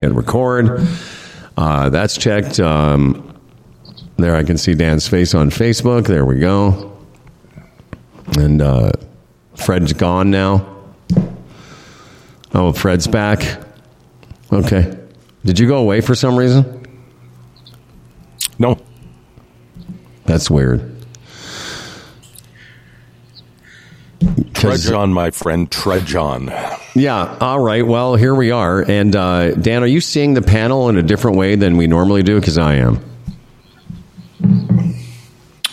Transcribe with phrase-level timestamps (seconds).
[0.00, 0.86] and record.
[1.56, 2.60] Uh, that's checked.
[2.60, 3.36] Um,
[4.16, 6.06] there, I can see Dan's face on Facebook.
[6.06, 6.96] There we go.
[8.36, 8.92] And uh,
[9.56, 10.66] Fred's gone now.
[12.54, 13.60] Oh, Fred's back.
[14.52, 14.96] Okay.
[15.44, 16.86] Did you go away for some reason?
[18.58, 18.78] No.
[20.26, 20.94] That's weird.
[24.52, 25.70] Trudge on, my friend.
[25.70, 26.52] Trudge on.
[26.94, 27.36] Yeah.
[27.40, 27.86] All right.
[27.86, 28.82] Well, here we are.
[28.82, 32.22] And uh, Dan, are you seeing the panel in a different way than we normally
[32.24, 32.40] do?
[32.40, 33.00] Because I am.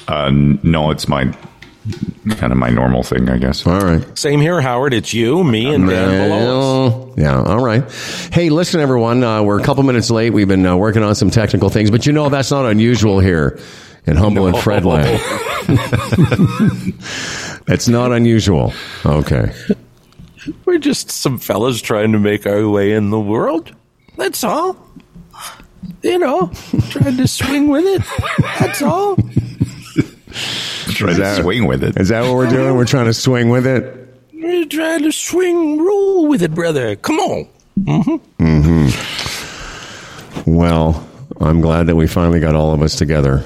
[0.07, 0.29] Uh,
[0.63, 1.35] no, it's my
[2.37, 3.65] kind of my normal thing, I guess.
[3.65, 4.17] All right.
[4.17, 4.93] Same here, Howard.
[4.93, 6.29] It's you, me, and Dan.
[6.29, 7.41] Well, yeah.
[7.41, 7.83] All right.
[8.31, 9.23] Hey, listen, everyone.
[9.23, 10.31] Uh, we're a couple minutes late.
[10.31, 13.59] We've been uh, working on some technical things, but you know that's not unusual here
[14.05, 14.61] in Humble and No.
[14.61, 15.19] Fredland.
[17.67, 18.73] it's not unusual.
[19.05, 19.51] Okay.
[20.65, 23.73] We're just some fellas trying to make our way in the world.
[24.17, 24.77] That's all.
[26.03, 26.51] You know,
[26.89, 28.01] trying to swing with it.
[28.59, 29.15] That's all.
[30.93, 31.97] Try to swing with it.
[31.99, 32.75] Is that what we're doing?
[32.75, 33.83] We're trying to swing with it.
[34.33, 36.95] We're trying to swing, roll with it, brother.
[36.95, 37.47] Come on.
[37.79, 38.21] Mhm.
[38.39, 40.45] Mhm.
[40.45, 41.05] Well,
[41.41, 43.43] I'm glad that we finally got all of us together.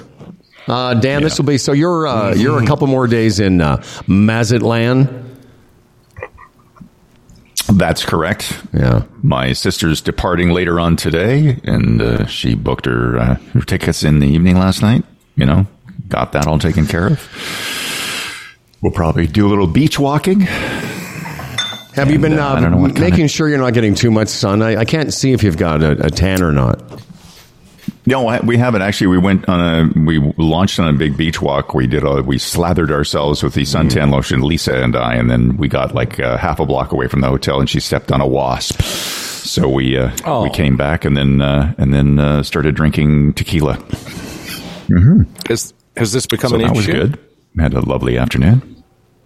[0.70, 1.72] Uh, Dan, this will be so.
[1.72, 5.25] You're uh, you're a couple more days in uh, Mazatlan.
[7.72, 8.59] That's correct.
[8.73, 9.03] Yeah.
[9.22, 14.20] My sister's departing later on today, and uh, she booked her, uh, her tickets in
[14.20, 15.03] the evening last night.
[15.36, 15.67] You know,
[16.08, 18.78] got that all taken care of.
[18.81, 20.42] We'll probably do a little beach walking.
[20.42, 23.94] Have you been uh, uh, I don't know what kinda- making sure you're not getting
[23.94, 24.62] too much sun?
[24.62, 26.81] I, I can't see if you've got a, a tan or not.
[28.09, 29.07] No, we haven't actually.
[29.07, 29.59] We went on
[29.95, 31.73] a we launched on a big beach walk.
[31.75, 35.57] We did a we slathered ourselves with the suntan lotion, Lisa and I, and then
[35.57, 38.19] we got like uh, half a block away from the hotel, and she stepped on
[38.21, 38.81] a wasp.
[38.81, 40.43] So we uh, Oh.
[40.43, 43.75] we came back and then uh, and then uh, started drinking tequila.
[45.47, 46.77] Has, has this become So an that issue?
[46.77, 47.19] was good.
[47.59, 48.84] Had a lovely afternoon.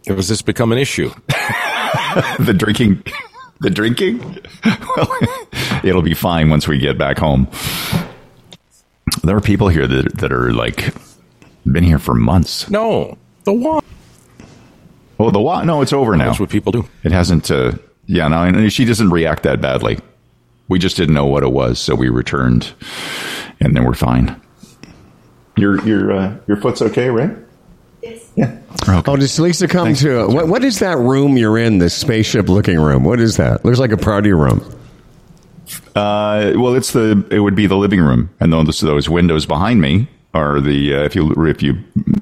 [0.07, 1.09] Has this become an issue?
[2.39, 3.03] the drinking,
[3.61, 4.19] the drinking.
[4.95, 5.17] Well,
[5.83, 7.47] it'll be fine once we get back home.
[9.21, 10.93] There are people here that that are like
[11.65, 12.69] been here for months.
[12.69, 13.17] No.
[13.45, 13.83] The what?
[15.19, 15.65] Oh, the what?
[15.65, 16.27] No, it's over now.
[16.27, 16.87] That's what people do.
[17.03, 17.49] It hasn't.
[17.51, 17.73] Uh,
[18.05, 19.99] yeah, no, and she doesn't react that badly.
[20.67, 22.73] We just didn't know what it was, so we returned,
[23.59, 24.41] and then we're fine.
[25.55, 27.37] Your your uh, your foot's okay, right?
[28.01, 28.29] Yes.
[28.35, 28.57] Yeah.
[28.89, 29.11] Okay.
[29.11, 30.47] Oh, does Lisa come to what?
[30.47, 31.77] What is that room you're in?
[31.77, 33.03] This spaceship looking room.
[33.03, 33.63] What is that?
[33.63, 34.61] Looks like a party room.
[35.95, 39.81] Uh, well, it's the it would be the living room, and those those windows behind
[39.81, 41.75] me are the uh, if you if you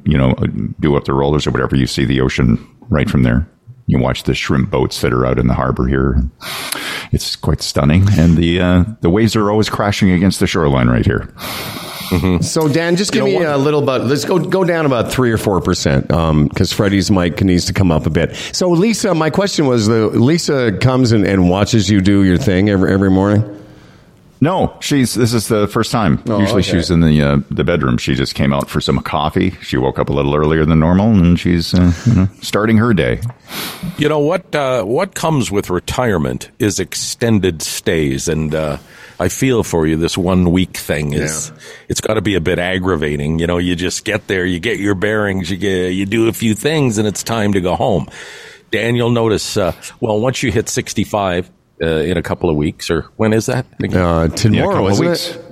[0.03, 0.33] you know
[0.79, 2.57] do up the rollers or whatever, you see the ocean
[2.89, 3.47] right from there.
[3.87, 6.21] You watch the shrimp boats that are out in the harbor here.
[7.11, 11.05] It's quite stunning, and the uh, the waves are always crashing against the shoreline right
[11.05, 11.33] here.
[12.41, 13.55] So Dan, just give You know me what?
[13.55, 13.99] a little bit.
[14.01, 17.89] Let's go go down about three or four percent because Freddie's mic needs to come
[17.89, 18.35] up a bit.
[18.51, 22.69] So Lisa, my question was: the Lisa comes and, and watches you do your thing
[22.69, 23.59] every every morning.
[24.43, 26.19] No, she's this is the first time.
[26.27, 26.71] Oh, Usually okay.
[26.71, 27.99] she's in the uh, the bedroom.
[27.99, 29.51] She just came out for some coffee.
[29.61, 32.91] She woke up a little earlier than normal, and she's uh, you know, starting her
[32.91, 33.21] day.
[33.99, 34.55] You know what?
[34.55, 38.77] Uh, what comes with retirement is extended stays, and uh,
[39.19, 39.95] I feel for you.
[39.95, 41.51] This one week thing is
[41.87, 43.37] it's got to be a bit aggravating.
[43.37, 46.33] You know, you just get there, you get your bearings, you get, you do a
[46.33, 48.09] few things, and it's time to go home.
[48.71, 49.55] Daniel, notice.
[49.55, 51.47] Uh, well, once you hit sixty-five
[51.81, 53.65] uh, in a couple of weeks, or when is that?
[53.93, 55.29] Uh, tomorrow, couple of isn't weeks.
[55.35, 55.45] it?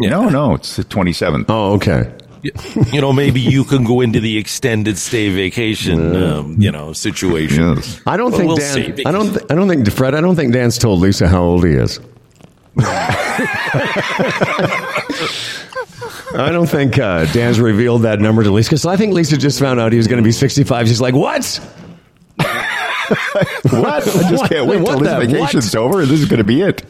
[0.00, 1.46] No, no, it's the twenty seventh.
[1.48, 2.12] Oh, okay.
[2.92, 7.74] you know, maybe you can go into the extended stay vacation, um, you know, situation.
[7.74, 8.00] Yes.
[8.06, 8.96] I don't Well, think we'll Dan.
[8.96, 9.04] see.
[9.04, 9.30] I don't.
[9.30, 10.14] Th- I don't think Fred.
[10.14, 11.98] I don't think Dan's told Lisa how old he is.
[16.34, 19.58] I don't think uh, Dan's revealed that number to Lisa because I think Lisa just
[19.58, 20.86] found out he was going to be 65.
[20.86, 21.58] She's like, "What?
[23.08, 24.06] What?
[24.08, 26.00] I just can't wait What till this the- vacation's over.
[26.02, 26.82] and This is going to be it.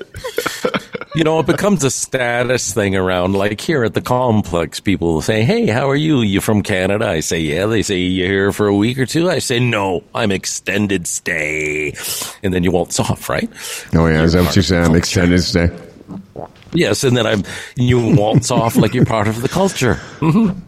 [1.14, 3.32] You know, it becomes a status thing around.
[3.34, 6.20] Like here at the complex, people say, "Hey, how are you?
[6.20, 9.28] You from Canada?" I say, "Yeah." They say, "You here for a week or two?
[9.30, 11.94] I say, "No, I'm extended stay."
[12.42, 13.48] And then you waltz off, right?
[13.94, 14.84] Oh yeah, is that what you said?
[14.84, 15.70] I'm extended stay.
[16.72, 17.42] Yes, and then I'm
[17.74, 19.94] you waltz off like you're part of the culture.
[20.20, 20.60] Mm-hmm.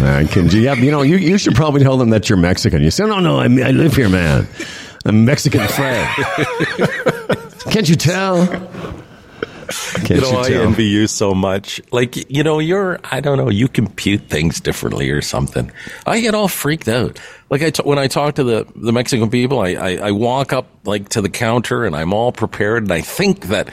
[0.00, 2.82] Uh, can you, yeah, you know, you, you should probably tell them that you're Mexican.
[2.82, 4.46] You say, no, no, I, I live here, man.
[5.04, 6.06] I'm Mexican Fred.
[7.70, 8.46] Can't you tell?
[9.94, 10.62] Can't you know, I tell?
[10.62, 11.80] envy you so much.
[11.92, 15.70] Like, you know, you're, I don't know, you compute things differently or something.
[16.06, 17.18] I get all freaked out.
[17.50, 20.52] Like, I t- when I talk to the, the Mexican people, I, I, I walk
[20.52, 23.68] up, like, to the counter and I'm all prepared and I think that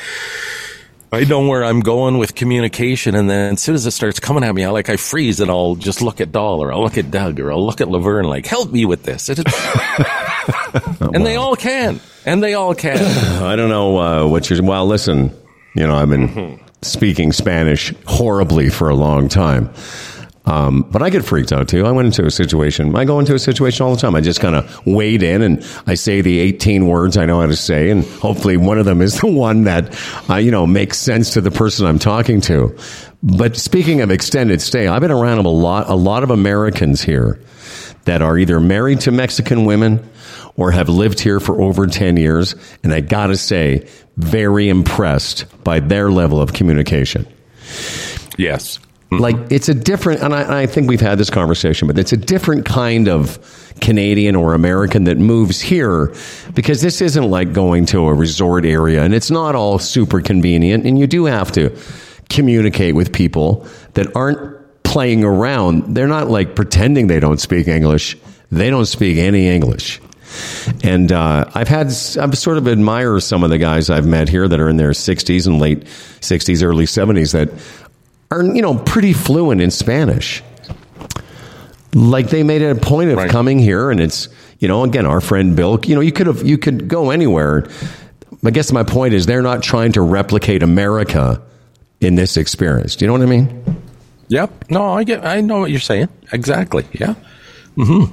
[1.15, 4.43] I know where I'm going with communication, and then as soon as it starts coming
[4.43, 6.97] at me, I like I freeze and I'll just look at Doll or I'll look
[6.97, 9.29] at Doug or I'll look at Laverne, like help me with this.
[10.99, 12.97] And, they all can, and they all can.
[13.43, 14.61] I don't know uh, what you're.
[14.61, 15.31] Well, listen,
[15.75, 16.65] you know, I've been Mm-hmm.
[16.81, 19.69] speaking Spanish horribly for a long time.
[20.45, 21.85] Um, but I get freaked out too.
[21.85, 22.95] I went into a situation.
[22.95, 24.15] I go into a situation all the time.
[24.15, 27.47] I just kind of wade in and I say the 18 words I know how
[27.47, 29.97] to say, and hopefully one of them is the one that
[30.29, 32.77] uh, you know makes sense to the person I'm talking to.
[33.23, 37.39] But speaking of extended stay, I've been around a lot, a lot of Americans here
[38.03, 40.07] that are either married to Mexican women
[40.57, 42.55] or have lived here for over 10 years.
[42.83, 43.87] And I gotta say,
[44.17, 47.27] very impressed by their level of communication.
[48.37, 48.79] Yes.
[49.11, 52.17] Like it's a different, and I, I think we've had this conversation, but it's a
[52.17, 53.39] different kind of
[53.81, 56.13] Canadian or American that moves here
[56.53, 60.85] because this isn't like going to a resort area and it's not all super convenient.
[60.85, 61.77] And you do have to
[62.29, 65.95] communicate with people that aren't playing around.
[65.95, 68.17] They're not like pretending they don't speak English.
[68.51, 70.01] They don't speak any English.
[70.83, 74.47] And uh, I've had, I've sort of admire some of the guys I've met here
[74.47, 75.83] that are in their 60s and late
[76.21, 77.49] 60s, early 70s that
[78.31, 80.43] are, you know, pretty fluent in Spanish.
[81.93, 83.29] Like they made it a point of Right.
[83.29, 84.27] coming here, and it's,
[84.59, 87.67] you know, again, our friend Bill, you know, you could have, you could go anywhere.
[88.43, 91.41] I guess my point is they're not trying to replicate America
[92.01, 92.95] in this experience.
[92.95, 93.63] Do you know what I mean?
[94.27, 94.65] Yep.
[94.69, 95.23] No, I get.
[95.25, 96.09] I know what you're saying.
[96.33, 96.83] Exactly.
[96.93, 97.13] Yeah.
[97.75, 98.05] Hmm.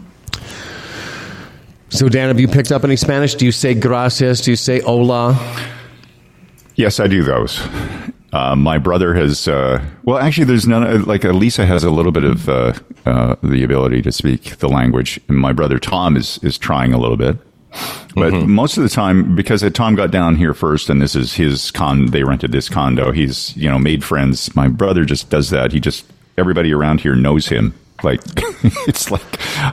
[1.89, 3.35] So, Dan, have you picked up any Spanish?
[3.35, 4.41] Do you say gracias?
[4.43, 5.37] Do you say hola?
[6.77, 7.61] Yes, I do those.
[8.33, 12.25] Uh, my brother has, uh, well, actually, there's none, like Elisa has a little bit
[12.25, 12.73] of uh,
[13.05, 15.21] uh, the ability to speak the language.
[15.29, 17.37] And my brother Tom is, is trying a little bit.
[18.15, 21.71] But most of the time, because Tom got down here first, and this is his
[21.71, 23.13] con, they rented this condo.
[23.13, 24.55] He's, you know, made friends.
[24.55, 25.73] My brother just does that.
[25.73, 26.05] He just,
[26.37, 27.75] everybody around here knows him.
[28.03, 28.21] Like,
[28.87, 29.23] it's like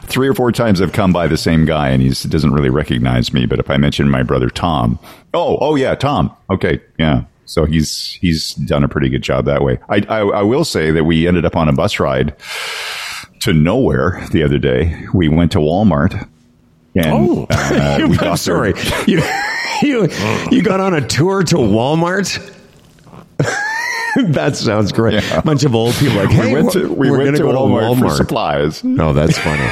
[0.04, 3.34] three or four times I've come by the same guy and he doesn't really recognize
[3.34, 3.46] me.
[3.46, 5.00] But if I mention my brother Tom,
[5.34, 6.36] oh, oh yeah, Tom.
[6.50, 6.80] Okay.
[6.98, 7.24] Yeah.
[7.50, 9.80] So he's, he's done a pretty good job that way.
[9.90, 12.36] I, I, I will say that we ended up on a bus ride
[13.42, 15.06] to nowhere the other day.
[15.16, 16.14] We went to Walmart.
[16.96, 17.48] And Oh.
[17.50, 18.74] uh, we I'm got there- sorry.
[19.08, 19.24] You,
[19.82, 20.10] you,
[20.52, 22.38] you got on a tour to Walmart?
[24.34, 25.24] that sounds great.
[25.24, 25.42] Yeah.
[25.42, 27.58] Bunch of old people like, hey, we went to we we're went to go to
[27.58, 28.84] Walmart, for supplies.
[28.84, 29.68] No, that's funny.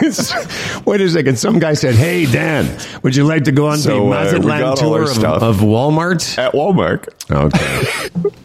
[0.86, 1.38] Wait a second.
[1.38, 4.76] Some guy said, "Hey, Dan, would you like to go on So, the uh, Mazatlan
[4.76, 7.08] tour of, of Walmart?" at Walmart.
[7.30, 8.30] Okay.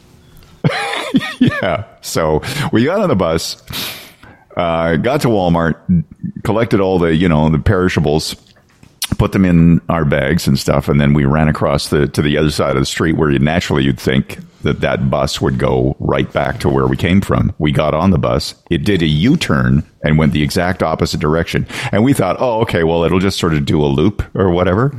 [1.40, 1.86] Yeah.
[2.02, 2.42] So
[2.72, 3.62] we got on the bus,
[4.58, 5.76] uh, got to Walmart,
[6.44, 8.36] collected all the, you know, the perishables,
[9.18, 10.88] put them in our bags and stuff.
[10.88, 13.40] And then we ran across the, to the other side of the street where you
[13.40, 17.54] naturally you'd think that that bus would go right back to where we came from.
[17.58, 18.56] We got on the bus.
[18.70, 21.66] It did a U-turn and went the exact opposite direction.
[21.92, 24.92] And we thought, oh, okay, well, it'll just sort of do a loop or whatever.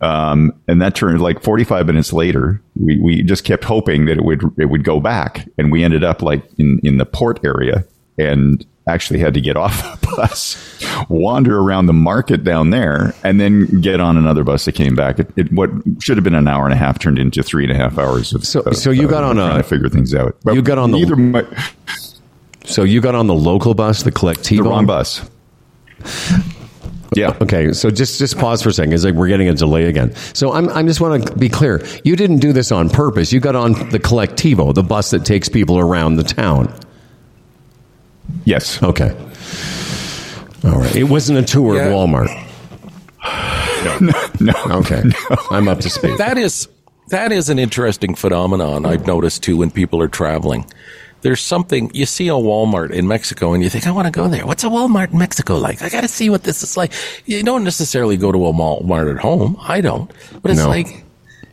[0.00, 4.24] Um, and that turned like 45 minutes later, we, we just kept hoping that it
[4.24, 5.48] would, it would go back.
[5.56, 7.84] And we ended up like in, in the port area
[8.18, 10.56] and actually had to get off the bus,
[11.08, 15.18] wander around the market down there and then get on another bus that came back.
[15.18, 15.70] It, it what
[16.00, 18.32] should have been an hour and a half turned into three and a half hours
[18.34, 20.36] of, So- of, so you got uh, on trying a- to figure things out.
[20.44, 21.44] But you got on the- my,
[22.64, 24.56] So you got on the local bus, the Colectivo.
[24.58, 25.28] the wrong bus.
[27.16, 27.36] Yeah.
[27.40, 28.92] Okay, so just just pause for a second.
[28.92, 30.14] It's like we're getting a delay again.
[30.34, 31.84] So I'm I'm just want to be clear.
[32.04, 33.32] You didn't do this on purpose.
[33.32, 36.72] You got on the Colectivo, the bus that takes people around the town.
[38.44, 38.82] Yes.
[38.82, 39.10] Okay.
[40.64, 40.94] All right.
[40.96, 41.86] It wasn't a tour Yeah.
[41.86, 42.46] of Walmart.
[44.00, 44.12] No.
[44.40, 44.52] No.
[44.80, 45.02] Okay.
[45.50, 46.18] I'm up to speed.
[46.18, 46.68] That is
[47.08, 50.66] that is an interesting phenomenon I've noticed too when people are traveling.
[51.22, 54.28] There's something you see a Walmart in Mexico and you think I want to go
[54.28, 54.46] there.
[54.46, 55.82] What's a Walmart in Mexico like?
[55.82, 56.92] I got to see what this is like.
[57.26, 59.56] You don't necessarily go to a Walmart at home.
[59.60, 60.10] I don't.
[60.42, 60.68] But it's No.
[60.68, 61.04] like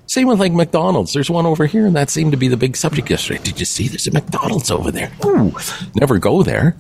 [0.08, 1.14] same with like McDonald's.
[1.14, 3.42] There's one over here and that seemed to be the big subject yesterday.
[3.44, 5.12] Did you see there's a McDonald's over there?
[5.26, 5.54] Ooh,
[5.96, 6.76] never go there.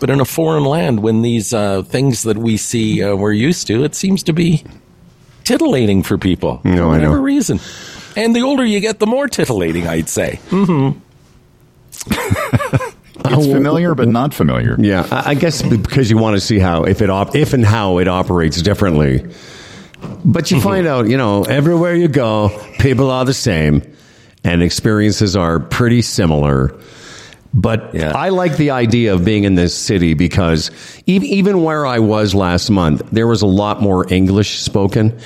[0.00, 3.66] But in a foreign land when these uh, things that we see uh, we're used
[3.68, 4.62] to, it seems to be
[5.44, 6.60] titillating for people.
[6.64, 7.22] No, for I whatever know.
[7.22, 7.58] reason.
[8.16, 10.40] And the older you get, the more titillating, I'd say.
[10.50, 10.98] Mm-hmm.
[13.30, 14.76] It's familiar, but not familiar.
[14.78, 17.64] Yeah, I I guess because you want to see how if it op- if and
[17.64, 19.26] how it operates differently.
[20.24, 23.82] But you find out, you know, everywhere you go, people are the same,
[24.44, 26.74] and experiences are pretty similar.
[27.54, 28.12] But Yeah.
[28.14, 30.70] I like the idea of being in this city because
[31.08, 35.18] ev- even where I was last month, there was a lot more English spoken.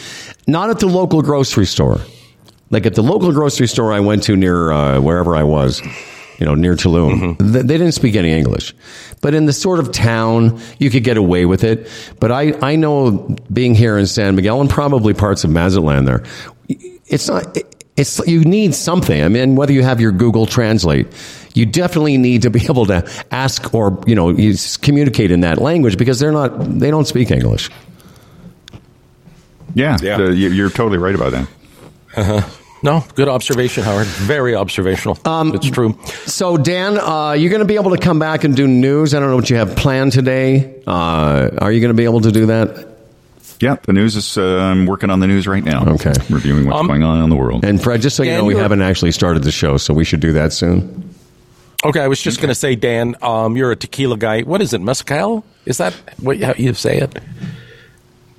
[0.46, 2.00] Not at the local grocery store,
[2.70, 5.82] Like at the local grocery store I went to near uh, wherever I was,
[6.42, 7.52] you know, near Tulum, Mm-hmm.
[7.52, 8.74] th- they didn't speak any English.
[9.20, 11.88] But in the sort of town, you could get away with it.
[12.18, 16.24] But I, I know being here in San Miguel and probably parts of Mazatlan there,
[17.06, 19.22] it's not, it- it's, you need something.
[19.22, 21.06] I mean, whether you have your Google Translate,
[21.54, 25.58] you definitely need to be able to ask or, you know, you communicate in that
[25.58, 27.70] language because they're not, they don't speak English.
[29.74, 30.16] Yeah, Yeah.
[30.16, 31.32] the- you- you're totally right about
[32.16, 32.48] that.
[32.82, 34.06] No, good observation, Howard.
[34.06, 35.16] Very observational.
[35.24, 35.96] Um, it's true.
[36.26, 39.14] So, Dan, uh, you're going to be able to come back and do news.
[39.14, 40.82] I don't know what you have planned today.
[40.86, 42.88] Uh, are you going to be able to do that?
[43.60, 44.36] Yeah, the news is.
[44.36, 45.86] Uh, I'm working on the news right now.
[45.94, 46.12] Okay.
[46.28, 47.64] reviewing what's going on in the world.
[47.64, 50.18] And Fred, just so you know, we haven't actually started the show, so we should
[50.20, 51.14] do that soon.
[51.84, 54.42] Okay, I was just going to say, Dan, um, you're a tequila guy.
[54.42, 55.44] What is it, mezcal?
[55.66, 57.16] Is that what how you say it?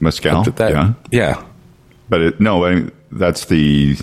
[0.02, 0.44] Mescal.
[0.44, 1.44] That- yeah, yeah.
[2.10, 3.98] but it, no, I, that's the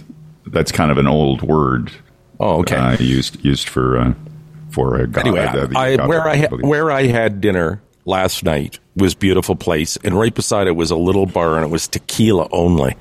[0.50, 1.90] that's kind of an old word.
[2.38, 2.76] Oh, okay.
[2.76, 4.14] Uh, used used for uh,
[4.70, 5.20] for a god.
[5.26, 9.14] anyway, uh, the I, god- where I ha- where I had dinner last night was
[9.14, 12.96] beautiful place, and right beside it was a little bar, and it was tequila only.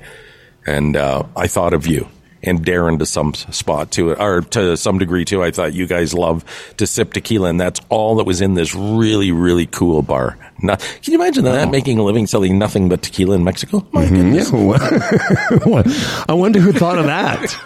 [0.66, 2.08] And uh, I thought of you
[2.42, 5.42] and Darren to some spot too, or to some degree too.
[5.42, 6.44] I thought you guys love
[6.76, 10.36] to sip tequila, and that's all that was in this really really cool bar.
[10.62, 13.86] Not, can you imagine that making a living selling nothing but tequila in Mexico?
[13.92, 14.16] My mm-hmm.
[14.16, 14.52] goodness.
[14.52, 16.24] Yeah.
[16.28, 17.56] I wonder who thought of that.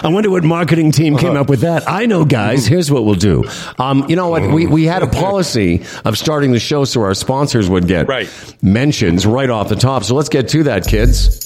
[0.04, 1.26] I wonder what marketing team uh-huh.
[1.26, 1.88] came up with that.
[1.88, 2.64] I know, guys.
[2.64, 2.74] Mm-hmm.
[2.74, 3.44] Here's what we'll do.
[3.78, 4.42] Um, you know what?
[4.42, 8.28] We, we had a policy of starting the show so our sponsors would get Right.
[8.62, 10.04] mentions right off the top.
[10.04, 11.43] So let's get to that, kids.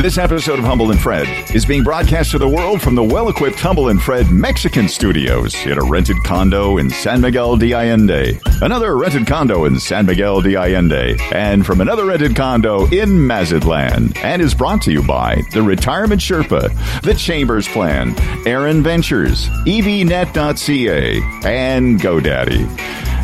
[0.00, 3.60] This episode of Humble and Fred is being broadcast to the world from the well-equipped
[3.60, 8.96] Humble and Fred Mexican studios in a rented condo in San Miguel de Allende, another
[8.96, 14.40] rented condo in San Miguel de Allende, and from another rented condo in Mazatlan, and
[14.40, 18.14] is brought to you by the Retirement Sherpa, the Chambers Plan,
[18.46, 22.78] Aaron Ventures, EVNet.ca, and GoDaddy.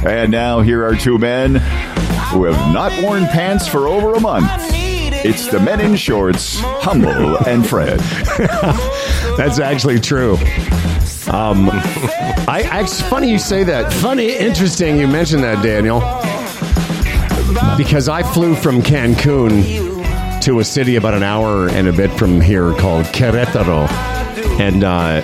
[0.04, 4.85] And now here are two men who have not worn pants for over a month.
[5.28, 7.98] It's the men in shorts, Humble and Fred.
[9.36, 10.34] That's actually true.
[11.26, 11.68] Um,
[12.48, 13.92] I, I, it's funny you say that.
[13.94, 15.98] Funny, interesting you mentioned that, Daniel.
[17.76, 22.40] Because I flew from Cancun to a city about an hour and a bit from
[22.40, 23.88] here called Querétaro.
[24.60, 25.22] And uh,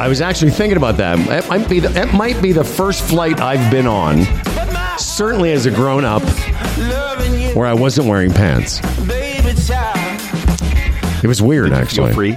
[0.00, 1.16] I was actually thinking about that.
[1.44, 4.24] It might, be the, it might be the first flight I've been on,
[4.98, 6.22] certainly as a grown up,
[7.54, 8.80] where I wasn't wearing pants.
[11.22, 12.12] It was weird, actually.
[12.14, 12.36] free.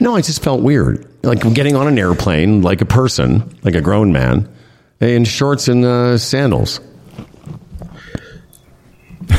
[0.00, 1.06] No, I just felt weird.
[1.24, 4.48] Like getting on an airplane, like a person, like a grown man,
[5.00, 6.80] in shorts and uh, sandals.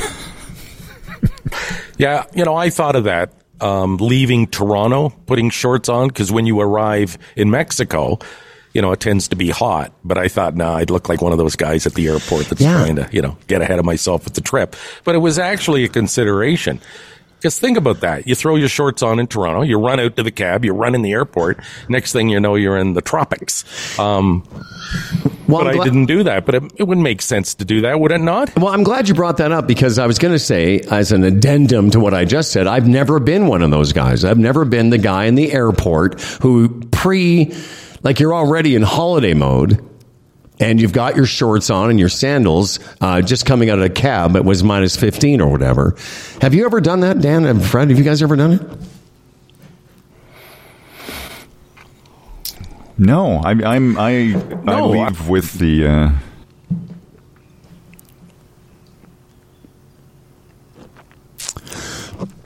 [1.98, 6.46] Yeah, you know, I thought of that um, leaving Toronto, putting shorts on, because when
[6.46, 8.20] you arrive in Mexico,
[8.74, 9.92] you know, it tends to be hot.
[10.04, 12.62] But I thought, nah, I'd look like one of those guys at the airport that's
[12.62, 12.74] Yeah.
[12.74, 14.76] trying to, you know, get ahead of myself with the trip.
[15.04, 16.80] But it was actually a consideration.
[17.38, 18.28] Because think about that.
[18.28, 20.94] You throw your shorts on in Toronto, you run out to the cab, you run
[20.94, 21.58] in the airport.
[21.88, 23.64] Next thing you know, you're in the tropics.
[23.98, 24.44] Um,
[25.48, 26.46] Well, but I'm I didn't do that.
[26.46, 28.54] But it, it would make sense to do that, would it not?
[28.58, 31.24] Well, I'm glad you brought that up because I was going to say, as an
[31.24, 34.26] addendum to what I just said, I've never been one of those guys.
[34.26, 37.54] I've never been the guy in the airport who pre,
[38.04, 39.84] like you're already in holiday mode
[40.60, 43.90] and you've got your shorts on and your sandals uh, just coming out of a
[43.90, 44.36] cab.
[44.36, 45.96] It was minus 15 or whatever.
[46.42, 47.90] Have you ever done that, Dan and Fred?
[47.90, 48.62] Have you guys ever done it?
[52.98, 55.88] No, I, I'm I I No, leave with the.
[55.88, 56.12] Uh,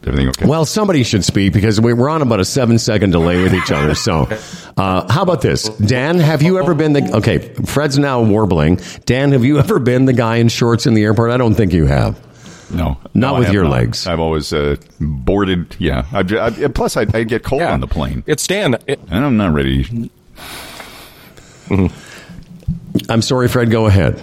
[0.06, 0.46] everything okay?
[0.46, 3.96] Well, somebody should speak because we're on about a seven second delay with each other.
[3.96, 4.26] So,
[4.78, 5.70] uh, how about this?
[5.70, 7.18] Dan, have you ever been the.
[7.18, 8.80] Okay, Fred's now warbling.
[9.06, 11.32] Dan, have you ever been the guy in shorts in the airport?
[11.32, 12.20] I don't think you have.
[12.74, 13.72] no, Not No, with your not.
[13.72, 14.08] legs.
[14.08, 15.76] I've always uh, boarded.
[15.80, 17.74] Yeah, I've, I, plus I, I get cold Yeah.
[17.74, 18.76] on the plane, It's Dan.
[18.88, 20.10] It, and I'm not ready.
[23.10, 24.22] I'm sorry, Fred, go ahead.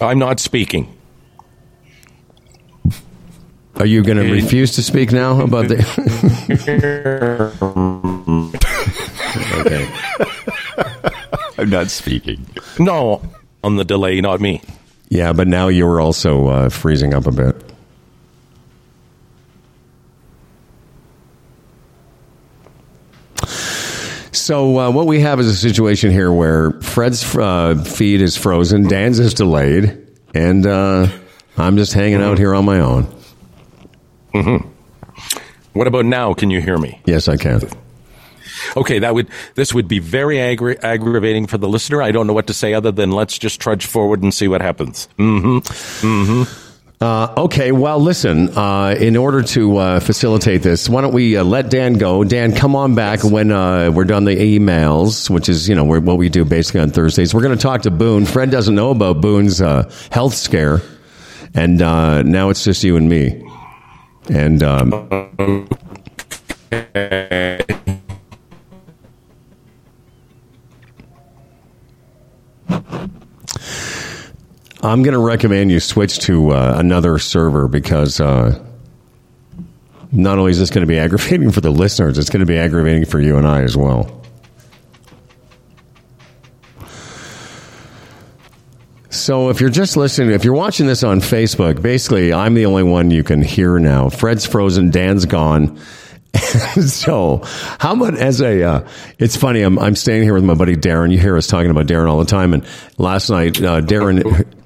[0.00, 0.96] I'm not speaking.
[3.76, 5.78] Are you going to refuse to speak now about the.
[9.36, 9.92] okay.
[11.58, 12.46] I'm not speaking.
[12.78, 13.22] No,
[13.62, 14.62] on the delay, not me.
[15.08, 17.70] Yeah, but now you were also uh, freezing up a bit.
[24.32, 28.88] So uh, what we have is a situation here where Fred's uh, feed is frozen,
[28.88, 31.08] Dan's is delayed, and uh,
[31.56, 33.04] I'm just hanging out here on my own.
[35.72, 36.34] What about now?
[36.34, 37.00] Can you hear me?
[37.04, 37.60] Yes, I can.
[38.76, 42.02] Okay, that would this would be very aggra- aggravating for the listener.
[42.02, 44.60] I don't know what to say other than let's just trudge forward and see what
[44.62, 45.08] happens.
[45.18, 45.60] Mhm.
[46.02, 46.66] Mhm.
[47.02, 48.50] Uh, okay, well, listen.
[48.54, 52.22] Uh, in order to uh, facilitate this, why don't we uh, let Dan go?
[52.24, 56.18] Dan, come on back when uh, we're done the emails, which is you know what
[56.18, 57.32] we do basically on Thursdays.
[57.32, 58.26] We're going to talk to Boone.
[58.26, 60.82] Fred doesn't know about Boone's uh, health scare,
[61.54, 63.46] and uh, now it's just you and me.
[64.28, 65.66] And um,
[74.82, 78.58] I'm going to recommend you switch to uh, another server because uh,
[80.10, 82.56] not only is this going to be aggravating for the listeners, it's going to be
[82.56, 84.16] aggravating for you and I as well.
[89.10, 92.84] So if you're just listening, if you're watching this on Facebook, basically I'm the only
[92.84, 94.08] one you can hear now.
[94.08, 95.78] Fred's frozen, Dan's gone.
[96.86, 97.42] so
[97.80, 101.10] how about as a uh, it's funny I'm, I'm staying here with my buddy darren
[101.10, 102.64] you hear us talking about darren all the time and
[102.98, 104.46] last night uh, darren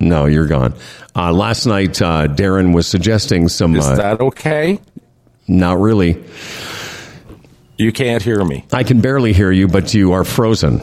[0.00, 0.74] no you're gone
[1.16, 4.80] uh, last night uh, darren was suggesting some Is uh, that okay?
[5.46, 6.22] not really
[7.76, 8.64] You can't hear me.
[8.72, 10.80] i can barely hear you but you are frozen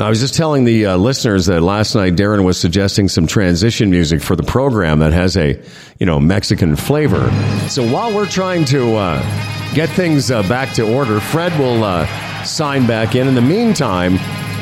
[0.00, 3.90] I was just telling the uh, listeners that last night Darren was suggesting some transition
[3.90, 5.60] music for the program that has a,
[5.98, 7.28] you know, Mexican flavor.
[7.68, 12.06] So while we're trying to uh, get things uh, back to order, Fred will uh,
[12.44, 13.26] sign back in.
[13.26, 14.18] In the meantime,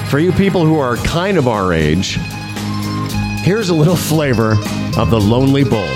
[0.08, 2.18] for you people who are kind of our age,
[3.42, 4.52] here's a little flavor
[4.96, 5.88] of the Lonely Bull.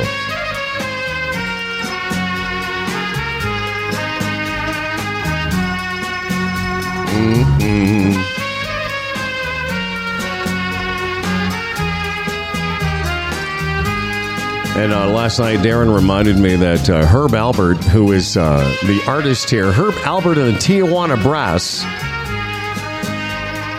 [14.77, 18.57] And uh, last night, Darren reminded me that uh, Herb Alpert, who is uh,
[18.87, 21.85] the artist here, Herb Alpert and the Tijuana Brass.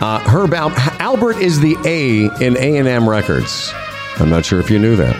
[0.02, 3.72] Uh, Herb Al- Alpert is the A in A and M Records.
[4.18, 5.16] I'm not sure if you knew that.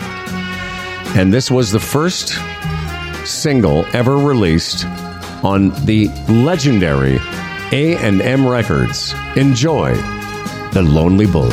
[1.16, 2.36] And this was the first
[3.24, 4.84] single ever released
[5.44, 7.18] on the legendary
[7.70, 9.14] A and M Records.
[9.36, 9.94] Enjoy
[10.72, 11.52] the Lonely Bull.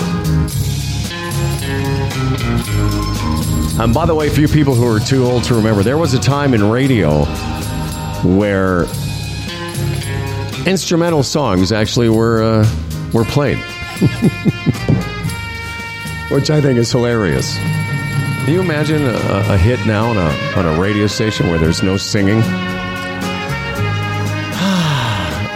[3.80, 6.16] And by the way, for you people who are too old to remember, there was
[6.16, 7.26] a time in radio
[8.24, 8.86] where
[10.68, 12.79] instrumental songs actually were uh,
[13.14, 13.58] were played,
[16.32, 17.58] which I think is hilarious.
[18.46, 21.84] Can you imagine a, a hit now on a on a radio station where there's
[21.84, 22.40] no singing?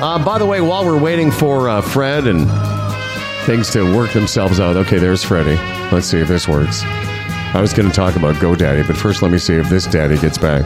[0.02, 2.48] uh, by the way, while we're waiting for uh, Fred and
[3.46, 5.58] things to work themselves out, okay, there's Freddie.
[5.92, 6.84] Let's see if this works.
[6.84, 10.18] I was going to talk about GoDaddy, but first let me see if this daddy
[10.18, 10.66] gets back.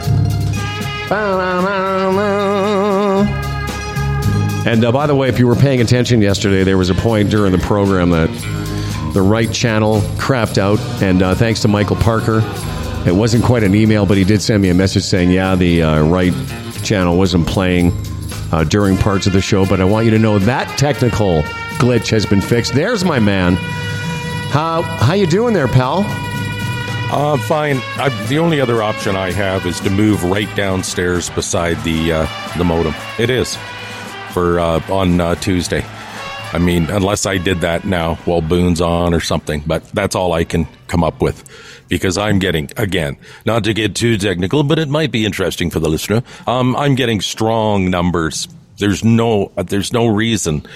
[4.68, 7.30] And uh, by the way, if you were paying attention yesterday, there was a point
[7.30, 8.28] during the program that
[9.14, 10.78] the right channel crapped out.
[11.02, 12.42] And uh, thanks to Michael Parker,
[13.06, 15.82] it wasn't quite an email, but he did send me a message saying, yeah, the
[15.82, 16.34] uh, right
[16.82, 17.92] channel wasn't playing
[18.52, 19.64] uh, during parts of the show.
[19.64, 21.40] But I want you to know that technical
[21.78, 22.74] glitch has been fixed.
[22.74, 23.54] There's my man.
[24.50, 26.04] How how you doing there, pal?
[27.10, 27.78] Uh, fine.
[27.96, 32.26] I, the only other option I have is to move right downstairs beside the uh,
[32.58, 32.94] the modem.
[33.18, 33.56] It is
[34.32, 35.84] for uh, on uh, Tuesday.
[36.50, 40.32] I mean, unless I did that now while Boone's on or something, but that's all
[40.32, 41.44] I can come up with
[41.88, 45.80] because I'm getting again not to get too technical, but it might be interesting for
[45.80, 46.22] the listener.
[46.46, 48.48] Um, I'm getting strong numbers.
[48.78, 50.66] There's no there's no reason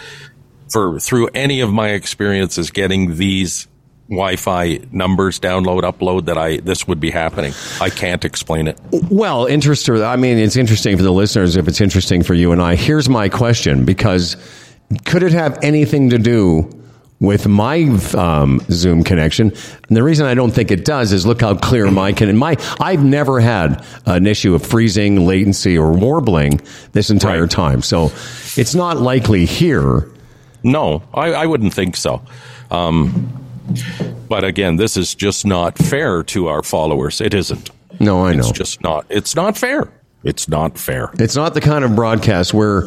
[0.71, 3.67] for through any of my experiences getting these
[4.17, 7.55] Wi-Fi numbers download upload that I this would be happening.
[7.81, 8.79] I can't explain it.
[9.11, 10.03] Well, interesting.
[10.03, 12.77] I mean, it's interesting for the listeners if it's interesting for you and I.
[12.77, 14.37] Here's my question: because
[15.07, 16.71] could it have anything to do
[17.21, 19.51] with my um, Zoom connection?
[19.89, 22.37] And the reason I don't think it does is look how clear my can.
[22.37, 26.61] My I've never had an issue of freezing, latency, or warbling
[26.93, 27.51] this entire Right.
[27.51, 28.13] time, so
[28.57, 30.11] it's not likely here.
[30.63, 32.21] No, I, I wouldn't think so.
[32.71, 33.39] Um,
[34.29, 37.21] but again, this is just not fair to our followers.
[37.21, 37.71] It isn't.
[38.01, 38.41] No, I know.
[38.41, 39.07] It's just not.
[39.09, 39.89] It's not fair.
[40.25, 41.11] It's not fair.
[41.15, 42.85] It's not the kind of broadcast where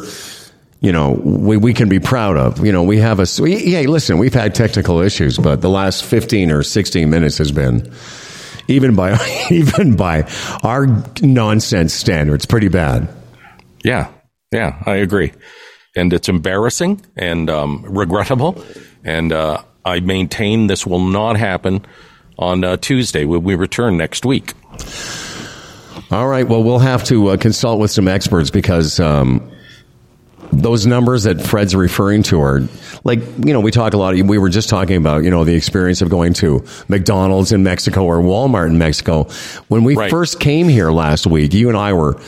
[0.80, 2.64] you know we, we can be proud of.
[2.64, 6.04] You know, we have a we, hey, listen, we've had technical issues, but the last
[6.04, 7.92] fifteen or sixteen minutes has been
[8.68, 9.18] even by
[9.50, 10.30] even by
[10.62, 10.86] our
[11.22, 13.08] nonsense standards pretty bad.
[13.84, 14.10] Yeah,
[14.52, 15.32] yeah, I agree.
[15.94, 18.62] And it's embarrassing and um, regrettable.
[19.04, 21.86] And uh, I maintain this will not happen
[22.38, 24.52] on uh, Tuesday when we return next week.
[26.10, 26.46] All right.
[26.46, 29.48] Well, we'll have to uh, consult with some experts because um,
[30.52, 32.60] those numbers that Fred's referring to are
[33.04, 34.14] like, you know, we talk a lot.
[34.14, 38.04] We were just talking about, you know, the experience of going to McDonald's in Mexico
[38.04, 39.24] or Walmart in Mexico.
[39.68, 40.10] When we Right.
[40.10, 42.18] first came here last week, you and I were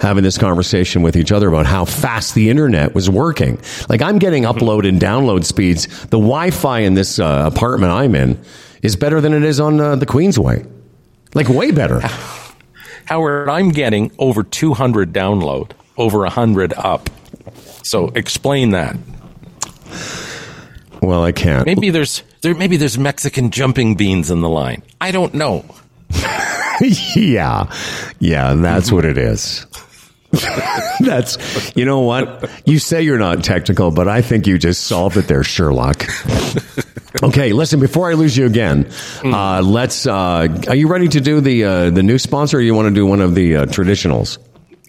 [0.00, 3.60] having this conversation with each other about how fast the internet was working.
[3.88, 5.86] Like I'm getting upload and download speeds.
[6.06, 8.40] The Wi-Fi in this uh, apartment I'm in
[8.82, 10.68] is better than it is on uh, the Queensway.
[11.34, 12.00] Like way better.
[13.06, 17.08] Howard, I'm getting over 200 download, over 100 up.
[17.82, 18.96] So explain that.
[21.00, 21.64] Well, I can't.
[21.64, 24.82] Maybe there's there maybe there's Mexican jumping beans in the line.
[25.00, 25.64] I don't know.
[27.14, 27.72] yeah.
[28.18, 29.66] Yeah, that's what it is.
[31.00, 32.50] that's, you know what?
[32.66, 36.06] You say you're not technical, but I think you just solved it there, Sherlock.
[37.22, 38.90] okay, listen, before I lose you again,
[39.24, 42.74] uh, let's, uh, are you ready to do the, uh, the new sponsor or you
[42.74, 44.38] want to do one of the uh, traditionals?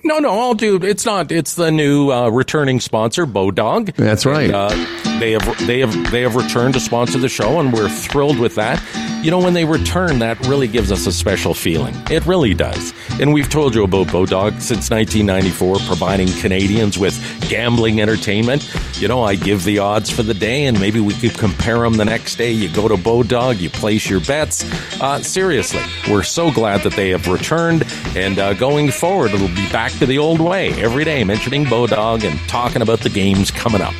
[0.03, 0.77] No, no, I'll do.
[0.77, 1.31] It's not.
[1.31, 3.93] It's the new uh, returning sponsor, Bodog.
[3.95, 4.49] That's right.
[4.49, 7.89] And, uh, they have they have they have returned to sponsor the show, and we're
[7.89, 8.81] thrilled with that.
[9.21, 11.93] You know, when they return, that really gives us a special feeling.
[12.09, 12.93] It really does.
[13.19, 18.73] And we've told you about Bodog since 1994, providing Canadians with gambling entertainment.
[18.97, 21.95] You know, I give the odds for the day, and maybe we could compare them
[21.95, 22.53] the next day.
[22.53, 24.63] You go to Bodog, you place your bets.
[25.01, 29.69] Uh, seriously, we're so glad that they have returned, and uh, going forward, it'll be
[29.69, 33.81] back to the old way every day, mentioning Bodog and talking about the games coming
[33.81, 33.95] up.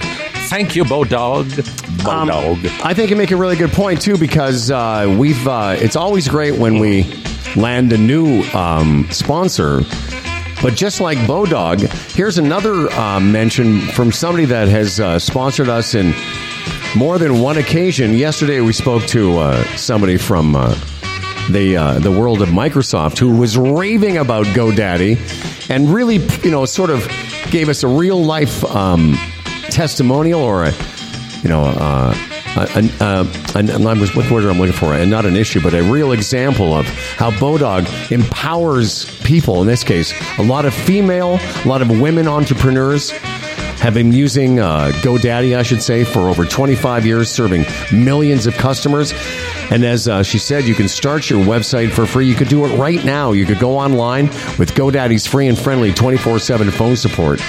[0.50, 1.46] Thank you, Bodog.
[2.00, 2.82] Bodog.
[2.84, 5.48] I think you make a really good point too because uh, we've.
[5.48, 7.04] Uh, it's always great when we
[7.56, 9.82] land a new um, sponsor.
[10.62, 11.82] But just like Bodog,
[12.16, 16.16] here's another uh, mention from somebody that has uh, sponsored us in
[16.98, 18.16] more than one occasion.
[18.16, 20.74] Yesterday, we spoke to uh, somebody from uh,
[21.52, 26.66] the uh, the world of Microsoft who was raving about GoDaddy and really, you know,
[26.66, 27.08] sort of
[27.52, 29.16] gave us a real life um,
[29.70, 30.74] testimonial or a,
[31.42, 32.14] you know, uh,
[32.56, 34.94] a, a, a, a, what word I'm looking for?
[34.94, 39.62] And not an issue, but a real example of how Bodog empowers people.
[39.62, 43.12] In this case, a lot of female, a lot of women entrepreneurs
[43.80, 48.54] have been using uh, GoDaddy, I should say, for over 25 years, serving millions of
[48.56, 49.14] customers.
[49.72, 52.28] And as uh, she said, you can start your website for free.
[52.28, 53.32] You could do it right now.
[53.32, 54.26] You could go online
[54.58, 57.40] with GoDaddy's free and friendly 24 7 phone support.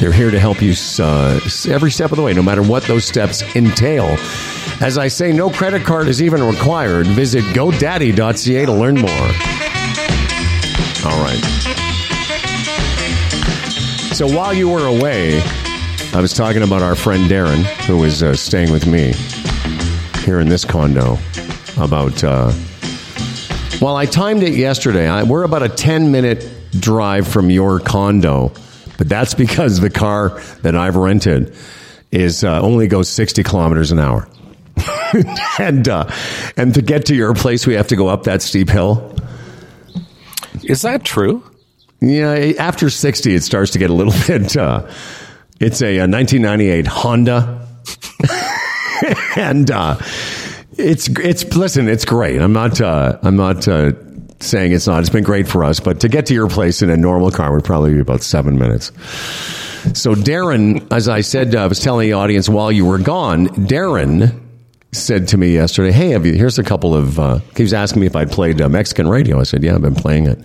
[0.00, 3.04] They're here to help you uh, every step of the way, no matter what those
[3.04, 4.16] steps entail.
[4.80, 7.06] As I say, no credit card is even required.
[7.06, 9.10] Visit GoDaddy.ca to learn more.
[11.06, 11.40] All right.
[14.14, 15.40] So while you were away,
[16.12, 19.12] I was talking about our friend Darren, who was uh, staying with me
[20.24, 21.18] here in this condo.
[21.76, 22.52] About, uh,
[23.80, 25.08] well, I timed it yesterday.
[25.08, 28.52] I, we're about a 10 minute drive from your condo,
[28.98, 31.54] but that's because the car that I've rented
[32.10, 34.28] is uh, only goes 60 kilometers an hour.
[35.58, 36.10] and uh,
[36.56, 39.16] and to get to your place, we have to go up that steep hill.
[40.62, 41.42] Is that true?
[42.00, 44.56] Yeah, after 60, it starts to get a little bit.
[44.56, 44.86] Uh,
[45.60, 47.66] it's a, a 1998 Honda.
[49.36, 49.96] and uh,
[50.76, 52.40] it's, it's, listen, it's great.
[52.40, 53.92] I'm not, uh, I'm not uh,
[54.44, 55.00] saying it's not.
[55.00, 57.52] It's been great for us, but to get to your place in a normal car
[57.52, 58.92] would probably be about seven minutes.
[59.98, 64.40] So, Darren, as I said, I was telling the audience while you were gone, Darren
[64.92, 66.32] said to me yesterday, "Hey, have you?
[66.34, 69.40] Here's a couple of." Uh, he was asking me if I'd played uh, Mexican radio.
[69.40, 70.38] I said, "Yeah, I've been playing it."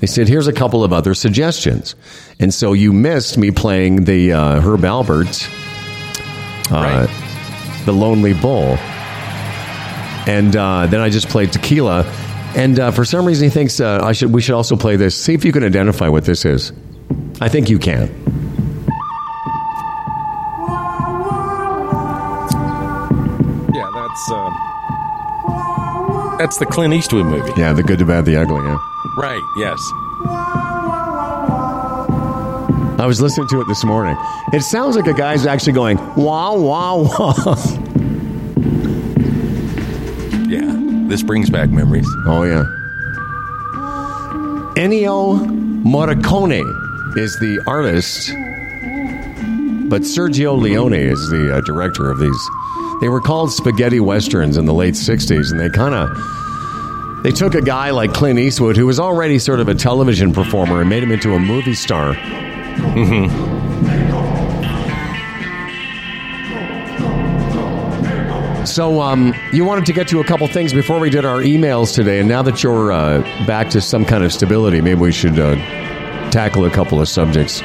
[0.00, 1.94] He said, "Here's a couple of other suggestions."
[2.38, 5.46] And so you missed me playing the uh, Herb Alpert,
[6.72, 7.82] uh, Right.
[7.84, 8.78] the Lonely Bull,
[10.26, 12.04] and uh, then I just played Tequila.
[12.56, 14.32] And uh, for some reason, he thinks uh, I should.
[14.32, 15.14] We should also play this.
[15.16, 16.72] See if you can identify what this is.
[17.40, 18.08] I think you can.
[23.72, 24.50] Yeah, that's uh,
[26.38, 27.52] that's the Clint Eastwood movie.
[27.56, 28.62] Yeah, the good, the bad, the ugly.
[28.64, 28.78] Yeah.
[29.16, 29.42] Right.
[29.56, 29.78] Yes.
[33.00, 34.16] I was listening to it this morning.
[34.52, 37.56] It sounds like a guy's actually going wow, wow, wow.
[41.10, 42.06] This brings back memories.
[42.24, 42.62] Oh yeah.
[44.76, 45.44] Ennio
[45.82, 46.62] Morricone
[47.18, 48.30] is the artist,
[49.88, 52.50] but Sergio Leone is the uh, director of these.
[53.00, 57.56] They were called spaghetti westerns in the late '60s, and they kind of they took
[57.56, 61.02] a guy like Clint Eastwood, who was already sort of a television performer, and made
[61.02, 62.14] him into a movie star.
[68.70, 71.92] So um, you wanted to get to a couple things before we did our emails
[71.92, 75.40] today, and now that you're uh, back to some kind of stability, maybe we should
[75.40, 75.56] uh,
[76.30, 77.60] tackle a couple of subjects.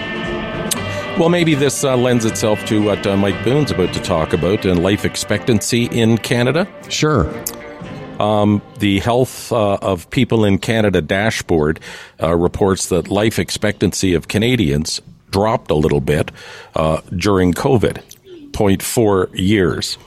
[1.20, 4.66] Well, maybe this uh, lends itself to what uh, Mike Boone's about to talk about
[4.66, 6.68] and life expectancy in Canada.
[6.90, 7.32] Sure.
[8.20, 11.82] Um, the Health uh, of People in Canada dashboard
[12.20, 16.32] uh, reports that life expectancy of Canadians dropped a little bit
[16.74, 18.02] uh, during COVID,
[18.52, 20.00] 0.4 years.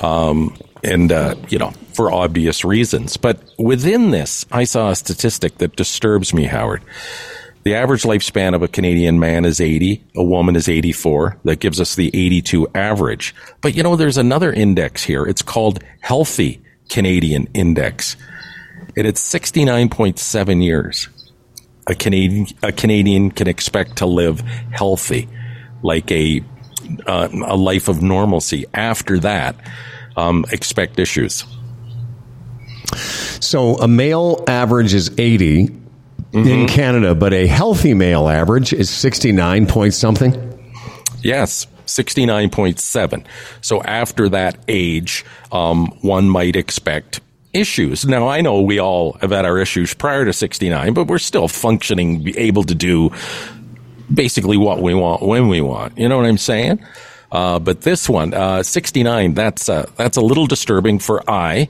[0.00, 3.16] Um, and, uh, you know, for obvious reasons.
[3.16, 6.82] But within this, I saw a statistic that disturbs me, Howard.
[7.62, 10.02] The average lifespan of a Canadian man is 80.
[10.16, 11.36] A woman is 84.
[11.44, 13.34] That gives us the 82 average.
[13.60, 15.26] But you know, there's another index here.
[15.26, 18.16] It's called healthy Canadian index.
[18.96, 21.08] And it's 69.7 years.
[21.86, 25.28] A Canadian, a Canadian can expect to live healthy,
[25.82, 26.42] like a,
[27.06, 28.66] uh, a life of normalcy.
[28.74, 29.56] After that,
[30.16, 31.44] um, expect issues.
[33.40, 36.38] So a male average is 80 mm-hmm.
[36.38, 40.34] in Canada, but a healthy male average is 69 point something?
[41.22, 41.66] Yes.
[41.86, 43.24] 69.7.
[43.62, 47.20] So after that age, um, one might expect
[47.52, 48.06] issues.
[48.06, 51.48] Now, I know we all have had our issues prior to 69, but we're still
[51.48, 53.10] functioning, able to do
[54.12, 55.98] basically what we want when we want.
[55.98, 56.84] You know what I'm saying?
[57.32, 61.68] Uh, but this one, uh, 69, that's, uh, that's a little disturbing for I.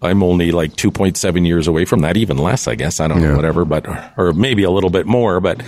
[0.00, 3.00] I'm only like 2.7 years away from that, even less, I guess.
[3.00, 3.30] I don't yeah.
[3.30, 5.60] know, whatever, but, or maybe a little bit more, but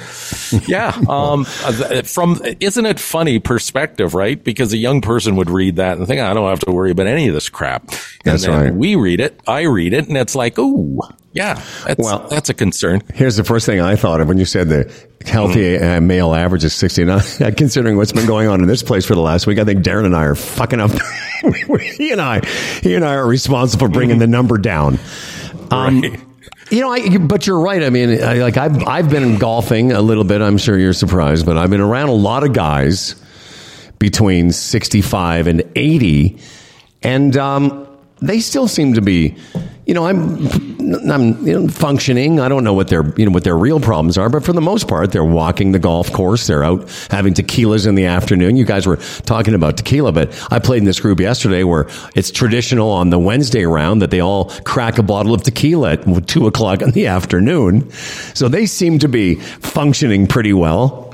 [0.69, 0.97] yeah.
[1.09, 4.43] Um, uh, from, isn't it funny perspective, right?
[4.43, 7.09] Because a young person would read that and think, I don't have to worry about
[7.09, 7.89] any of this crap.
[7.91, 8.73] And That's right.
[8.73, 11.01] We read it, I read it, and it's like, ooh,
[11.33, 13.03] yeah, that's, well, that's a concern.
[13.15, 14.93] Here's the first thing I thought of when you said the
[15.25, 16.07] healthy mm-hmm.
[16.07, 17.55] male average is 69.
[17.57, 20.07] Considering what's been going on in this place for the last week, I think Darren
[20.07, 20.91] and I are fucking up.
[21.81, 22.45] he and I,
[22.83, 24.99] he and I are responsible for bringing the number down.
[25.71, 26.21] Um, right.
[26.71, 27.83] You know, I, but you're right.
[27.83, 30.41] I mean, I, like I've I've been golfing a little bit.
[30.41, 33.17] I'm sure you're surprised, but I've been around a lot of guys
[33.99, 36.39] between 65 and 80,
[37.03, 37.89] and um,
[38.21, 39.37] they still seem to be
[39.91, 40.47] you know, I'm
[41.11, 42.39] I'm you know, functioning.
[42.39, 44.61] I don't know what their you know what their real problems are, but for the
[44.61, 46.47] most part, they're walking the golf course.
[46.47, 48.57] They're out having tequilas in the afternoon.
[48.57, 52.31] You guys were talking about tequila, but I played in this group yesterday where it's
[52.31, 56.47] traditional on the Wednesday round that they all crack a bottle of tequila at two
[56.47, 57.91] o'clock in the afternoon.
[57.91, 61.13] So they seem to be functioning pretty well.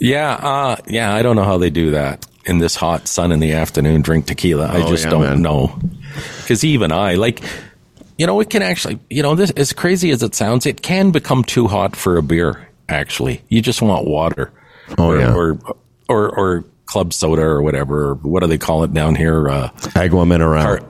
[0.00, 1.14] Yeah, uh, yeah.
[1.14, 4.02] I don't know how they do that in this hot sun in the afternoon.
[4.02, 4.66] Drink tequila.
[4.66, 5.42] I oh, just yeah, don't man.
[5.42, 5.78] know.
[6.38, 7.42] Because even I, like,
[8.18, 11.10] you know, it can actually, you know, this as crazy as it sounds, it can
[11.10, 12.68] become too hot for a beer.
[12.88, 14.52] Actually, you just want water.
[14.98, 15.58] Oh or, yeah, or
[16.08, 18.14] or or club soda or whatever.
[18.14, 19.48] What do they call it down here?
[19.48, 20.66] Uh, agua mineral.
[20.66, 20.80] Or,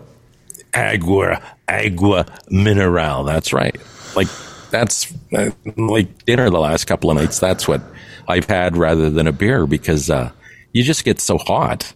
[0.75, 3.25] agua agua mineral.
[3.25, 3.77] That's right.
[4.17, 4.29] Like
[4.71, 7.38] that's uh, like dinner the last couple of nights.
[7.38, 7.83] That's what
[8.27, 10.33] I've had rather than a beer because uh,
[10.72, 11.92] you just get so hot.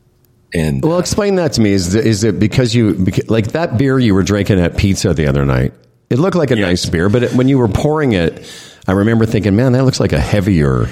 [0.54, 1.72] And well, explain that to me.
[1.72, 2.94] Is is it because you
[3.28, 5.72] like that beer you were drinking at pizza the other night?
[6.08, 6.66] It looked like a yes.
[6.66, 8.48] nice beer, but it, when you were pouring it,
[8.86, 10.88] I remember thinking, "Man, that looks like a heavier,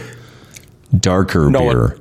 [0.99, 1.99] darker no, beer."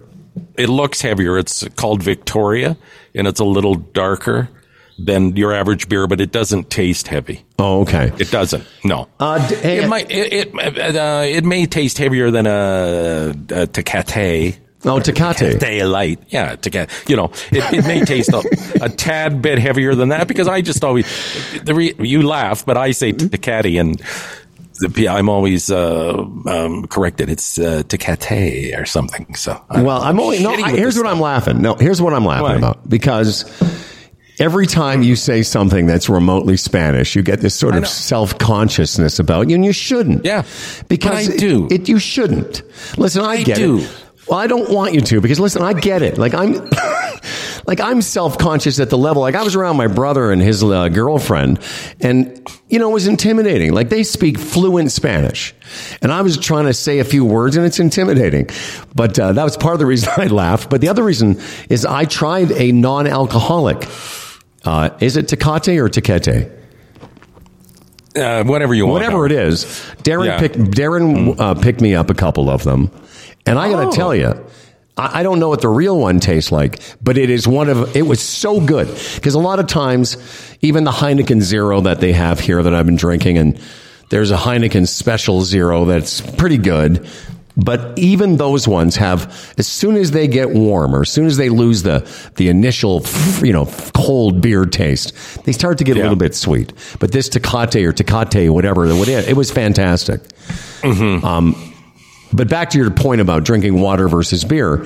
[0.57, 1.37] It, it looks heavier.
[1.37, 2.75] It's called Victoria,
[3.13, 4.49] and it's a little darker
[4.97, 7.45] than your average beer, but it doesn't taste heavy.
[7.59, 8.11] Oh, okay.
[8.19, 8.65] It doesn't.
[8.83, 9.09] No.
[9.19, 10.09] Uh, d- it might.
[10.09, 15.59] It it, uh, it may taste heavier than a, a Tecate Oh, Tecate.
[15.59, 16.19] Tecate light.
[16.29, 17.09] Yeah, Tecate.
[17.09, 18.43] You know, it, it may taste a,
[18.81, 21.05] a, tad bit heavier than that because I just always,
[21.63, 24.01] the re, you laugh, but I say Tecate and
[24.79, 26.17] the, I'm always uh,
[26.47, 27.29] um, corrected.
[27.29, 29.35] It's uh, Tecate or something.
[29.35, 31.61] So, well, I'm only, no, I, here's what I'm laughing.
[31.61, 32.55] No, here's what I'm laughing Why?
[32.57, 33.45] about because
[34.39, 39.19] every time you say something that's remotely Spanish, you get this sort of self consciousness
[39.19, 40.25] about you, and you shouldn't.
[40.25, 40.43] Yeah,
[40.89, 41.65] because I do.
[41.67, 42.63] It, it, you shouldn't.
[42.97, 43.79] Listen, I, I get do.
[43.79, 43.99] it.
[44.27, 46.17] Well, I don't want you to because listen, I get it.
[46.17, 46.53] Like I'm,
[47.67, 49.21] like I'm self-conscious at the level.
[49.21, 51.59] Like I was around my brother and his uh, girlfriend,
[51.99, 53.73] and you know it was intimidating.
[53.73, 55.53] Like they speak fluent Spanish,
[56.01, 58.49] and I was trying to say a few words, and it's intimidating.
[58.95, 60.69] But uh, that was part of the reason I laughed.
[60.69, 63.87] But the other reason is I tried a non-alcoholic.
[64.63, 66.59] Uh, is it Tecate or Tecate?
[68.15, 68.93] Uh, whatever you want.
[68.93, 69.65] Whatever it is,
[70.03, 70.39] Darren yeah.
[70.39, 72.91] picked Darren uh, picked me up a couple of them,
[73.45, 73.91] and I got to oh.
[73.91, 74.45] tell you,
[74.95, 78.03] I don't know what the real one tastes like, but it is one of, it
[78.03, 78.87] was so good.
[79.15, 80.17] Because a lot of times,
[80.61, 83.59] even the Heineken Zero that they have here that I've been drinking, and
[84.09, 87.07] there's a Heineken Special Zero that's pretty good.
[87.55, 91.37] But even those ones have, as soon as they get warm or as soon as
[91.37, 93.03] they lose the, the initial,
[93.43, 95.13] you know, cold beer taste,
[95.45, 96.73] they start to get a little bit sweet.
[96.99, 100.21] But this Tecate or Tecate, whatever, it was fantastic.
[100.83, 101.72] Um,
[102.33, 104.85] but back to your point about drinking water versus beer,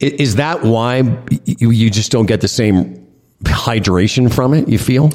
[0.00, 1.02] is that why
[1.44, 3.06] you, just don't get the same
[3.44, 5.10] hydration from it, you feel?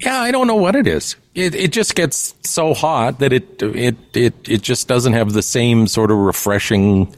[0.00, 1.16] Yeah, I don't know what it is.
[1.34, 5.42] It it just gets so hot that it it it it just doesn't have the
[5.42, 7.14] same sort of refreshing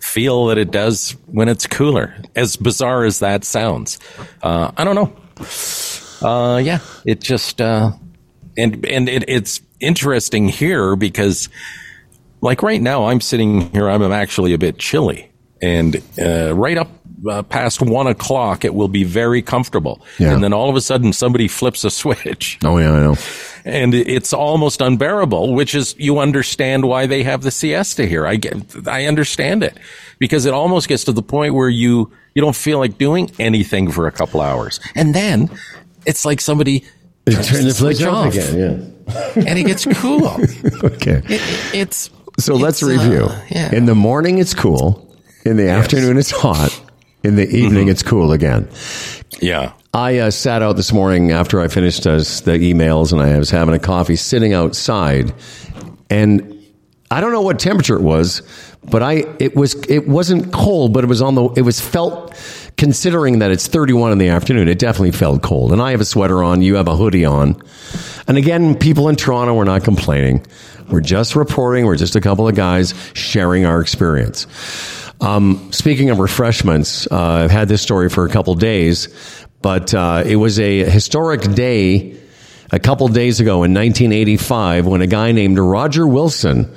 [0.00, 2.14] feel that it does when it's cooler.
[2.34, 3.98] As bizarre as that sounds,
[4.42, 6.26] uh, I don't know.
[6.26, 7.92] Uh, yeah, it just uh,
[8.56, 11.48] and and it, it's interesting here because,
[12.40, 13.88] like right now, I'm sitting here.
[13.88, 15.30] I'm actually a bit chilly,
[15.62, 16.88] and uh, right up.
[17.28, 20.32] Uh, past one o'clock, it will be very comfortable, Yeah.
[20.34, 23.16] and then all of a sudden, somebody flips a switch, Oh, yeah, I know.
[23.64, 25.52] and it's almost unbearable.
[25.52, 28.24] Which is, you understand why they have the siesta here.
[28.24, 29.76] I get, I understand it
[30.20, 33.90] because it almost gets to the point where you you don't feel like doing anything
[33.90, 35.50] for a couple hours, and then
[36.06, 36.84] it's like somebody
[37.26, 38.94] turns the switch off again,
[39.34, 40.28] and it gets cool.
[40.84, 41.20] Okay.
[41.28, 43.28] It- it's So let's it's, uh, review.
[43.50, 43.74] yeah.
[43.74, 45.04] In the morning, it's cool.
[45.44, 46.78] In the afternoon, it's hot.
[47.24, 47.90] In the evening, Mm-hmm.
[47.90, 48.68] it's cool again.
[49.40, 49.72] yeah.
[49.94, 53.50] I uh, sat out this morning after I finished uh, the emails and I was
[53.50, 55.32] having a coffee sitting outside
[56.10, 56.54] and
[57.10, 58.42] I don't know what temperature it was,
[58.84, 62.34] but I it was it wasn't cold, but it was on the it was felt
[62.78, 65.72] considering that it's 31 in the afternoon, it definitely felt cold.
[65.72, 67.60] And I have a sweater on, you have a hoodie on.
[68.26, 70.46] And again, people in Toronto are not complaining.
[70.88, 74.46] We're just reporting, we're just a couple of guys sharing our experience.
[75.20, 79.08] Um, speaking of refreshments, uh, I've had this story for a couple days,
[79.60, 82.16] but uh, it was a historic day
[82.70, 86.72] a couple days ago in 1985 when a guy named Roger Wilson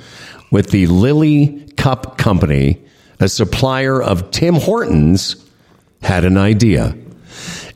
[0.50, 2.82] with the Lily Cup Company,
[3.20, 5.36] a supplier of Tim Hortons,
[6.02, 6.96] had an idea.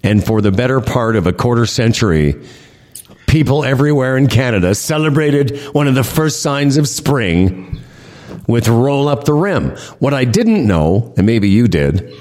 [0.02, 2.34] And for the better part of a quarter century,
[3.26, 7.80] people everywhere in Canada celebrated one of the first signs of spring
[8.46, 9.70] with roll up the rim.
[9.98, 12.12] What I didn't know, and maybe you did,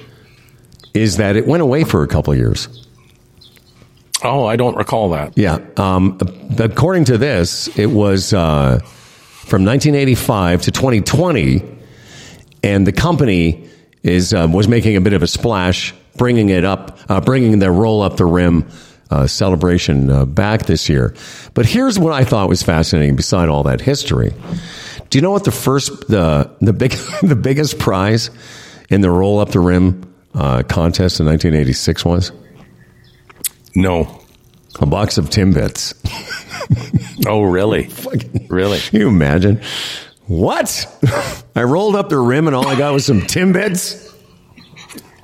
[0.93, 2.87] is that it went away for a couple years.
[4.23, 5.37] Oh, I don't recall that.
[5.37, 5.59] Yeah.
[5.77, 6.17] Um,
[6.57, 11.63] according to this, it was uh, from 1985 to 2020,
[12.63, 13.69] and the company
[14.05, 17.71] is uh, was making a bit of a splash, bringing it up, uh, bringing the
[17.71, 18.69] roll up the rim
[19.09, 21.15] uh, celebration uh, back this year.
[21.55, 23.15] But here's what I thought was fascinating.
[23.15, 24.31] Beside all that history,
[25.09, 26.91] do you know what the first the the big
[27.23, 28.29] the biggest prize
[28.89, 32.31] in the roll up the rim uh, contest in 1986 was?
[33.73, 34.21] No.
[34.79, 35.93] A box of Timbits.
[37.25, 37.83] Oh, really?
[37.89, 38.79] Fucking, really?
[38.79, 39.61] Can you imagine?
[40.27, 40.87] What?
[41.55, 44.01] I rolled up the rim and all I got was some Timbits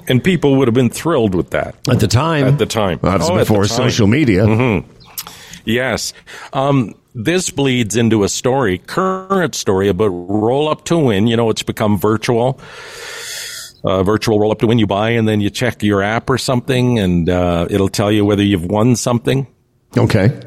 [0.07, 1.75] And people would have been thrilled with that.
[1.89, 2.45] at the time.
[2.45, 2.99] At the time.
[3.01, 3.63] That's Oh, before.
[3.63, 3.75] Mm-hmm.
[3.75, 4.83] social media.
[5.65, 6.13] Yes.
[6.53, 11.27] Um, this bleeds into a story, current story about roll up to win.
[11.27, 12.59] You know, it's become virtual.
[13.83, 14.77] Uh, virtual roll up to win.
[14.79, 18.23] You buy and then you check your app or something and, uh, it'll tell you
[18.25, 19.47] whether you've won something.
[19.97, 20.39] Okay.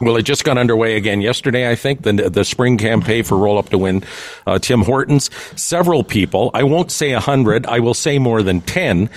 [0.00, 3.58] Well, it just got underway again yesterday, I think, the, the spring campaign for Roll
[3.58, 4.04] Up to Win
[4.46, 5.30] uh, Tim Hortons.
[5.60, 9.10] Several people, I won't say a hundred, I will say more than 10,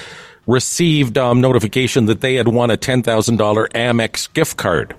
[0.47, 4.95] received um, notification that they had won a $10,000 Amex gift card.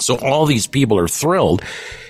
[0.00, 1.62] So all these people are thrilled.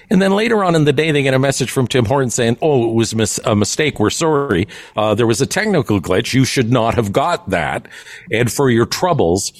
[0.08, 2.58] And then later on in the day, they get a message from Tim Hortons saying,
[2.60, 4.00] "Oh, it was mis- a mistake.
[4.00, 4.66] We're sorry.
[4.96, 6.34] Uh, there was a technical glitch.
[6.34, 7.86] You should not have got that.
[8.32, 9.52] And for your troubles,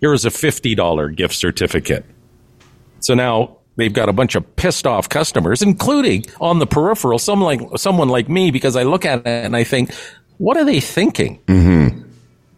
[0.00, 2.04] here is a fifty dollar gift certificate."
[3.06, 7.40] So now they've got a bunch of pissed off customers, including on the peripheral, some
[7.40, 9.94] like someone like me, because I look at it and I think,
[10.38, 11.38] what are they thinking?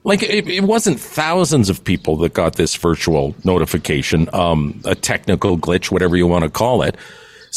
[0.04, 5.58] Like it, it wasn't thousands of people that got this virtual notification, um, a technical
[5.58, 6.96] glitch, whatever you want to call it.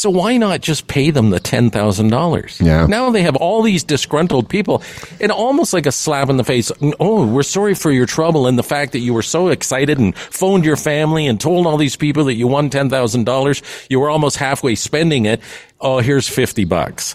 [0.02, 2.60] So why not just pay them the ten thousand dollars?
[2.60, 2.86] Yeah.
[2.86, 4.82] Now they have all these disgruntled people,
[5.20, 6.72] and almost like a slap in the face.
[6.98, 10.16] Oh, we're sorry for your trouble and the fact that you were so excited and
[10.16, 13.62] phoned your family and told all these people that you won ten thousand dollars.
[13.88, 15.40] You were almost halfway spending it.
[15.80, 17.14] Oh, here's fifty bucks.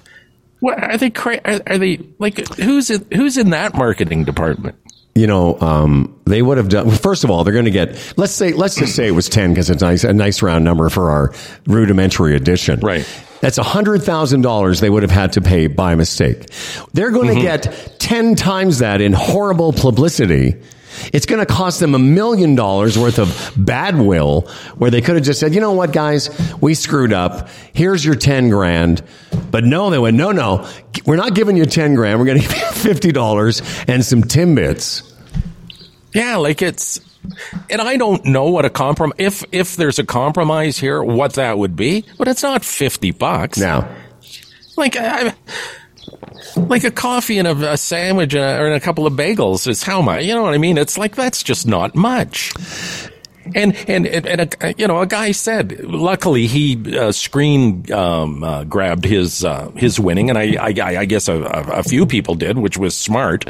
[0.62, 1.10] What are they?
[1.10, 4.78] Cra- are, are they like who's in, who's in that marketing department?
[5.18, 6.88] You know, um, they would have done.
[6.88, 8.14] Well, first of all, they're going to get.
[8.18, 10.90] Let's say, let's just say it was ten because it's nice, a nice round number
[10.90, 11.34] for our
[11.66, 12.80] rudimentary edition.
[12.82, 13.08] Right.
[13.42, 16.50] That's hundred thousand dollars they would have had to pay by mistake.
[16.94, 20.56] They're going to get ten times that in horrible publicity
[21.14, 24.42] It's going to cost them a million dollars worth of bad will
[24.76, 26.30] where they could have just said, you know what, guys,
[26.62, 27.50] we screwed up.
[27.74, 29.04] Here's your 10 grand.
[29.52, 30.70] But no, they went, no, no,
[31.06, 32.20] we're not giving you 10 grand.
[32.20, 35.14] We're going to give you $50 and some Timbits.
[36.14, 37.00] Yeah, like it's,
[37.70, 41.58] and I don't know what a compromise, if, if there's a compromise here, what that
[41.58, 43.58] would be, but it's not 50 bucks.
[43.58, 43.88] Now,
[44.76, 45.34] like, I,
[46.56, 49.84] like a coffee and a, a sandwich and a, or a couple of bagels is
[49.84, 50.24] how much?
[50.24, 50.78] You know what I mean?
[50.78, 52.54] It's like that's just not much.
[53.56, 55.80] And and and, a, you know, a guy said.
[55.84, 61.06] Luckily, he uh, screen um, uh, grabbed his uh, his winning, and I I, I
[61.06, 63.46] guess a, a, few people did, which was smart.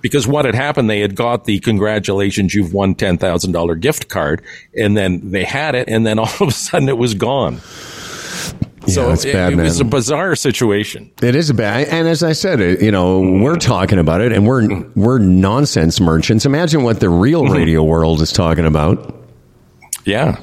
[0.00, 4.08] Because what had happened, they had got the congratulations, you've won ten thousand dollar gift
[4.08, 4.42] card,
[4.76, 7.60] and then they had it, and then all of a sudden it was gone.
[8.86, 9.64] So it's it, bad, it man.
[9.64, 11.10] was a bizarre situation.
[11.22, 14.46] It is a bad, and as I said, you know, we're talking about it, and
[14.46, 16.44] we're we're nonsense merchants.
[16.46, 19.14] Imagine what the real radio world is talking about.
[20.04, 20.38] Yeah,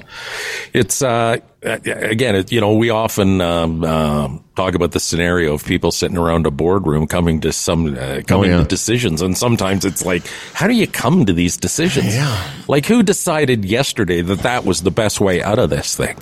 [0.74, 5.64] it's uh, again, it, you know, we often um, uh, talk about the scenario of
[5.64, 8.64] people sitting around a boardroom coming to some uh, coming Oh, yeah.
[8.64, 10.24] to decisions, and sometimes it's like,
[10.54, 12.16] how do you come to these decisions?
[12.16, 12.52] Yeah.
[12.68, 16.18] Like, who decided yesterday that that was the best way out of this thing?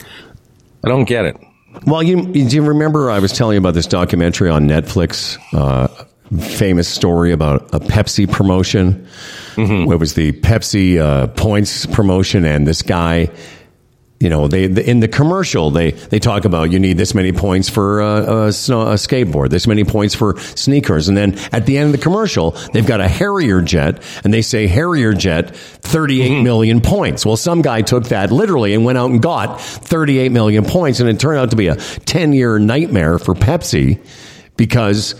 [0.84, 1.38] I don't get it.
[1.86, 5.88] Well, you do you remember I was telling you about this documentary on Netflix, uh,
[6.40, 9.08] famous story about a Pepsi promotion.
[9.56, 9.92] Mm-hmm.
[9.92, 13.30] It was the Pepsi uh, points promotion, and this guy.
[14.20, 17.70] You know, they in the commercial they they talk about you need this many points
[17.70, 21.78] for uh, a, snow, a skateboard, this many points for sneakers, and then at the
[21.78, 26.42] end of the commercial they've got a Harrier jet, and they say Harrier jet thirty-eight
[26.44, 27.26] million points.
[27.26, 31.10] Well, some guy took that literally and went out and got 38 million points, and
[31.10, 34.06] it turned out to be a 10 year nightmare for Pepsi
[34.58, 35.16] because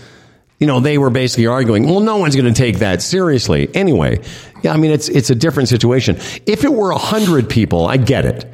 [0.58, 3.74] you know, they were basically arguing, well, no one's going to take that seriously.
[3.74, 4.20] Anyway,
[4.62, 6.16] yeah, I mean, it's, it's a different situation.
[6.44, 8.44] If it were a hundred people, I get it.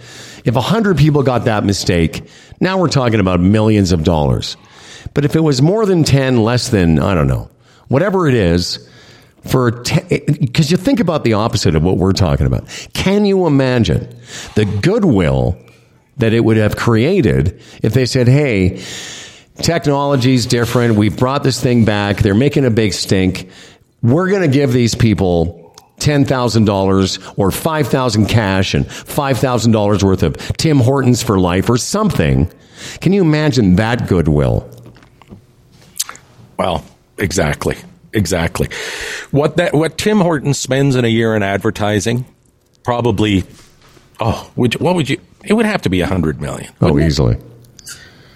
[0.47, 2.23] If a hundred people got that mistake,
[2.61, 4.57] now we're talking about millions of dollars.
[5.13, 7.51] But if it was more than 10, less than, I don't know,
[7.89, 8.89] whatever it is,
[9.45, 12.65] for because eh, you think about the opposite of what we're talking about.
[12.95, 14.09] Can you imagine
[14.55, 15.57] the goodwill
[16.17, 18.83] that it would have created if they said, "Hey,
[19.57, 20.97] technology's different.
[20.97, 22.19] We've brought this thing back.
[22.19, 23.49] They're making a big stink.
[24.03, 25.66] We're going to give these people
[25.99, 32.51] $10,000 or 5,000 cash and $5,000 worth of Tim Hortons for life or something.
[33.01, 34.69] Can you imagine that goodwill?
[36.59, 36.85] Well,
[37.19, 37.77] exactly,
[38.13, 38.69] exactly.
[39.31, 42.25] What that what Tim Horton spends in a year in advertising,
[42.83, 43.45] probably.
[44.21, 45.21] Oh, would you, what would you?
[45.45, 46.73] It would have to be a hundred million.
[46.81, 47.41] Oh, wouldn't it?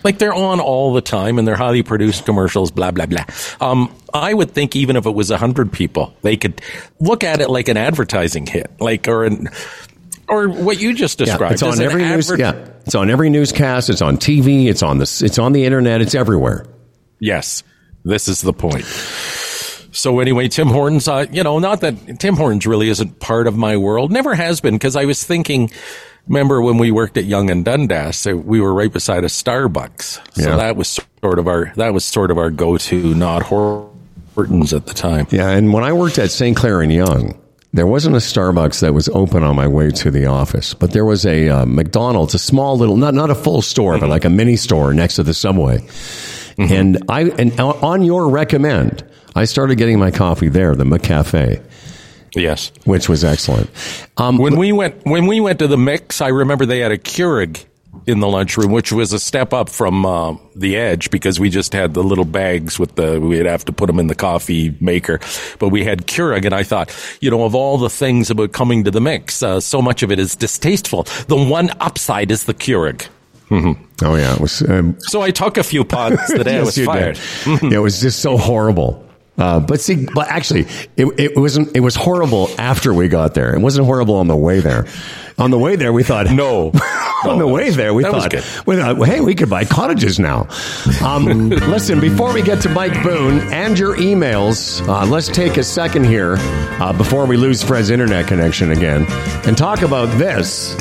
[0.02, 3.24] Like they're on all the time and they're highly produced commercials, blah, blah, blah.
[3.60, 6.60] Um, I would think even if it was a hundred people, they could
[6.98, 9.48] look at it like an advertising hit, like, or an,
[10.28, 11.42] or what you just described.
[11.42, 12.32] Yeah, it's on every news.
[12.36, 13.90] Yeah, it's on every newscast.
[13.90, 14.66] It's on TV.
[14.66, 15.22] It's on the.
[15.24, 16.00] It's on the internet.
[16.00, 16.66] It's everywhere.
[17.18, 17.62] Yes,
[18.04, 18.84] this is the point.
[19.92, 23.56] So anyway, Tim Hortons, uh, you know, not that Tim Hortons really isn't part of
[23.56, 25.70] my world, never has been, because I was thinking,
[26.28, 30.20] remember when we worked at Yonge and Dundas, uh, we were right beside a Starbucks,
[30.34, 30.56] so Yeah.
[30.56, 34.86] that was sort of our that was sort of our go to, not Hortons at
[34.86, 35.26] the time.
[35.30, 36.56] Yeah, and when I worked at St.
[36.56, 37.34] Clair and Yonge,
[37.72, 41.04] there wasn't a Starbucks that was open on my way to the office, but there
[41.04, 44.30] was a uh, McDonald's, a small little, not not a full store, but like a
[44.30, 45.84] mini store next to the subway.
[46.58, 49.02] And I and on your recommend,
[49.34, 51.62] I started getting my coffee there, the McCafe,
[52.34, 52.70] Yes.
[52.84, 53.70] which was excellent.
[54.16, 56.98] Um, When we went when we went to the mix, I remember they had a
[56.98, 57.64] Keurig
[58.06, 61.72] in the lunchroom, which was a step up from uh, the Edge because we just
[61.72, 65.18] had the little bags with the we'd have to put them in the coffee maker,
[65.58, 68.84] but we had Keurig, and I thought, you know, of all the things about coming
[68.84, 71.02] to the mix, uh, so much of it is distasteful.
[71.28, 73.06] The one upside is the Keurig.
[73.50, 73.74] oh
[74.16, 74.62] yeah, it was.
[74.62, 77.18] Um, So I took a few pods the day I Yes, was fired.
[77.72, 79.04] it was just so horrible.
[79.40, 80.66] Uh, but see, but actually,
[80.96, 81.74] it, it wasn't.
[81.74, 83.54] It was horrible after we got there.
[83.54, 84.86] It wasn't horrible on the way there.
[85.38, 86.70] On the way there, we thought No.
[87.24, 88.34] on the way there, we thought,
[88.66, 90.46] we thought, hey, we could buy cottages now.
[91.02, 95.64] Um, listen, before we get to Mike Boone and your emails, uh, let's take a
[95.64, 99.06] second here uh, before we lose Fred's internet connection again
[99.46, 100.74] and talk about this.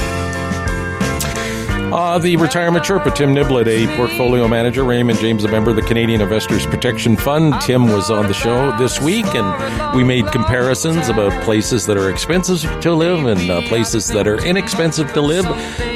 [1.92, 5.82] Uh, the retirement Sherpa, Tim Niblett, a portfolio manager, Raymond James, a member of the
[5.82, 7.56] Canadian Investors Protection Fund.
[7.62, 12.12] Tim was on the show this week, and we made comparisons about places that are
[12.12, 15.46] expensive to live and uh, places that are inexpensive to live.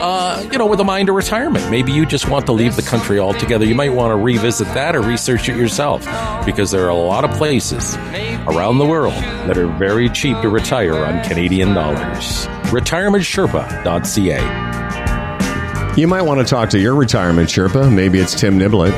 [0.01, 1.69] Uh, you know, with a mind to retirement.
[1.69, 3.65] Maybe you just want to leave the country altogether.
[3.65, 6.03] You might want to revisit that or research it yourself,
[6.45, 7.95] because there are a lot of places
[8.47, 12.47] around the world that are very cheap to retire on Canadian dollars.
[12.73, 14.82] RetirementSherpa.ca.
[15.95, 17.93] You might want to talk to your retirement Sherpa.
[17.93, 18.93] Maybe it's Tim Niblett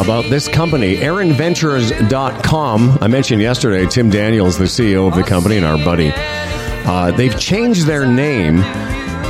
[0.00, 2.98] about this company, ErinVentures.com.
[3.00, 6.12] I mentioned yesterday, Tim Daniels, the CEO of the company, and our buddy.
[6.14, 8.58] Uh, they've changed their name,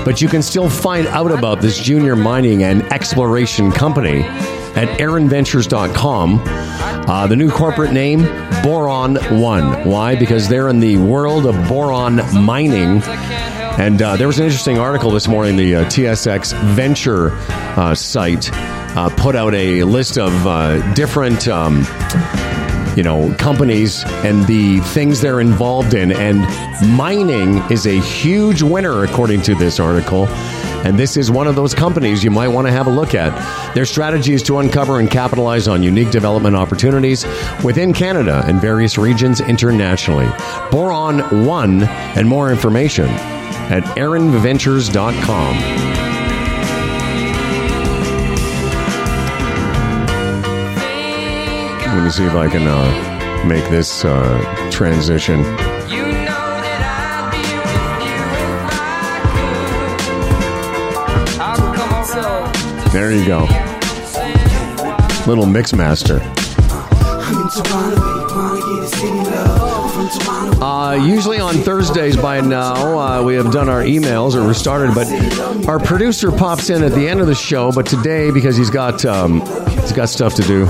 [0.05, 4.21] but you can still find out about this junior mining and exploration company
[4.77, 6.43] at ErinVentures.com.
[6.45, 8.25] Uh, the new corporate name,
[8.63, 9.89] Boron One.
[9.89, 10.15] Why?
[10.15, 13.01] Because they're in the world of boron mining.
[13.79, 15.57] And uh, there was an interesting article this morning.
[15.57, 21.87] The uh, TSX Venture uh, site uh, put out a list of uh, different, um,
[22.97, 26.11] you know, companies and the things they're involved in.
[26.11, 26.41] And
[26.97, 30.27] mining is a huge winner, according to this article.
[30.85, 33.33] And this is one of those companies you might want to have a look at.
[33.77, 37.25] Their strategy is to uncover and capitalize on unique development opportunities
[37.63, 40.29] within Canada and various regions internationally.
[40.73, 43.07] Boron 1 and more information
[43.71, 45.57] at erinventures.com.
[51.95, 55.41] Let me see if I can uh, make this uh, transition.
[55.41, 59.19] You know that I'd be with you if I
[61.33, 61.41] could.
[61.41, 62.93] I'll come around.
[62.93, 63.47] There you go.
[65.27, 66.21] Little mix master.
[70.61, 74.95] Uh, usually on Thursdays by now, uh, we have done our emails or we're started,
[74.95, 75.07] but
[75.69, 77.73] our producer pops in at the end of the show.
[77.73, 79.41] But today, because he's got um,
[79.81, 80.67] he's got stuff to do,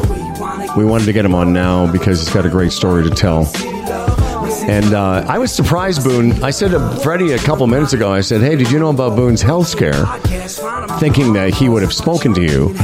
[0.76, 3.50] we wanted to get him on now because he's got a great story to tell.
[4.68, 6.44] And uh, I was surprised, Boone.
[6.44, 9.16] I said to Freddie a couple minutes ago, I said, Hey, did you know about
[9.16, 10.04] Boone's health scare?
[10.98, 12.74] Thinking that he would have spoken to you.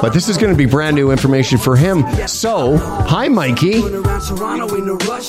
[0.00, 2.04] But this is going to be brand new information for him.
[2.26, 3.80] So, hi, Mikey.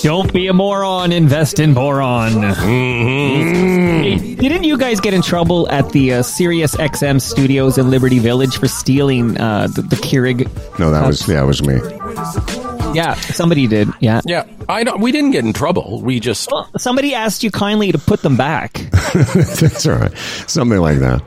[0.02, 1.12] Don't be a moron.
[1.12, 2.42] Invest in boron.
[2.54, 8.18] Hey, didn't you guys get in trouble at the uh, Sirius XM studios in Liberty
[8.18, 10.50] Village for stealing uh, the, the Keurig?
[10.80, 12.73] No, that was yeah, that was me.
[12.94, 13.90] Yeah, somebody did.
[14.00, 14.22] Yeah.
[14.26, 15.02] Yeah, I don't.
[15.02, 16.02] We didn't get in trouble.
[16.02, 18.74] We just Well, somebody asked you kindly to put them back.
[19.34, 20.18] That's all right.
[20.48, 21.22] Something like that.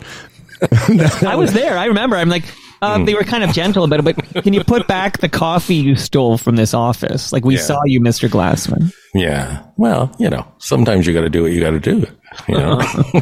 [1.26, 1.76] I was there.
[1.76, 2.16] I remember.
[2.16, 2.44] I'm like,
[2.82, 5.74] uh, they were kind of gentle about it, but can you put back the coffee
[5.76, 7.32] you stole from this office?
[7.32, 7.60] Like we Yeah.
[7.62, 8.28] saw you, Mr.
[8.28, 8.92] Glassman.
[9.14, 9.62] yeah.
[9.76, 12.06] Well, you know, sometimes you got to do what you got to do.
[12.48, 12.78] You know,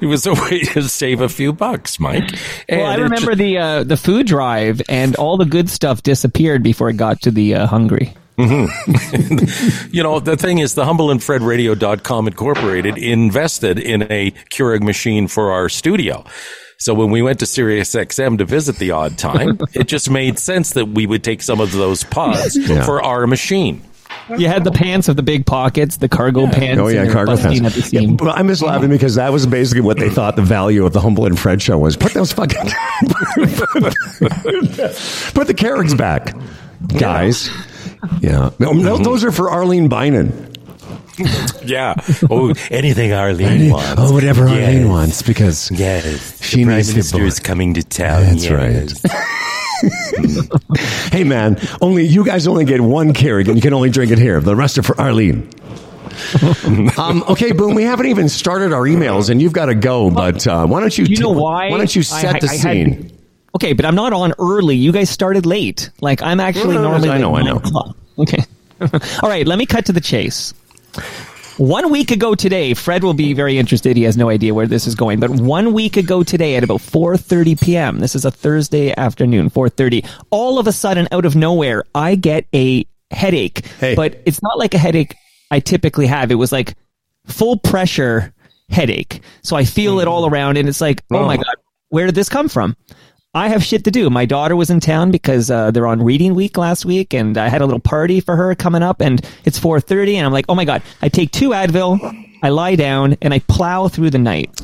[0.00, 2.30] it was a way to save a few bucks, Mike.
[2.68, 6.88] Well, I remember the uh, the food drive, and all the good stuff disappeared before
[6.90, 8.14] it got to the uh, hungry.
[8.38, 15.68] you know, the thing is, the humbleandfredradio.com Incorporated invested in a Keurig machine for our
[15.68, 16.24] studio.
[16.80, 20.38] So when we went to Sirius XM to visit the odd time, it just made
[20.38, 22.84] sense that we would take some of those pods Yeah.
[22.84, 23.82] for our machine.
[24.36, 26.80] You had the pants of the big pockets, the cargo pants.
[26.80, 27.60] Oh yeah, cargo pants.
[27.60, 28.16] At the seam.
[28.16, 31.00] Well, I'm just laughing because that was basically what they thought the value of the
[31.00, 31.96] Humble and Fred show was.
[31.96, 32.56] Put those fucking
[35.34, 36.34] put the Keurigs back,
[36.96, 37.50] guys.
[38.20, 39.02] Yeah, no, no, mm-hmm.
[39.02, 40.56] those are for Arlene Bynon.
[41.64, 41.94] Yeah.
[42.30, 43.94] Oh, anything Arlene wants.
[43.98, 44.68] Oh, whatever Yes.
[44.68, 46.42] Arlene wants because Yes.
[46.42, 48.22] She the Prime needs to Minister is coming to town.
[48.24, 49.02] That's yes.
[51.12, 54.18] hey man, only you guys only get one Keurig and you can only drink it
[54.18, 54.40] here.
[54.40, 55.48] The rest are for Arlene.
[56.98, 57.74] um, okay, Boone.
[57.74, 60.10] We haven't even started our emails, and you've got to go.
[60.10, 61.04] But uh, why don't you?
[61.06, 61.70] You know why?
[61.70, 63.16] Why don't you set I- the I had- scene?
[63.54, 64.76] Okay, but I'm not on early.
[64.76, 65.90] You guys started late.
[66.00, 67.10] Like I'm actually No, no, no, normally.
[67.10, 67.56] I know, I know.
[67.56, 67.96] o'clock.
[68.18, 68.44] Okay.
[69.22, 69.46] All right.
[69.46, 70.54] Let me cut to the chase.
[71.60, 73.94] One week ago today, Fred will be very interested.
[73.94, 75.20] He has no idea where this is going.
[75.20, 80.08] But one week ago today, at about 4:30 p.m., this is a Thursday afternoon, 4:30.
[80.30, 83.66] All of a sudden, out of nowhere, I get a headache.
[83.78, 83.94] Hey.
[83.94, 85.14] But it's not like a headache
[85.50, 86.30] I typically have.
[86.30, 86.76] It was like
[87.26, 88.32] full pressure
[88.70, 89.20] headache.
[89.42, 90.10] So I feel it hmm.
[90.10, 91.56] all around, and it's like, oh my god,
[91.90, 92.74] where did this come from?
[93.32, 94.10] I have shit to do.
[94.10, 97.48] My daughter was in town because uh, they're on reading week last week, and I
[97.48, 100.46] had a little party for her coming up, and it's four thirty, and I'm like,
[100.48, 100.82] oh my god!
[101.00, 104.60] I take two Advil, I lie down, and I plow through the night.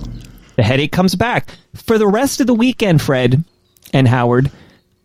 [0.56, 3.00] The headache comes back for the rest of the weekend.
[3.00, 3.44] Fred
[3.92, 4.50] and Howard,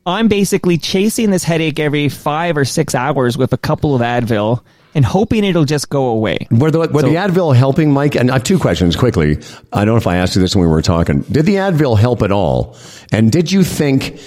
[0.07, 4.63] I'm basically chasing this headache every five or six hours with a couple of Advil
[4.93, 6.47] and hoping it'll just go away.
[6.51, 8.15] Were the, were So- the Advil helping, Mike?
[8.15, 9.37] And I have two questions quickly.
[9.71, 11.21] I don't know if I asked you this when we were talking.
[11.21, 12.75] Did the Advil help at all?
[13.11, 14.19] And did you think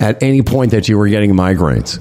[0.00, 2.00] at any point that you were getting migraines?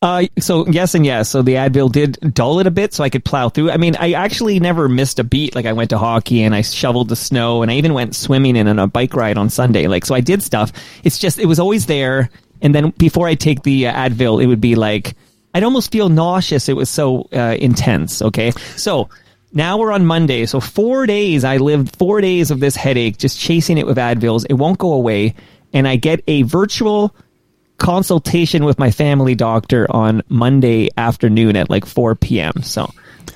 [0.00, 1.28] Uh, so yes and yes.
[1.28, 3.70] So the Advil did dull it a bit, so I could plow through.
[3.70, 5.54] I mean, I actually never missed a beat.
[5.54, 8.56] Like I went to hockey and I shoveled the snow, and I even went swimming
[8.56, 9.86] and on a bike ride on Sunday.
[9.86, 10.72] Like so, I did stuff.
[11.04, 14.46] It's just it was always there, and then before I take the uh, Advil, it
[14.48, 15.14] would be like
[15.54, 16.68] I'd almost feel nauseous.
[16.68, 18.22] It was so uh, intense.
[18.22, 19.08] Okay, so
[19.52, 20.46] now we're on Monday.
[20.46, 24.46] So four days I lived four days of this headache, just chasing it with Advils.
[24.48, 25.34] It won't go away,
[25.72, 27.14] and I get a virtual
[27.78, 32.62] consultation with my family doctor on Monday afternoon at like 4 p.m.
[32.62, 32.88] So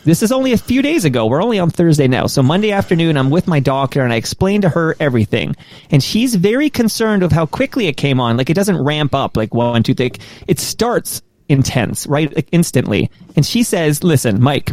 [0.04, 1.26] this is only a few days ago.
[1.26, 2.28] We're only on Thursday now.
[2.28, 5.56] So Monday afternoon, I'm with my doctor and I explain to her everything.
[5.90, 8.36] And she's very concerned of how quickly it came on.
[8.36, 10.18] Like it doesn't ramp up like one, two, thick.
[10.46, 12.34] It starts intense, right?
[12.34, 13.10] Like instantly.
[13.34, 14.72] And she says, listen, Mike,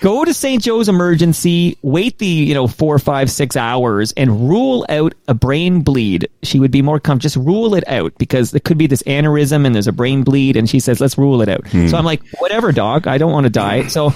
[0.00, 0.62] go to St.
[0.62, 5.82] Joe's emergency, wait the, you know, four, five, six hours and rule out a brain
[5.82, 6.28] bleed.
[6.42, 7.22] She would be more comfortable.
[7.22, 10.56] Just rule it out because it could be this aneurysm and there's a brain bleed.
[10.56, 11.66] And she says, let's rule it out.
[11.68, 11.88] Hmm.
[11.88, 13.06] So I'm like, whatever, dog.
[13.06, 13.86] I don't want to die.
[13.88, 14.12] So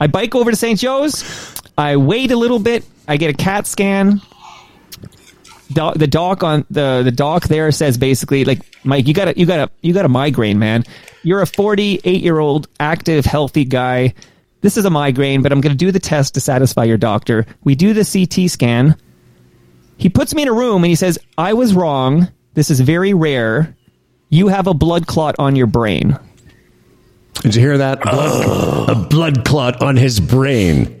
[0.00, 0.78] I bike over to St.
[0.78, 1.24] Joe's.
[1.78, 2.84] I wait a little bit.
[3.08, 4.20] I get a CAT scan.
[5.72, 9.38] Doc, the doc on the the doc there says basically like Mike, you got a
[9.38, 10.84] you got a you got a migraine, man.
[11.24, 14.14] You're a 48 year old active healthy guy.
[14.60, 17.46] This is a migraine, but I'm going to do the test to satisfy your doctor.
[17.64, 18.96] We do the CT scan.
[19.96, 22.28] He puts me in a room and he says, "I was wrong.
[22.54, 23.74] This is very rare.
[24.28, 26.16] You have a blood clot on your brain."
[27.42, 28.00] Did you hear that?
[28.02, 30.92] Blood, a blood clot on his brain.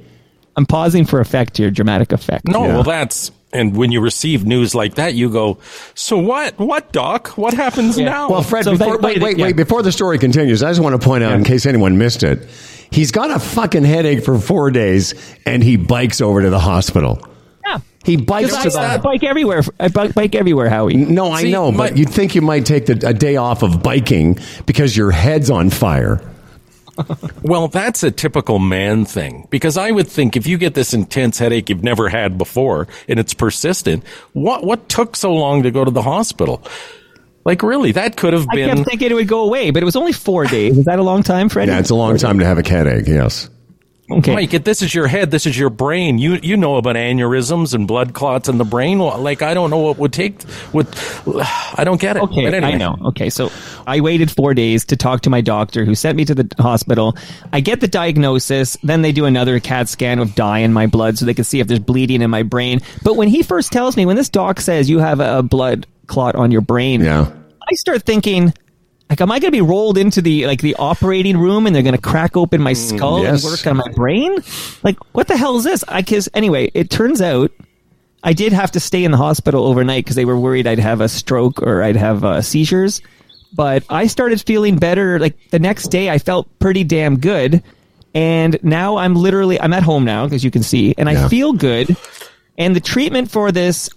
[0.56, 2.46] I'm pausing for effect here, dramatic effect.
[2.48, 2.74] No, Yeah.
[2.74, 5.58] well, that's and when you receive news like that, you go,
[5.94, 6.58] "So what?
[6.58, 7.28] What, Doc?
[7.38, 9.46] What happens now?" Well, Fred, So before, that- wait, wait, yeah.
[9.46, 9.56] wait.
[9.56, 12.46] Before the story continues, I just want to point out, in case anyone missed it,
[12.90, 15.14] he's got a fucking headache for four days,
[15.46, 17.20] and he bikes over to the hospital.
[17.66, 17.78] Yeah.
[18.04, 18.80] He bikes to Because the.
[18.80, 19.62] I, I bike everywhere.
[19.80, 20.94] I uh, bike, bike everywhere, Howie.
[20.94, 23.62] no, I See, know, my- but you'd think you might take the, a day off
[23.62, 26.20] of biking because your head's on fire.
[27.42, 31.38] Well, that's a typical man thing because I would think if you get this intense
[31.38, 35.84] headache you've never had before and it's persistent, what what took so long to go
[35.84, 36.62] to the hospital?
[37.44, 39.86] Like really, that could have I been kept thinking it would go away, but it
[39.86, 40.76] was only four days.
[40.76, 41.70] Is that a long time, Freddie?
[41.70, 43.06] Yeah, it's a long time to have a headache.
[43.06, 43.48] Yes.
[44.08, 44.34] Okay.
[44.34, 46.18] Mike, if this is your head, this is your brain.
[46.18, 48.98] You you know about aneurysms and blood clots in the brain.
[49.00, 50.40] Like I don't know what would take
[50.72, 50.86] would
[51.76, 52.22] I don't get it.
[52.22, 52.74] Okay, anyway.
[52.74, 52.96] I know.
[53.06, 53.50] Okay, so
[53.86, 57.16] I waited four days to talk to my doctor who sent me to the hospital.
[57.52, 61.18] I get the diagnosis, then they do another CAT scan of dye in my blood
[61.18, 62.80] so they can see if there's bleeding in my brain.
[63.02, 66.36] But when he first tells me, when this doc says you have a blood clot
[66.36, 67.30] on your brain, Yeah.
[67.68, 68.54] I start thinking,
[69.08, 71.82] like, am I going to be rolled into the like the operating room and they're
[71.82, 73.44] going to crack open my skull yes.
[73.44, 74.38] and work on my brain?
[74.82, 75.84] Like, what the hell is this?
[75.86, 77.52] I cause anyway, it turns out
[78.24, 81.00] I did have to stay in the hospital overnight because they were worried I'd have
[81.00, 83.00] a stroke or I'd have uh, seizures.
[83.54, 85.20] But I started feeling better.
[85.20, 87.62] Like the next day, I felt pretty damn good.
[88.12, 91.52] And now I'm literally I'm at home now, as you can see, and I feel
[91.52, 91.96] good.
[92.58, 93.90] And the treatment for this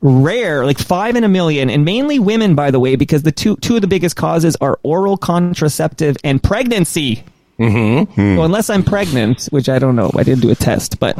[0.00, 3.56] rare, like five in a million, and mainly women, by the way, because the two
[3.56, 7.24] two of the biggest causes are oral contraceptive and pregnancy.
[7.58, 8.36] Mm-hmm.
[8.36, 11.16] So unless I'm pregnant, which I don't know, I didn't do a test, but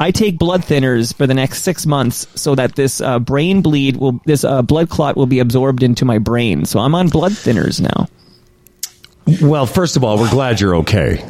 [0.00, 3.96] I take blood thinners for the next six months so that this uh, brain bleed
[3.96, 6.64] will, this uh, blood clot will be absorbed into my brain.
[6.64, 8.08] So I'm on blood thinners now.
[9.46, 11.22] Well, first of all, we're glad you're okay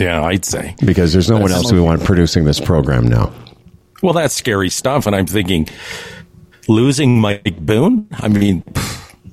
[0.00, 0.74] Yeah, I'd say.
[0.84, 3.30] because there's no one else we want producing this program now.
[4.04, 5.06] Well, that's scary stuff.
[5.06, 5.68] And I'm thinking,
[6.68, 8.06] losing Mike Boone?
[8.12, 8.62] I mean,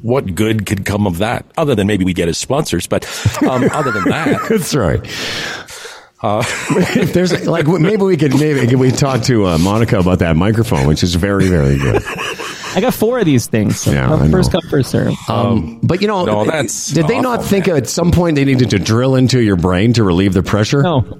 [0.01, 1.45] what good could come of that?
[1.57, 2.87] Other than maybe we get his sponsors.
[2.87, 3.03] But
[3.43, 5.01] um, other than that, That's right.
[6.23, 10.35] if there's like maybe we could maybe can we talk to uh, Monica about that
[10.35, 12.01] microphone, which is very very good.
[12.73, 13.79] I got four of these things.
[13.81, 14.61] So Yeah, come first know.
[14.61, 15.13] come, first serve.
[15.27, 17.75] Um, but you know, No, that's did they not think man.
[17.77, 20.81] at some point they needed to drill into your brain to relieve the pressure?
[20.83, 21.19] No,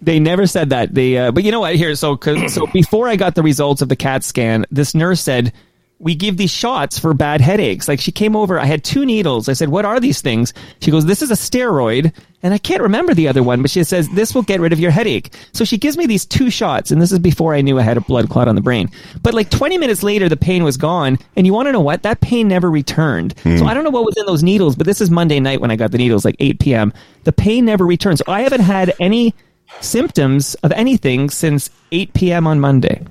[0.00, 0.94] they never said that.
[0.94, 1.74] They, uh, but you know what?
[1.74, 5.20] Here, so 'cause- so before I got the results of the CAT scan, this nurse
[5.20, 5.52] said
[6.00, 7.88] we give these shots for bad headaches.
[7.88, 9.48] Like she came over, I had two needles.
[9.48, 12.82] I said, "What are these things?" She goes, "This is a steroid." And I can't
[12.82, 15.34] remember the other one, but she says this will get rid of your headache.
[15.52, 17.96] So she gives me these two shots, and this is before I knew I had
[17.96, 18.90] a blood clot on the brain.
[19.24, 22.04] But like 20 minutes later, the pain was gone, and you want to know what?
[22.04, 23.34] That pain never returned.
[23.42, 25.72] So I don't know what was in those needles, but this is Monday night when
[25.72, 26.92] I got the needles, like 8 p.m.
[27.24, 28.18] The pain never returned.
[28.18, 29.34] So I haven't had any
[29.80, 32.46] symptoms of anything since 8 p.m.
[32.46, 33.02] on Monday.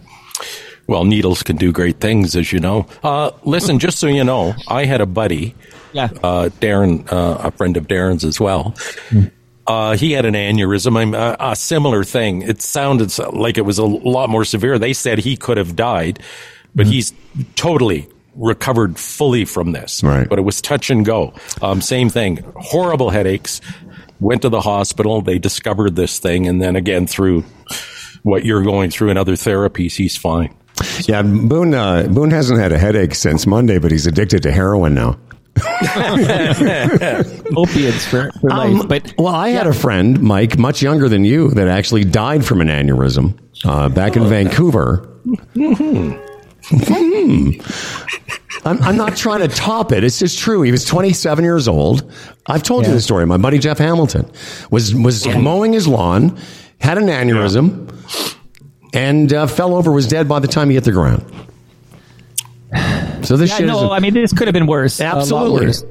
[0.88, 2.88] well, needles can do great things, as you know.
[3.04, 5.56] Uh, listen, just so you know, I had a buddy,
[5.94, 6.10] Yeah.
[6.24, 8.76] uh, Darren, uh, a friend of Darren's as well.
[9.66, 12.42] Uh, he had an aneurysm, I'm- uh, a similar thing.
[12.42, 14.80] It sounded like it was a lot more severe.
[14.80, 16.20] They said he could have died,
[16.74, 17.14] but he's
[17.56, 20.02] totally recovered fully from this.
[20.04, 20.30] Right.
[20.30, 21.34] But it was touch and go.
[21.62, 22.38] Um, same thing.
[22.56, 23.60] Horrible headaches.
[24.20, 25.22] Went to the hospital.
[25.22, 26.48] They discovered this thing.
[26.48, 27.44] And then again, through
[28.24, 30.56] what you're going through and other therapies, he's fine.
[31.08, 31.74] Yeah, Boone.
[31.74, 35.18] Uh, Boone hasn't had a headache since Monday, but he's addicted to heroin now.
[37.56, 38.88] Opiates for, for Um, life.
[38.88, 42.62] But well, I had a friend, Mike, much younger than you, that actually died from
[42.62, 44.98] an aneurysm uh, back in Vancouver.
[45.56, 46.14] Hmm.
[48.66, 50.04] I'm, I'm not trying to top it.
[50.04, 50.62] It's just true.
[50.62, 52.12] He was 27 years old.
[52.48, 53.26] I've told you the story.
[53.26, 54.30] My buddy Jeff Hamilton
[54.72, 56.38] was was mowing his lawn,
[56.80, 57.94] had an aneurysm,
[58.94, 59.92] and uh, fell over.
[59.92, 61.24] Was dead by the time he hit the ground.
[63.26, 65.02] So this yeah, shit no, I mean this could have been worse.
[65.02, 65.68] Absolutely.
[65.68, 65.84] worse.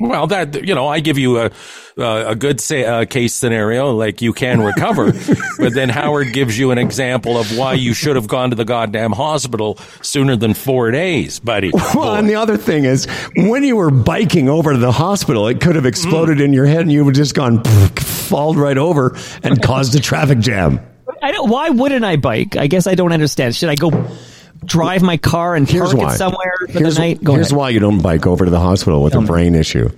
[0.00, 1.50] Well, that you know, I give you a
[1.96, 5.12] a, a good say, uh, case scenario, like you can recover,
[5.58, 8.64] but then Howard gives you an example of why you should have gone to the
[8.64, 11.70] goddamn hospital sooner than four days, buddy.
[12.00, 15.60] Well, and the other thing is, when you were biking over to the hospital, it
[15.60, 17.62] could have exploded in your head, and you would just gone
[17.96, 20.80] falled right over and caused a traffic jam.
[21.20, 21.50] I don't.
[21.50, 22.56] Why wouldn't I bike?
[22.56, 23.56] I guess I don't understand.
[23.56, 23.90] Should I go
[24.64, 26.14] drive my car and Here's park why.
[26.14, 27.24] it somewhere for here's, the night?
[27.24, 27.58] Go here's ahead.
[27.58, 29.90] why you don't bike over to the hospital with a brain issue,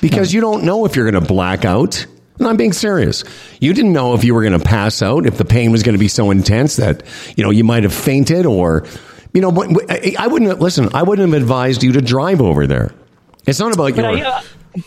[0.00, 2.06] because you don't know if you're going to black out.
[2.38, 3.24] And I'm being serious.
[3.60, 5.94] You didn't know if you were going to pass out, if the pain was going
[5.94, 7.02] to be so intense that
[7.36, 8.86] you know you might have fainted, or
[9.32, 9.50] you know.
[9.88, 10.88] I I wouldn't listen.
[10.94, 12.92] I wouldn't have advised you to drive over there.
[13.46, 14.06] It's not about But your.
[14.06, 14.42] I, uh,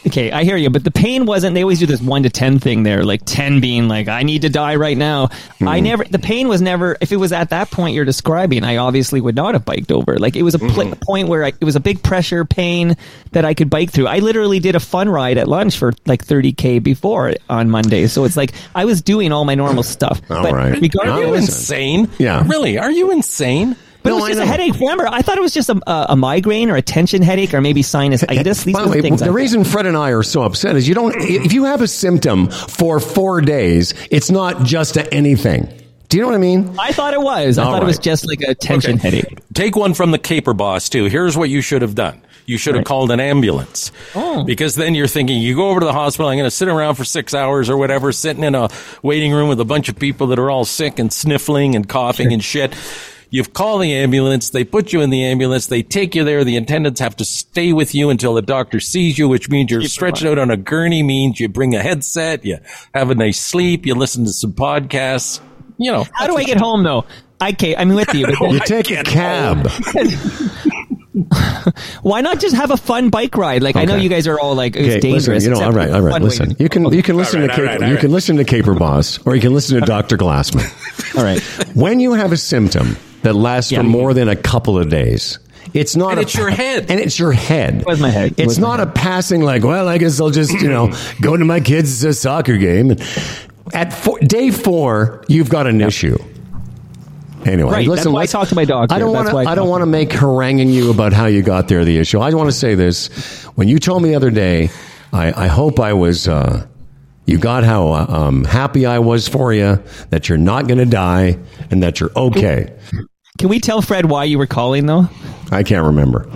[0.07, 1.53] okay, I hear you, but the pain wasn't.
[1.55, 4.43] They always do this one to ten thing there, like ten being like, "I need
[4.43, 5.29] to die right now."
[5.61, 5.83] I Hmm.
[5.85, 6.03] never.
[6.05, 6.97] The pain was never.
[7.01, 10.17] If it was at that point you're describing, I obviously would not have biked over.
[10.17, 10.93] Like it was a pl- Hmm.
[11.01, 12.95] point where I, it was a big pressure pain
[13.31, 14.07] that I could bike through.
[14.07, 18.23] I literally did a fun ride at lunch for like 30k before on Monday, so
[18.25, 20.21] it's like I was doing all my normal stuff.
[20.29, 20.95] All but right.
[20.99, 22.09] Are you insane?
[22.17, 22.43] Yeah.
[22.47, 22.77] Really?
[22.77, 23.75] Are you insane?
[24.03, 24.51] But No, it was just a know.
[24.51, 24.73] headache.
[24.79, 27.61] Remember, I thought it was just a, a, a migraine or a tension headache or
[27.61, 28.63] maybe sinusitis.
[28.65, 29.19] These By the the way, things.
[29.19, 31.15] the I- reason Fred and I are so upset is you don't.
[31.17, 35.67] If you have a symptom for four days, it's not just a anything.
[36.09, 36.75] Do you know what I mean?
[36.77, 37.57] I thought it was.
[37.57, 39.39] I All thought it was just like a tension headache.
[39.53, 41.05] Take one from the caper boss too.
[41.05, 42.21] Here's what you should have done.
[42.45, 43.93] You should have called an ambulance.
[44.13, 44.43] Oh.
[44.43, 46.95] Because then you're thinking, you go over to the hospital, I'm going to sit around
[46.95, 48.67] for six hours or whatever, sitting in a
[49.03, 52.33] waiting room with a bunch of people that are all sick and sniffling and coughing
[52.33, 52.73] and shit.
[53.33, 54.49] You've called the ambulance.
[54.49, 55.67] They put you in the ambulance.
[55.67, 56.43] They take you there.
[56.43, 59.83] The attendants have to stay with you until the doctor sees you, which means you're
[59.83, 62.57] stretched out on a gurney, means you bring a headset, you
[62.93, 65.39] have a nice sleep, you listen to some podcasts.
[65.77, 67.05] You know, How do I get home though?
[67.39, 67.79] I can't.
[67.79, 68.27] I'm with you.
[68.27, 69.65] But You take a cab.
[72.01, 73.63] why not just have a fun bike ride?
[73.63, 75.27] Like I know you guys are all like it's Okay, dangerous.
[75.27, 76.11] listen, you know, except all right, all right.
[76.11, 77.93] fun way Listen, you can you can listen right, to all Caper, right, all you
[77.95, 78.01] right.
[78.01, 80.67] can listen to Caper Boss, or you can listen to Doctor Glassman.
[81.17, 81.41] All right.
[81.75, 83.79] when you have a symptom that lasts Yeah.
[83.79, 85.39] for more than a couple of days,
[85.73, 86.11] it's not.
[86.11, 86.89] And a, it's your head.
[86.89, 87.81] and it's your head.
[87.81, 88.31] It was my head.
[88.33, 89.63] It It's was my not a passing like.
[89.63, 90.91] Well, I guess I'll just you know
[91.21, 92.95] go to my kids' uh, soccer game.
[93.73, 96.17] At four, day four, you've got an issue.
[97.45, 97.95] Anyway, Right, listen.
[97.95, 98.93] that's why I let's- talked to my doctor.
[98.93, 99.37] I don't want to.
[99.37, 101.83] I I don't want to to make haranguing you about how you got there.
[101.85, 102.19] The issue.
[102.19, 103.07] I want to say this.
[103.55, 104.69] When you told me the other day,
[105.13, 106.27] I, I hope I was.
[106.27, 106.67] Uh,
[107.25, 110.85] you got how uh, um, happy I was for you that you're not going to
[110.85, 111.37] die
[111.71, 112.73] and that you're okay.
[113.37, 115.07] Can we tell Fred why you were calling though?
[115.51, 116.29] I can't remember.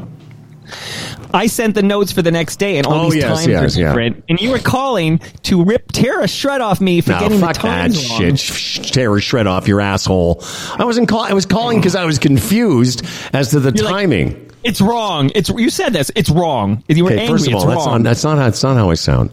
[1.34, 3.76] I sent the notes for the next day, and all Oh, these yes, times yes,
[3.78, 3.88] are yeah.
[3.89, 4.24] different.
[4.30, 7.56] And you were calling to rip tear a shred off me for No, getting fuck
[7.58, 8.20] the that wrong.
[8.36, 8.39] shit.
[8.39, 10.41] Sh- Tear a shred off your asshole.
[10.78, 13.93] I wasn't call- I was calling because I was confused as to the You're like,
[13.93, 14.50] timing.
[14.64, 15.30] It's wrong.
[15.36, 16.10] It's you said this.
[16.16, 16.84] It's wrong.
[16.88, 17.38] You were Okay, angry.
[17.38, 19.30] first of all, it's that's not, that's not how that's not how I sound.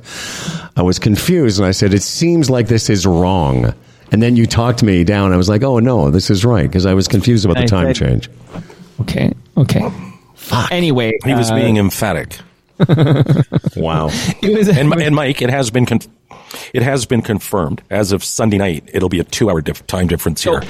[0.76, 3.72] I was confused, and I said, "It seems like this is wrong."
[4.12, 5.32] And then you talked me down.
[5.32, 7.66] I was like, "Oh no, this is right," because I was confused about the I
[7.66, 8.30] time said- change.
[9.00, 9.32] okay.
[9.56, 9.90] Okay.
[10.70, 12.38] Anyway, he was uh, being emphatic.
[13.76, 14.08] Wow.
[14.42, 16.00] It was, and, and Mike, it has been con-
[16.74, 18.88] it has been confirmed as of Sunday night.
[18.92, 20.62] It'll be a two hour dif- time difference here.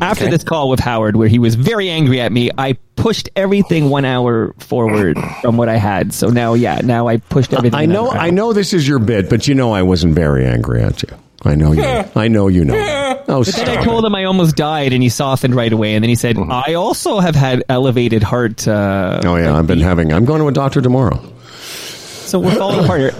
[0.00, 0.30] after okay.
[0.30, 4.04] this call with Howard, where he was very angry at me, I pushed everything one
[4.04, 6.12] hour forward from what I had.
[6.12, 7.78] So now, yeah, now I pushed everything.
[7.78, 8.10] I know.
[8.10, 11.08] I know this is your bit, but you know I wasn't very angry at you.
[11.44, 11.82] I know you.
[12.16, 13.14] I know you know.
[13.30, 13.84] Oh, Then I stop.
[13.84, 15.94] told him I almost died, and he softened right away.
[15.94, 19.80] And then he said, "I also have had elevated heart." Uh, Oh yeah, I've been
[19.80, 20.14] having.
[20.14, 21.22] I'm going to a doctor tomorrow.
[21.60, 23.00] so we're falling apart.
[23.00, 23.12] here.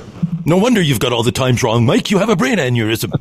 [0.47, 2.11] No wonder you've got all the times wrong, Mike.
[2.11, 3.12] You have a brain aneurysm.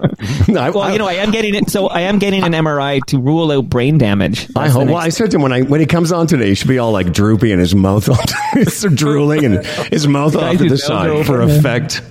[0.48, 1.70] Well, you know, I am getting it.
[1.70, 4.48] So I am getting an MRI to rule out brain damage.
[4.56, 4.88] I That's the hope.
[4.88, 6.80] Well, I said to him when I when he comes on today, he should be
[6.80, 8.16] all like droopy and his mouth all
[8.54, 12.02] he's drooling and his mouth off to the whose mouths are side for effect.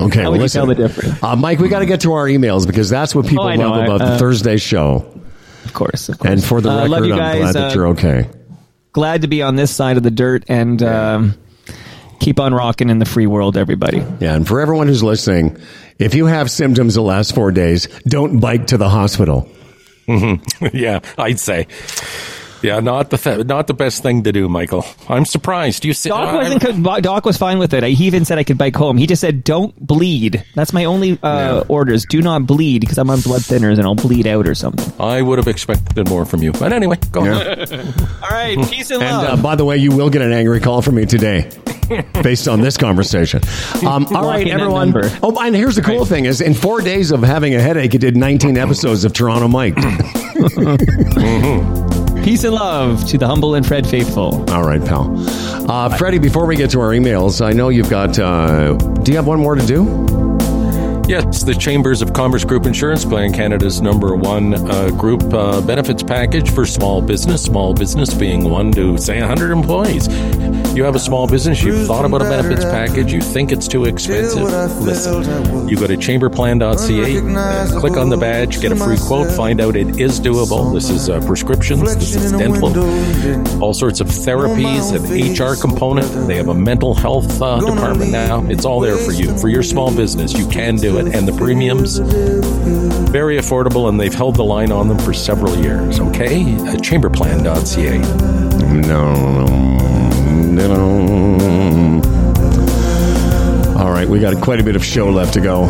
[0.00, 1.22] Okay, How well, would you tell the difference?
[1.22, 3.56] Uh, Mike, we got to get to our emails because that's what people Oh, I
[3.56, 3.70] know.
[3.70, 5.06] love about Uh, the Thursday show.
[5.64, 6.30] of course, of course.
[6.32, 7.38] And for the Uh, record, love I'm guys.
[7.40, 8.28] glad that Uh, you're okay.
[8.92, 11.34] glad to be on this side of the dirt and um,
[12.20, 14.02] keep on rocking in the free world, everybody.
[14.20, 15.56] Yeah, and for everyone who's listening,
[15.98, 19.48] if you have symptoms the last four days, don't bike to the hospital.
[20.72, 21.66] yeah, I'd say.
[22.64, 24.86] Yeah, not the th- not the best thing to do, Michael.
[25.08, 25.82] I'm surprised.
[25.82, 26.62] Do you see, Doc wasn't.
[26.84, 27.82] co- Doc was fine with it.
[27.84, 28.96] He even said I could bike home.
[28.96, 32.06] He just said, "Don't bleed." That's my only uh, orders.
[32.06, 34.90] Do not bleed because I'm on blood thinners and I'll bleed out or something.
[34.98, 37.26] I would have expected more from you, but anyway, go on.
[37.26, 37.92] Yeah.
[38.22, 39.38] All right, peace and And love.
[39.38, 41.50] uh, by the way, you will get an angry call from me today,
[42.22, 43.42] based on this conversation.
[43.84, 44.92] Um, all Lock that everyone.
[44.92, 45.10] number.
[45.22, 47.98] Oh, and here's the cool thing: is in four days of having a headache, it
[48.00, 49.74] did 19 episodes of Toronto Mike.
[52.24, 54.50] Peace and love to the humble and Fred faithful.
[54.50, 55.14] all right, pal.
[55.70, 58.18] Uh, Freddie, before we get to our emails, I know you've got.
[58.18, 60.23] Uh, do you have one more to do?
[61.06, 66.02] Yes, the Chambers of Commerce Group Insurance Plan, Canada's number one uh, group uh, benefits
[66.02, 67.42] package for small business.
[67.42, 70.08] Small business being one to say 100 employees.
[70.74, 73.84] You have a small business, you've thought about a benefits package, you think it's too
[73.84, 74.42] expensive.
[74.42, 79.76] Listen, you go to chamberplan.ca, click on the badge, get a free quote, find out
[79.76, 80.72] it is doable.
[80.74, 86.26] This is uh, prescriptions, this is dental, all sorts of therapies, an HR component.
[86.26, 88.44] They have a mental health uh, department now.
[88.46, 89.38] It's all there for you.
[89.38, 91.14] For your small business, you can do it.
[91.14, 91.98] And the premiums,
[93.10, 96.00] very affordable, and they've held the line on them for several years.
[96.00, 96.42] Okay?
[96.54, 97.98] Uh, chamberplan.ca.
[98.74, 99.14] No,
[100.52, 100.74] no.
[103.78, 105.66] All right, we got quite a bit of show left to go.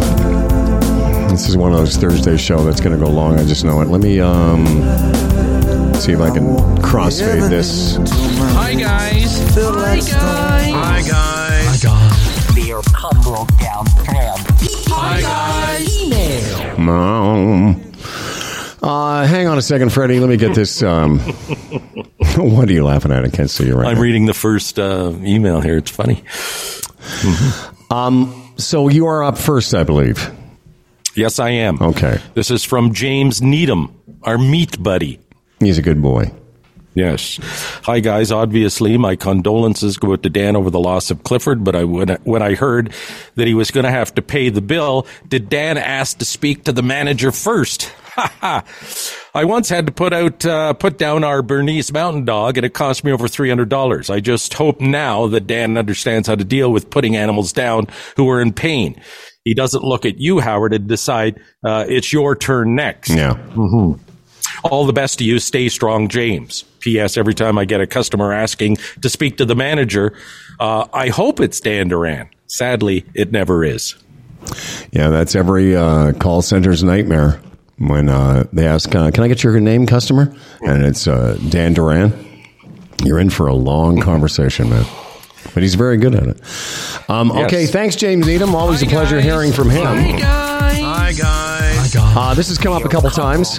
[1.31, 3.39] This is one of those Thursday show that's going to go long.
[3.39, 3.89] I just know it.
[3.89, 4.67] Let me um,
[5.95, 7.97] see if I can crossfade this.
[8.55, 9.39] Hi, guys.
[9.57, 10.11] Hi, guys.
[10.13, 11.83] Hi guys.
[11.87, 13.87] Hi Beer come broke down
[15.05, 15.55] crab.
[16.89, 17.93] Um,
[18.83, 20.21] uh, hang on a second, Freddie.
[20.21, 20.83] Let me get this.
[20.83, 21.19] Um,
[22.37, 23.25] what are you laughing at?
[23.25, 24.01] I can't see you right I'm now.
[24.01, 25.79] reading the first uh, email here.
[25.79, 26.23] It's funny.
[28.57, 30.31] so you are up first, I believe.
[31.15, 31.81] Yes, I am.
[31.81, 32.21] Okay.
[32.35, 35.21] This is from James Needham, our meat buddy.
[35.61, 36.33] He's a good boy.
[36.95, 37.41] Yes.
[37.83, 38.31] Hi, guys.
[38.31, 42.11] Obviously, my condolences go out to Dan over the loss of Clifford, but I, when,
[42.11, 42.93] I, when I heard
[43.35, 46.65] that he was going to have to pay the bill, did Dan ask to speak
[46.65, 47.93] to the manager first?
[48.15, 48.65] Ha ha.
[49.35, 52.73] I once had to put out, uh, put down our Bernese mountain dog and it
[52.73, 54.09] cost me over $300.
[54.09, 58.31] I just hope now that Dan understands how to deal with putting animals down who
[58.31, 59.03] are in pain.
[59.43, 63.11] He doesn't look at you, Howard, and decide, uh, it's your turn next.
[63.11, 63.37] Yeah.
[64.71, 65.39] All the best to you.
[65.39, 66.65] Stay strong, James.
[66.81, 67.17] P.S.
[67.17, 70.17] Every time I get a customer asking to speak to the manager,
[70.61, 72.29] uh, I hope it's Dan Duran.
[72.47, 73.95] Sadly, it never is.
[74.93, 77.41] Yeah, that's every uh, call center's nightmare
[77.79, 81.73] when uh, they ask, uh, "Can I get your name, customer?" And it's uh, Dan
[81.75, 82.13] Duran.
[83.03, 84.85] You're in for a long conversation, man.
[85.53, 86.41] But he's very good at it.
[87.11, 87.47] Um, Yes.
[87.47, 88.55] Okay, thanks, James Needham.
[88.55, 89.85] Always a pleasure hearing from him.
[89.85, 90.81] Hi guys.
[90.81, 91.95] Hi, guys.
[91.95, 93.59] Hi Uh, this has come up a couple times.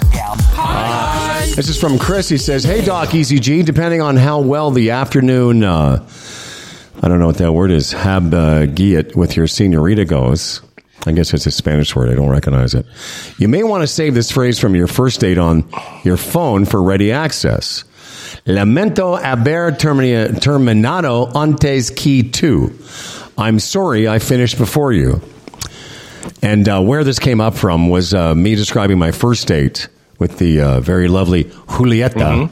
[1.56, 2.28] This is from Chris.
[2.28, 6.06] He says, Hey, Doc, Easy G, depending on how well the afternoon, uh,
[7.02, 8.66] I don't know what that word is, hab uh,
[9.14, 10.60] with your senorita goes.
[11.06, 12.10] I guess it's a Spanish word.
[12.10, 12.84] I don't recognize it.
[13.38, 15.66] You may want to save this phrase from your first date on
[16.04, 17.84] your phone for ready access.
[18.44, 23.32] Lamento haber terminado antes que tú.
[23.38, 25.22] I'm sorry I finished before you.
[26.42, 30.38] And uh, where this came up from was uh, me describing my first date with
[30.38, 32.50] the uh, very lovely Julieta.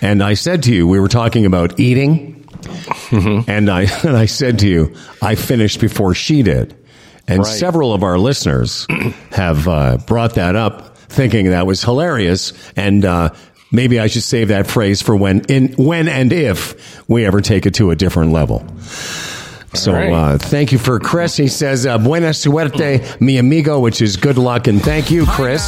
[0.00, 2.46] And I said to you, we were talking about eating,
[3.10, 6.74] and I and I said to you, I finished before she did.
[7.26, 7.46] And Right.
[7.46, 8.86] several of our listeners
[9.32, 13.30] have uh, brought that up, thinking that was hilarious, and uh,
[13.70, 17.66] maybe I should save that phrase for when in when and if we ever take
[17.66, 18.64] it to a different level.
[19.74, 20.10] So right.
[20.12, 21.36] uh, thank you for Chris.
[21.36, 25.62] He says, uh, "Buena suerte, mi amigo," which is good luck, and thank you, Chris.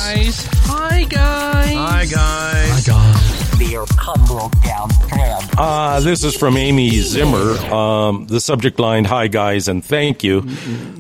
[0.65, 1.75] Hi, guys.
[1.75, 3.59] Hi guys.
[3.59, 5.43] Beer come broke down crab.
[5.59, 7.59] Uh, this is from Amy Zimmer.
[7.73, 10.49] Um, the subject line, Hi, guys, and thank you.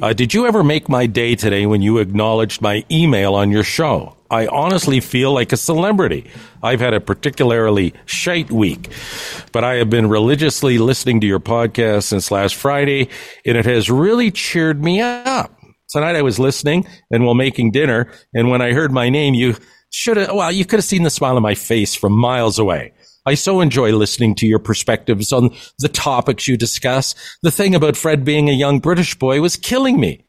[0.03, 3.63] Uh, did you ever make my day today when you acknowledged my email on your
[3.65, 4.15] show?
[4.31, 6.31] I honestly feel like a celebrity.
[6.63, 8.91] I've had a particularly shite week,
[9.53, 13.09] but I have been religiously listening to your podcast since last Friday,
[13.47, 15.57] and it has really cheered me up.
[15.89, 19.57] Tonight I was listening and while making dinner, and when I heard my name, you
[19.91, 22.93] should have, well, you could have seen the smile on my face from miles away.
[23.27, 27.15] I so enjoy listening to your perspectives on the topics you discuss.
[27.43, 30.25] The thing about Fred being a young British boy was killing me.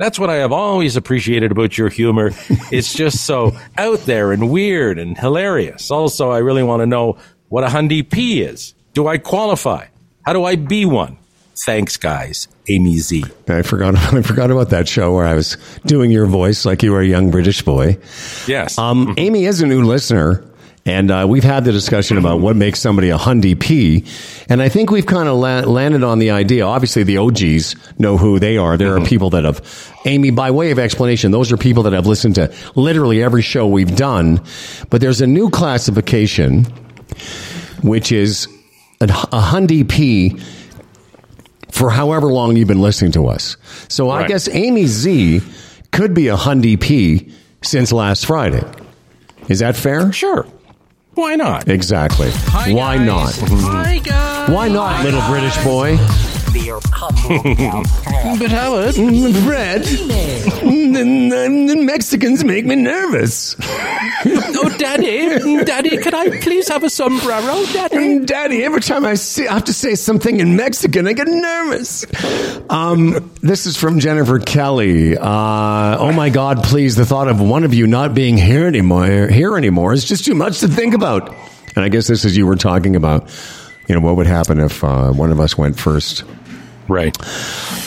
[0.00, 2.30] That's what I have always appreciated about your humor.
[2.72, 5.90] It's just so out there and weird and hilarious.
[5.90, 8.74] Also, I really want to know what a Hundy P is.
[8.94, 9.86] Do I qualify?
[10.24, 11.18] How do I be one?
[11.66, 12.48] Thanks, guys.
[12.70, 13.24] Amy Z.
[13.48, 13.96] I forgot.
[14.14, 17.06] I forgot about that show where I was doing your voice like you were a
[17.06, 17.98] young British boy.
[18.46, 18.78] Yes.
[18.78, 20.42] Um, Amy is a new listener,
[20.86, 24.04] and uh, we've had the discussion about what makes somebody a Hundy P.
[24.48, 26.64] And I think we've kind of la- landed on the idea.
[26.64, 28.76] Obviously, the OGs know who they are.
[28.78, 29.60] There are people that have,
[30.06, 33.66] Amy, by way of explanation, those are people that have listened to literally every show
[33.66, 34.40] we've done.
[34.88, 36.64] But there's a new classification,
[37.82, 38.48] which is
[39.00, 40.40] a, a Hundy P
[41.70, 43.56] for however long you've been listening to us.
[43.88, 45.42] So I guess Amy Z
[45.92, 48.64] could be a Hundy P since last Friday.
[49.48, 50.10] Is that fair?
[50.12, 50.46] sure.
[51.14, 51.68] Why not?
[51.68, 52.30] Exactly.
[52.72, 53.34] Why not?
[54.48, 55.96] Why not, little British boy?
[56.52, 58.38] Beer humble down crab.
[58.38, 63.56] But Howard, Fred, the Mexicans make me nervous.
[63.62, 68.24] Oh, Daddy, Daddy, can I please have a sombrero, Daddy?
[68.24, 72.04] Daddy, every time I, see, I have to say something in Mexican, I get nervous.
[72.68, 75.16] Um, this is from Jennifer Kelly.
[75.16, 79.28] Uh, oh my God, please, the thought of one of you not being here anymore,
[79.28, 81.34] here anymore is just too much to think about.
[81.76, 83.30] And I guess this is you were talking about,
[83.88, 86.24] you know, what would happen if uh, one of us went first.
[86.90, 87.16] Right.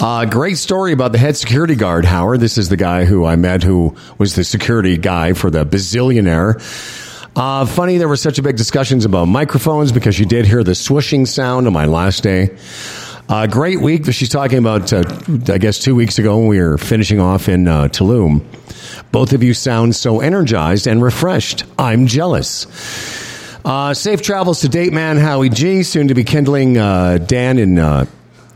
[0.01, 2.39] Uh, great story about the head security guard, Howard.
[2.39, 6.55] This is the guy who I met who was the security guy for the bazillionaire.
[7.35, 10.71] Uh, funny, there were such a big discussions about microphones because you did hear the
[10.71, 12.55] swooshing sound on my last day.
[13.27, 15.03] Uh, great week she's talking about, uh,
[15.51, 18.41] I guess, two weeks ago when we were finishing off in uh, Tulum.
[19.11, 21.65] Both of you sound so energized and refreshed.
[21.77, 22.67] I'm jealous.
[23.65, 27.77] Uh, safe travels to date man Howie G, soon to be kindling uh, Dan in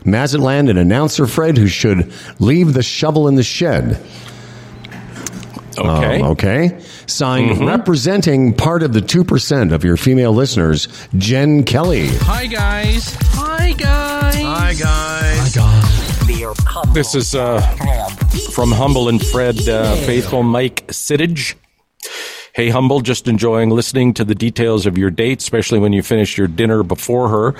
[0.08, 4.04] uh, Mazatlan and announcer Fred, who should leave the shovel in the shed.
[5.78, 6.20] Okay.
[6.20, 6.80] Um, okay.
[7.06, 12.08] Signed, representing part of the 2% of your female listeners, Jen Kelly.
[12.22, 13.16] Hi guys.
[13.20, 14.34] Hi guys.
[14.34, 15.54] Hi guys.
[15.54, 16.94] Hi, guys.
[16.94, 17.60] This is uh,
[18.52, 21.54] from Humble and Fred, uh, faithful Mike Siddage.
[22.58, 26.36] Hey, Humble, just enjoying listening to the details of your date, especially when you finished
[26.36, 27.54] your dinner before her.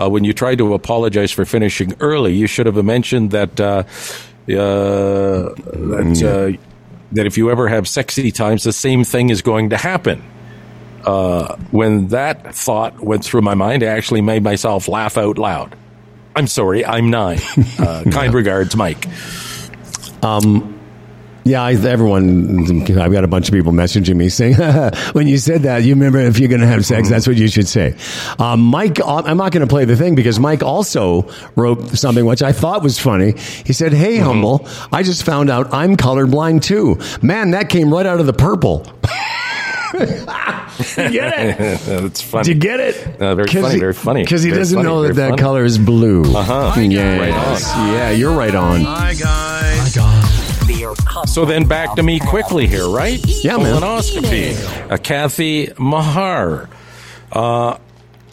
[0.00, 3.82] Uh, when you tried to apologize for finishing early, you should have mentioned that uh,
[3.82, 3.82] uh,
[4.46, 6.62] that uh,
[7.10, 10.22] that if you ever have sexy times, the same thing is going to happen.
[11.04, 15.74] Uh, when that thought went through my mind, I actually made myself laugh out loud.
[16.36, 17.40] I'm sorry, I'm nine.
[17.76, 19.04] Uh, kind regards, Mike.
[21.46, 24.54] Yeah, I, everyone, I've got a bunch of people messaging me saying,
[25.12, 27.48] when you said that, you remember if you're going to have sex, that's what you
[27.48, 27.96] should say.
[28.38, 32.42] Um, Mike, I'm not going to play the thing because Mike also wrote something which
[32.42, 33.32] I thought was funny.
[33.66, 36.98] He said, Hey, Humble, I just found out I'm colorblind too.
[37.20, 38.86] Man, that came right out of the purple.
[39.94, 40.00] you
[41.10, 41.78] get it?
[41.86, 42.44] That's funny.
[42.44, 43.20] Did you get it?
[43.20, 44.22] Uh, very 'Cause funny, he- very funny.
[44.24, 45.42] Because he Very doesn't funny, know that that funny.
[45.42, 46.22] color is blue.
[46.34, 46.80] Uh-huh.
[46.80, 47.20] Yes.
[47.74, 48.80] Right Yeah, you're right on.
[48.80, 49.94] Hi guys.
[49.94, 50.23] Beer humble
[51.26, 53.20] So then back to me quickly here, right?
[53.44, 53.80] Yeah, man.
[53.80, 54.90] Colonoscopy.
[54.90, 56.68] Uh, Kathy Mahar.
[57.32, 57.78] Uh,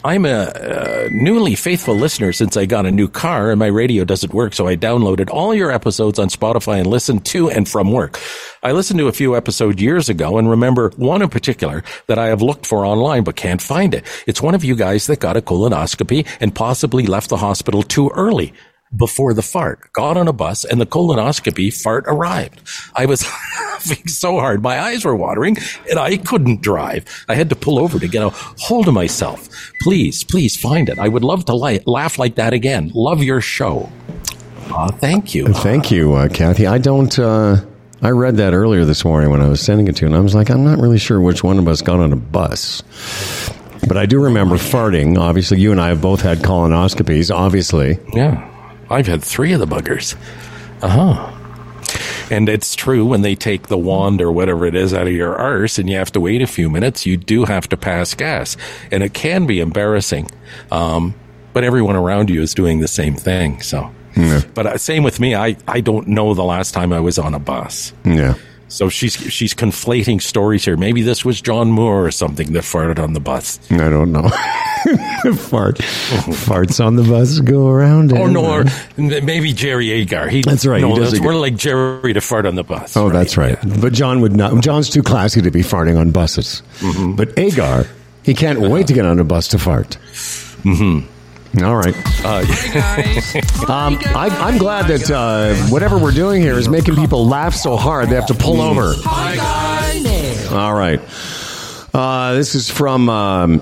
[0.04, 4.04] I'm a uh, newly faithful listener since I got a new car and my radio
[4.04, 7.92] doesn't work, so I downloaded all your episodes on Spotify and listened to and from
[7.92, 8.18] work.
[8.64, 12.26] I listened to a few episodes years ago and remember one in particular that I
[12.26, 14.04] have looked for online but can't find it.
[14.26, 18.10] It's one of you guys that got a colonoscopy and possibly left the hospital too
[18.14, 18.52] early
[18.94, 22.60] before the fart, got on a bus, and the colonoscopy fart arrived.
[22.94, 23.24] I was
[23.58, 25.56] laughing so hard, my eyes were watering,
[25.90, 27.04] and I couldn't drive.
[27.28, 29.48] I had to pull over to get a hold of myself.
[29.80, 30.98] Please, please find it.
[30.98, 32.90] I would love to li- laugh like that again.
[32.94, 33.90] Love your show.
[34.70, 35.46] Uh, thank you.
[35.46, 36.66] Thank you, uh, Kathy.
[36.66, 37.18] I don't.
[37.18, 37.56] Uh,
[38.00, 40.20] I read that earlier this morning when I was sending it to you, and I
[40.20, 42.82] was like, I'm not really sure which one of us got on a bus.
[43.86, 45.18] But I do remember farting.
[45.18, 47.34] Obviously, you and I have both had colonoscopies.
[47.34, 48.48] Obviously, Yeah.
[48.92, 50.14] I've had three of the buggers.
[50.82, 51.38] Uh huh.
[52.30, 55.34] And it's true when they take the wand or whatever it is out of your
[55.36, 58.56] arse and you have to wait a few minutes, you do have to pass gas.
[58.90, 60.30] And it can be embarrassing.
[60.70, 61.14] Um,
[61.52, 63.60] but everyone around you is doing the same thing.
[63.60, 63.90] So,
[64.54, 65.34] but uh, same with me.
[65.34, 67.92] I, I don't know the last time I was on a bus.
[68.04, 68.34] yeah.
[68.68, 70.78] So she's, she's conflating stories here.
[70.78, 73.60] Maybe this was John Moore or something that farted on the bus.
[73.70, 74.30] I don't know.
[75.36, 78.12] Fart, farts on the bus go around.
[78.12, 78.64] Oh no, or
[78.96, 80.28] maybe Jerry Agar.
[80.28, 82.96] He, That's right, he No, does that's more like Jerry to fart on the bus.
[82.96, 83.58] Oh, that's right.
[83.80, 84.62] But John would not.
[84.62, 86.62] John's too classy to be farting on buses.
[86.78, 87.14] Mm-hmm.
[87.14, 87.86] But Agar,
[88.24, 89.98] he can't wait to get on a bus to fart.
[90.64, 91.64] Mm-hmm.
[91.64, 91.94] All right.
[92.24, 92.44] Uh,
[93.68, 97.76] Um, I, I'm glad that uh, whatever we're doing here is making people laugh so
[97.76, 98.94] hard they have to pull over.
[100.54, 101.00] All right.
[101.94, 103.60] Uh, this is from um,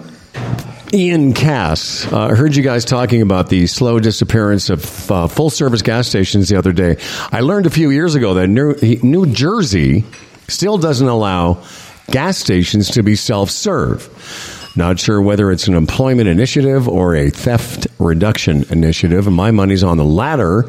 [0.92, 2.10] Ian Cass.
[2.12, 6.08] Uh, I heard you guys talking about the slow disappearance of uh, full service gas
[6.08, 6.96] stations the other day.
[7.30, 10.04] I learned a few years ago that New, New Jersey
[10.48, 11.62] still doesn't allow
[12.10, 14.72] gas stations to be self serve.
[14.76, 19.26] Not sure whether it's an employment initiative or a theft reduction initiative.
[19.28, 20.68] And my money's on the latter.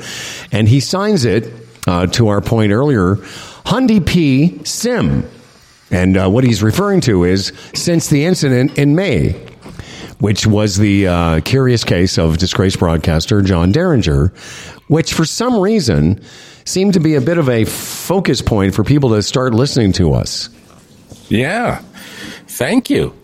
[0.51, 1.51] And he signs it,
[1.87, 3.15] uh, to our point earlier,
[3.65, 5.27] Hundy P Sim.
[5.89, 9.50] And uh, what he's referring to is since the incident in May,
[10.21, 14.27] which was the uh, curious case of disgraced broadcaster John Derringer,
[14.87, 16.21] which for some reason
[16.63, 20.13] seemed to be a bit of a focus point for people to start listening to
[20.13, 20.49] us.
[21.27, 21.81] Yeah.
[22.47, 23.15] Thank you.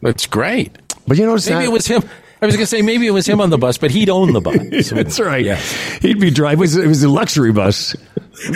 [0.00, 0.74] That's great.
[1.06, 2.02] But you know, Maybe that it was him.
[2.40, 4.32] I was going to say maybe it was him on the bus, but he'd own
[4.32, 4.90] the bus.
[4.90, 5.44] That's right.
[5.44, 5.56] Yeah.
[6.00, 6.58] He'd be driving.
[6.58, 7.96] It was, it was a luxury bus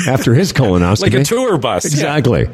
[0.06, 1.02] after his colonoscopy.
[1.02, 1.84] Like a tour bus.
[1.84, 2.48] Exactly.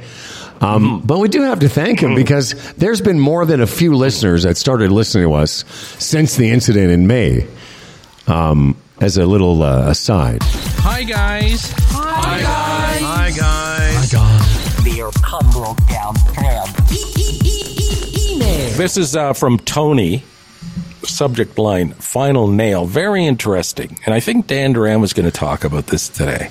[0.61, 3.95] Um, But we do have to thank him because there's been more than a few
[3.95, 5.65] listeners that started listening to us
[5.99, 7.47] since the incident in May.
[8.27, 11.73] Um, as a little uh, aside, Hi, guys.
[11.91, 13.01] Hi, guys.
[13.01, 13.95] Hi, guys.
[13.95, 14.85] Hi, guys.
[14.85, 16.69] Beer humble down tab.
[18.77, 20.23] This is uh, from Tony.
[21.05, 22.85] Subject line, final nail.
[22.87, 23.99] Very interesting.
[24.05, 26.51] And I think Dan Duran was going to talk about this today.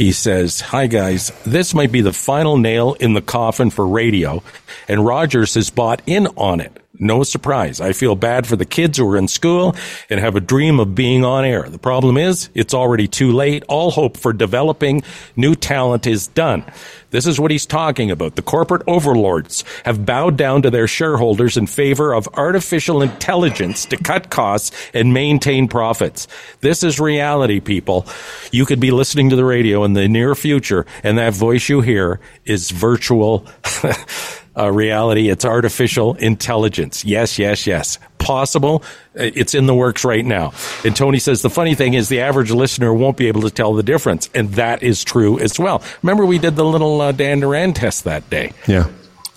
[0.00, 4.42] He says, Hi guys, this might be the final nail in the coffin for radio,
[4.88, 6.82] and Rogers has bought in on it.
[7.02, 7.80] No surprise.
[7.80, 9.74] I feel bad for the kids who are in school
[10.10, 11.62] and have a dream of being on air.
[11.62, 13.64] The problem is, it's already too late.
[13.68, 15.02] All hope for developing
[15.34, 16.62] new talent is done.
[17.08, 18.36] This is what he's talking about.
[18.36, 23.96] The corporate overlords have bowed down to their shareholders in favor of artificial intelligence to
[23.96, 26.28] cut costs and maintain profits.
[26.60, 28.06] This is reality, people.
[28.52, 31.80] You could be listening to the radio in the near future, and that voice you
[31.80, 33.46] hear is virtual.
[34.56, 35.28] uh, reality.
[35.30, 37.04] It's artificial intelligence.
[37.04, 37.98] Yes, yes, yes.
[38.18, 38.82] Possible.
[39.18, 40.52] Uh, It's in the works right now.
[40.84, 43.74] And Tony says the funny thing is the average listener won't be able to tell
[43.74, 44.28] the difference.
[44.34, 45.82] And that is true as well.
[46.02, 48.52] Remember we did the little uh, Dan Duran test that day.
[48.66, 48.88] yeah.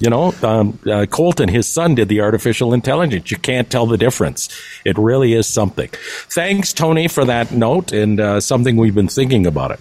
[0.03, 3.31] You know, um, uh, Colton, his son, did the artificial intelligence.
[3.31, 4.49] You can't tell the difference.
[4.83, 5.87] It really is something.
[6.29, 9.79] Thanks, Tony, for that note and uh, something we've been thinking about it.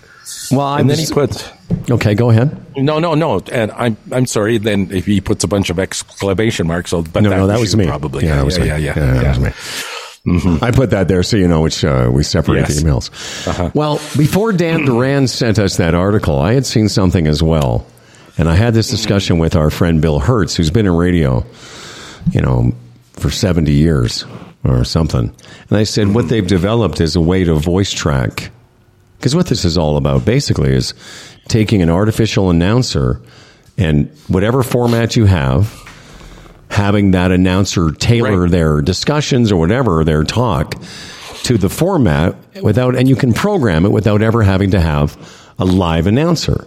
[0.52, 1.48] Well, I And then he puts.
[1.90, 2.14] okay.
[2.14, 2.56] Go ahead.
[2.76, 3.40] No, no, no.
[3.50, 4.58] And I'm I'm sorry.
[4.58, 7.74] Then if he puts a bunch of exclamation marks, so but No, no, that was
[7.74, 7.86] me.
[7.86, 8.68] Probably, Yeah, yeah, that was yeah, me.
[8.68, 10.58] yeah, yeah, Yeah, that was me.
[10.62, 12.76] I put that there so you know which uh, we separate Yes.
[12.80, 13.74] the emails.
[13.74, 17.84] Well, before Dan Duran sent us that article, I had seen something as well,
[18.42, 21.46] and I had this discussion with our friend Bill Hertz, who's been in radio,
[22.32, 22.72] you know,
[23.12, 24.24] for seventy years
[24.64, 25.32] or something.
[25.70, 28.50] And I said what they've developed is a way to voice track,
[29.16, 30.92] because what this is all about basically is
[31.46, 33.20] taking an artificial announcer
[33.78, 35.72] and whatever format you have
[36.68, 38.50] having that announcer tailor Right.
[38.50, 40.74] their discussions or whatever their talk
[41.44, 45.16] to the format without and you can program it without ever having to have
[45.60, 46.66] a live announcer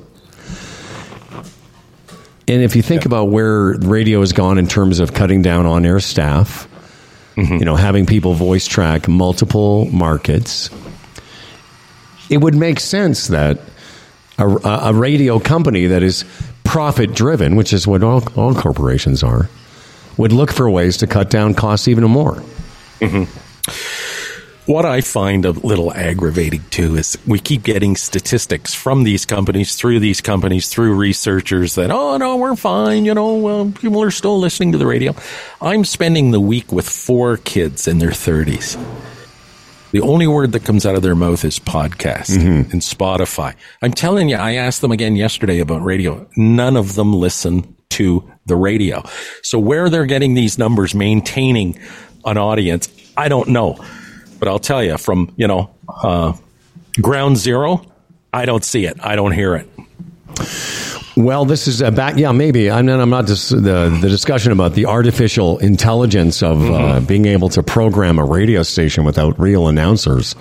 [2.47, 5.85] and if you think about where radio has gone in terms of cutting down on
[5.85, 6.67] air staff
[7.35, 7.55] mm-hmm.
[7.55, 10.69] you know having people voice track multiple markets
[12.29, 13.59] it would make sense that
[14.37, 16.25] a, a radio company that is
[16.63, 19.49] profit driven, which is what all, all corporations are,
[20.17, 22.35] would look for ways to cut down costs even more.
[22.99, 23.23] Mm-hmm.
[24.65, 29.75] What I find a little aggravating too is we keep getting statistics from these companies,
[29.75, 33.05] through these companies, through researchers that, oh, no, we're fine.
[33.05, 35.13] You know, people are still listening to the radio.
[35.61, 38.75] I'm spending the week with four kids in their 30s.
[39.91, 42.71] The only word that comes out of their mouth is podcast mm-hmm.
[42.71, 43.53] and Spotify.
[43.83, 46.27] I'm telling you, I asked them again yesterday about radio.
[46.35, 49.03] None of them listen to the radio.
[49.43, 51.79] So where they're getting these numbers, maintaining
[52.25, 53.77] an audience, I don't know.
[54.39, 56.33] But I'll tell you, from you know, uh,
[57.01, 57.85] ground zero,
[58.33, 58.97] I don't see it.
[59.01, 59.69] I don't hear it.
[61.17, 62.17] Well, this is a back.
[62.17, 62.69] Yeah, maybe.
[62.69, 62.99] I'm not.
[62.99, 67.63] I'm not just the the discussion about the artificial intelligence of uh, being able to
[67.63, 70.35] program a radio station without real announcers.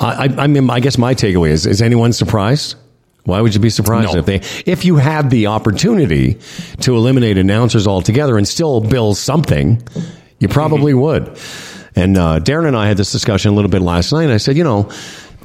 [0.00, 2.76] I, I, I mean, I guess my takeaway is: Is anyone surprised?
[3.24, 4.18] Why would you be surprised No.
[4.20, 6.38] if they if you had the opportunity
[6.80, 9.82] to eliminate announcers altogether and still bill something?
[10.38, 11.36] You probably would.
[11.94, 14.24] And uh, Darren and I had this discussion a little bit last night.
[14.24, 14.90] And I said, you know,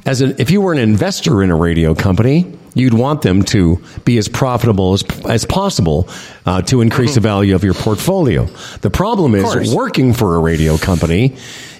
[0.06, 3.82] as an, if you were an investor in a radio company, you'd want them to
[4.04, 6.08] be as profitable as, as possible
[6.46, 8.46] uh, to increase the value of your portfolio.
[8.80, 11.36] The problem is working for a radio company.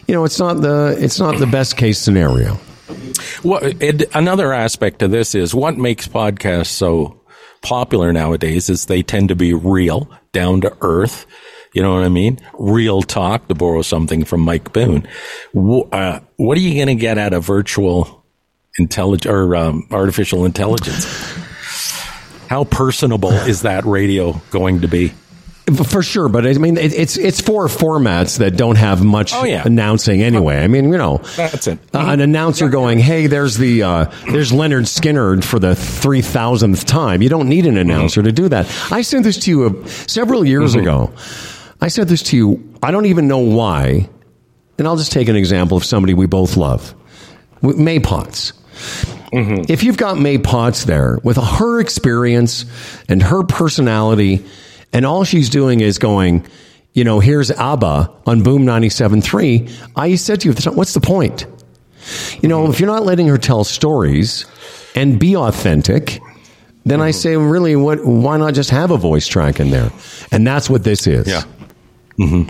[0.06, 2.58] You know, it's not the it's not the best case scenario.
[3.44, 7.20] Well, and another aspect to this is what makes podcasts so
[7.60, 11.26] popular nowadays is they tend to be real, down to earth.
[11.72, 12.38] You know what I mean?
[12.58, 15.06] Real talk, to borrow something from Mike Boone.
[15.54, 18.24] Uh, what are you going to get out of virtual
[18.78, 21.04] intelligence or um, artificial intelligence?
[22.48, 25.12] How personable is that radio going to be?
[25.92, 29.44] For sure, but I mean, it, it's it's for formats that don't have much Oh,
[29.44, 29.64] yeah.
[29.66, 30.64] announcing anyway.
[30.64, 31.78] I mean, you know, That's it.
[31.94, 36.86] uh, an announcer going, "Hey, there's the uh, there's Lynyrd Skynyrd for the three thousandth
[36.86, 38.66] time." You don't need an announcer to do that.
[38.90, 41.12] I sent this to you uh, several years ago.
[41.80, 42.74] I said this to you.
[42.82, 44.08] I don't even know why,
[44.78, 46.94] and I'll just take an example of somebody we both love,
[47.62, 48.52] May Potts.
[49.32, 49.70] Mm-hmm.
[49.70, 52.64] If you've got May Potts there with her experience
[53.08, 54.44] and her personality,
[54.92, 56.46] and all she's doing is going,
[56.94, 61.46] you know, here's ABBA on Boom 97.3, I said to you, what's the point?
[62.40, 64.46] You know, if you're not letting her tell stories
[64.94, 66.18] and be authentic,
[66.84, 67.18] then I mm-hmm.
[67.18, 68.04] say, really, what?
[68.04, 69.90] Why not just have a voice track in there?
[70.32, 71.28] And that's what this is.
[71.28, 71.42] Yeah.
[72.18, 72.42] Hmm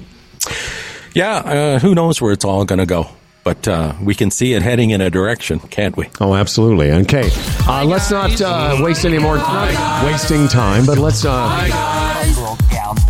[1.14, 1.36] Yeah.
[1.36, 3.08] Uh, who knows where it's all going to go?
[3.44, 6.10] But uh, we can see it heading in a direction, can't we?
[6.20, 6.90] Oh, absolutely.
[6.92, 7.30] Okay,
[7.66, 11.24] uh, let's not uh, waste any more not wasting time, but let's.
[11.24, 11.70] Uh,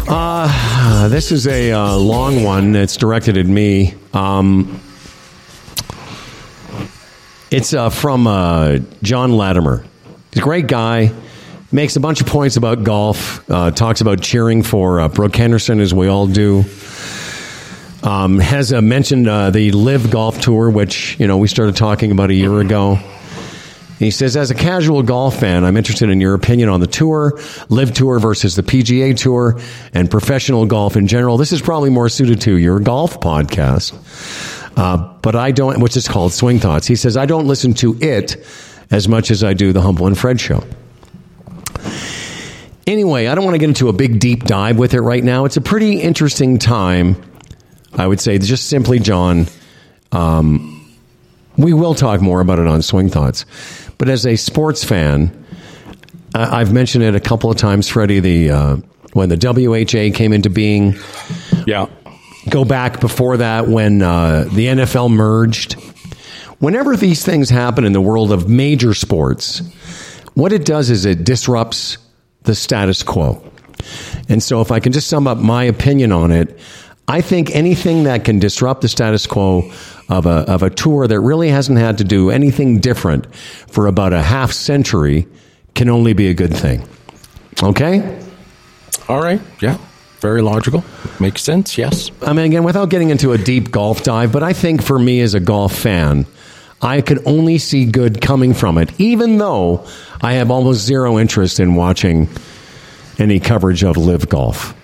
[0.09, 2.77] uh, this is a uh, long one.
[2.77, 3.95] It's directed at me.
[4.13, 4.81] Um,
[7.51, 8.25] it's uh, from
[9.03, 9.85] John Latimer.
[10.33, 11.11] He's a great guy.
[11.71, 13.49] Makes a bunch of points about golf.
[13.51, 16.65] Uh, talks about cheering for uh, Brooke Henderson, as we all do.
[18.03, 22.11] Um, has uh, mentioned uh, the LIV Golf Tour, which you know we started talking
[22.11, 22.99] about a year ago.
[23.99, 27.39] He says, as a casual golf fan, I'm interested in your opinion on the tour,
[27.69, 29.61] LIV Tour versus the PGA Tour,
[29.93, 31.37] and professional golf in general.
[31.37, 33.93] This is probably more suited to your golf podcast,
[34.79, 36.87] uh, but I don't, which is called Swing Thoughts.
[36.87, 38.43] He says, I don't listen to it
[38.91, 40.65] as much as I do the Humble and Fred show.
[42.89, 45.45] Anyway, I don't want to get into a big deep dive with it right now.
[45.45, 47.23] It's a pretty interesting time.
[47.93, 49.47] I would say just simply, John.
[50.11, 50.75] Um,
[51.59, 53.45] we will talk more about it on Swing Thoughts.
[53.99, 55.45] But as a sports fan,
[56.35, 58.21] I- I've mentioned it a couple of times, Freddie.
[58.21, 58.77] The uh,
[59.13, 60.97] when the WHA came into being,
[61.67, 61.87] Yeah.
[62.49, 65.75] go back before that when uh, the NFL merged.
[66.59, 69.59] Whenever these things happen in the world of major sports,
[70.35, 71.99] what it does is it disrupts
[72.49, 73.41] the status quo.
[74.29, 76.59] And so, if I can just sum up my opinion on it,
[77.07, 79.71] I think anything that can disrupt the status quo
[80.09, 84.13] of a, of a tour that really hasn't had to do anything different for about
[84.13, 85.27] a half century
[85.75, 86.87] can only be a good thing.
[87.63, 88.21] Okay?
[89.09, 89.41] All right.
[89.63, 89.79] Yeah.
[90.21, 90.85] Very logical.
[91.21, 91.79] Makes sense.
[91.79, 92.11] Yes.
[92.23, 95.21] I mean, again, without getting into a deep golf dive, but I think for me
[95.21, 96.27] as a golf fan,
[96.81, 99.87] I could only see good coming from it, even though
[100.21, 102.29] I have almost zero interest in watching
[103.19, 104.75] any coverage of LIV golf.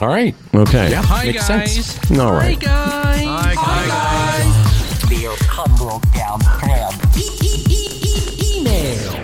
[0.00, 0.34] All right.
[0.54, 0.90] Okay.
[0.90, 1.02] Yeah.
[1.02, 1.86] Hi makes guys.
[1.86, 2.10] sense.
[2.20, 2.56] All right.
[2.62, 5.08] Hi guys.
[5.08, 6.38] Beer come broke down.
[6.40, 6.77] Crab.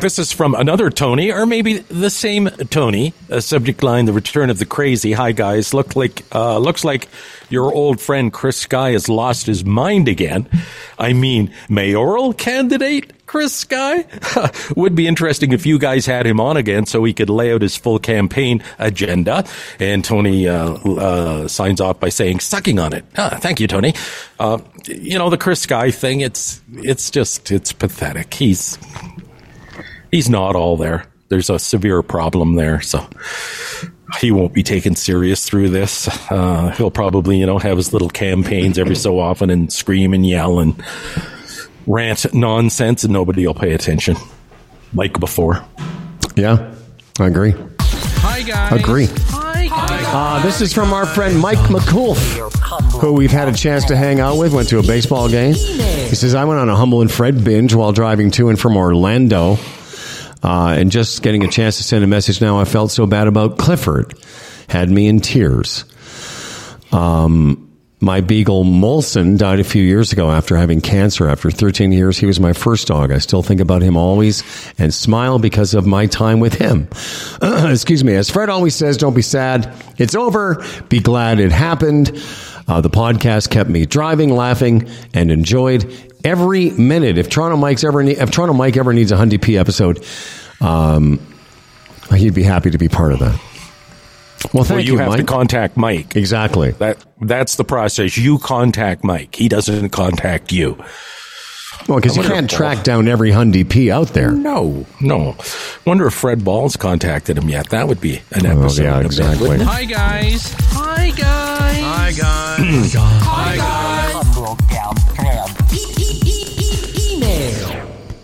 [0.05, 3.15] This is from another Tony, or maybe the same Tony.
[3.31, 7.09] A subject line: "The return of the crazy." Hi guys, look like uh, looks like
[7.49, 10.47] your old friend Chris Sky has lost his mind again.
[10.99, 14.05] I mean, mayoral candidate Chris Sky
[14.77, 17.63] would be interesting if you guys had him on again, so he could lay out
[17.63, 19.47] his full campaign agenda.
[19.81, 23.95] And Tony uh, uh, signs off by saying, "Sucking on it." Ah, thank you, Tony.
[24.39, 26.21] Uh, you know the Chris Sky thing.
[26.21, 28.35] It's it's just it's pathetic.
[28.35, 28.79] He's
[30.15, 31.07] he's not all there.
[31.29, 33.05] There's a severe problem there, so
[34.21, 36.07] he won't be taken serious through this.
[36.31, 40.25] Uh, he'll probably, you know, have his little campaigns every so often and scream and
[40.25, 40.81] yell and
[41.89, 44.17] rant nonsense, and nobody will pay attention
[44.95, 45.65] like before.
[46.37, 46.73] Yeah,
[47.19, 47.55] I agree.
[47.81, 48.81] Hi guys.
[48.81, 49.07] Agree.
[49.07, 50.05] Hi guys.
[50.07, 52.17] Uh, this is from our friend Mike McCool,
[53.01, 55.55] who we've had a chance to hang out with, went to a baseball game.
[55.55, 58.77] He says, I went on a Humble and Fred binge while driving to and from
[58.77, 59.59] Orlando.
[60.45, 63.27] Uh, and just getting a chance to send a message now, I felt so bad
[63.29, 64.15] about Clifford.
[64.69, 65.85] Had me in tears.
[66.93, 67.65] Um,
[68.01, 71.31] my beagle Molson died a few years ago after having cancer.
[71.31, 73.11] After 13 years, he was my first dog.
[73.11, 74.43] I still think about him always
[74.79, 76.89] and smile because of my time with him.
[77.43, 78.15] Excuse me.
[78.15, 79.73] As Fred always says, don't be sad.
[79.97, 80.63] It's over.
[80.91, 82.11] Be glad it happened.
[82.69, 87.19] Uh, the podcast kept me driving, laughing, and enjoyed every minute.
[87.19, 90.05] If Toronto Mike's ever, ne- if Toronto Mike ever needs a Hundy P episode,
[90.61, 91.21] um,
[92.15, 93.41] he'd be happy to be part of that.
[94.53, 95.21] Well, thank well, you, you, have Mike.
[95.21, 96.17] to contact Mike.
[96.17, 96.73] exactly.
[96.73, 98.17] That that's the process.
[98.19, 99.35] You contact Mike.
[99.35, 100.77] He doesn't contact you.
[101.89, 102.57] Well, because you can't Wonderful.
[102.57, 104.31] track down every Hundy P out there.
[104.31, 105.37] No, no.
[105.85, 107.71] Wonder if Fred Ball's contacted him yet.
[107.71, 108.83] That would be an Oh, episode.
[108.83, 109.49] yeah, in a bit, exactly.
[109.49, 109.73] wouldn't it?
[109.73, 110.55] Hi guys.
[110.59, 111.83] Hi guys.
[111.83, 112.95] Hi, guys.
[112.95, 115.04] Hi guys.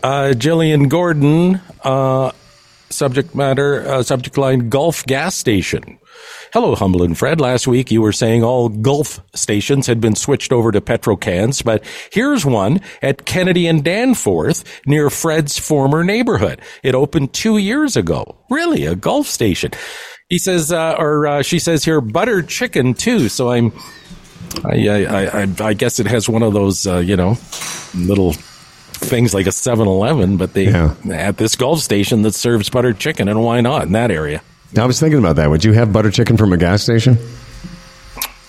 [0.03, 2.33] Uh, Jillian Gordon, uh,
[2.89, 5.99] subject matter, uh, subject line Gulf gas station.
[6.53, 7.41] Hello, Humble and Fred.
[7.41, 11.85] Last week you were saying all Gulf stations had been switched over to Petrocans, but
[12.13, 16.61] here's one at Kennedy and Danforth near Fred's former neighborhood.
[16.83, 18.37] It opened two years ago.
[18.49, 19.73] Really, a Gulf station.
[20.29, 23.29] He says, uh, or uh, she says here, butter chicken too.
[23.29, 23.73] So I'm,
[24.65, 27.37] I, I, I, I guess it has one of those, uh, you know,
[27.95, 28.35] little
[29.01, 30.95] things like a 7-Eleven, but they Yeah.
[31.11, 34.43] at this Gulf station that serves buttered chicken, and why not in that area?
[34.79, 35.51] I was thinking about that.
[35.51, 37.19] Would you have butter chicken from a gas station?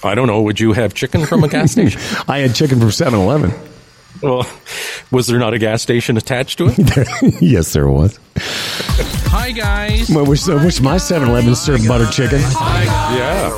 [0.03, 0.41] I don't know.
[0.43, 1.99] Would you have chicken from a gas station?
[2.27, 3.51] I had chicken from 7 Eleven.
[4.21, 4.45] well,
[5.09, 7.41] was there not a gas station attached to it?
[7.41, 8.19] yes, there was.
[9.33, 10.09] Hi guys.
[10.09, 12.39] Well, wish, I wish my 7 Eleven served butter chicken.
[12.41, 13.57] yeah.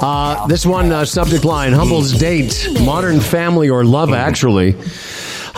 [0.00, 4.76] Uh, this one uh, subject line Humble's date, modern family or love, actually.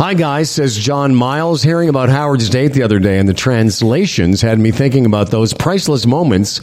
[0.00, 1.62] Hi, guys, says John Miles.
[1.62, 5.52] Hearing about Howard's date the other day and the translations had me thinking about those
[5.52, 6.62] priceless moments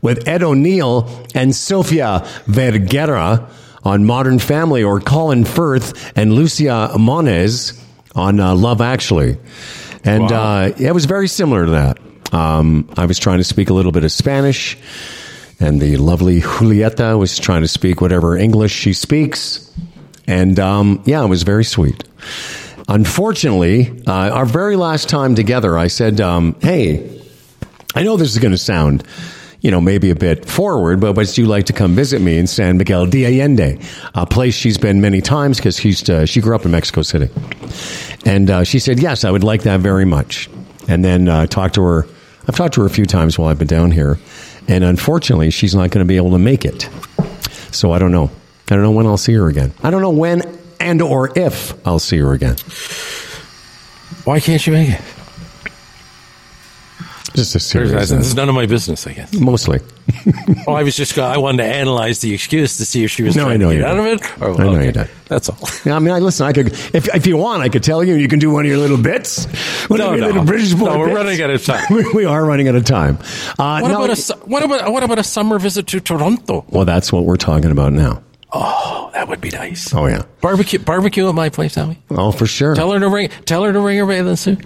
[0.00, 3.46] with Ed O'Neill and Sofia Vergara
[3.84, 7.78] on Modern Family or Colin Firth and Lucia Moniz
[8.14, 9.36] on uh, Love Actually.
[10.02, 11.98] And uh, it was very similar to that.
[12.32, 14.78] Um, I was trying to speak a little bit of Spanish
[15.60, 19.70] and the lovely Julieta was trying to speak whatever English she speaks.
[20.26, 22.02] And um, yeah, it was very sweet.
[22.88, 27.20] Unfortunately, uh, our very last time together, I said, um, "Hey,
[27.94, 29.04] I know this is going to sound,
[29.60, 32.46] you know, maybe a bit forward, but would you like to come visit me in
[32.46, 33.78] San Miguel de Allende,
[34.14, 37.28] a place she's been many times because she's uh, she grew up in Mexico City?"
[38.24, 40.48] And uh, she said, "Yes, I would like that very much."
[40.88, 42.06] And then uh, talked to her.
[42.48, 44.18] I've talked to her a few times while I've been down here,
[44.66, 46.88] and unfortunately, she's not going to be able to make it.
[47.70, 48.30] So I don't know.
[48.70, 49.74] I don't know when I'll see her again.
[49.82, 50.40] I don't know when
[50.80, 52.56] and or if I'll see her again.
[54.24, 55.00] Why can't you make it?
[57.34, 58.08] Just a serious.
[58.10, 59.32] this is none of my business, I guess.
[59.38, 59.78] Mostly.
[60.66, 61.30] Oh, I was just, going.
[61.30, 63.70] I wanted to analyze the excuse to see if she was No, trying I know
[63.70, 64.40] you out of it.
[64.42, 64.86] Or, I know okay.
[64.86, 65.10] you don't.
[65.28, 65.58] That's all.
[65.84, 66.46] Yeah, I mean, I listen.
[66.46, 68.14] I could, if if you want, I could tell you.
[68.14, 69.44] You can do one of your little bits.
[69.88, 70.26] One No, of your no.
[70.28, 71.16] little British boy No, we're bits.
[71.16, 71.84] running out of time.
[71.90, 73.18] we, we are running out of time.
[73.58, 76.64] Uh, What about a what about what about a summer visit to Toronto?
[76.70, 78.20] well, that's what we're talking about now.
[78.52, 79.92] Oh, that would be nice.
[79.94, 80.22] Oh yeah.
[80.40, 82.02] Barbecue barbecue at my place, Howie.
[82.10, 82.74] Oh, for sure.
[82.74, 83.28] Tell her to ring.
[83.44, 84.64] Tell her to ring her bathing suit.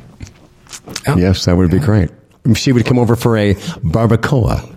[1.17, 2.11] Yes, that would be great.
[2.55, 4.69] She would come over for a barbacoa.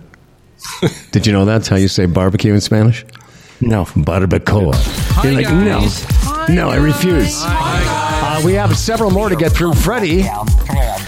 [1.12, 3.04] Did you know that's how you say barbecue in Spanish?
[3.60, 3.84] No.
[3.84, 5.24] Barbacoa.
[5.24, 5.80] You're like, no.
[5.82, 7.42] Hi, no, I refuse.
[7.44, 9.74] Uh, we have several more to get through.
[9.74, 10.24] Freddie.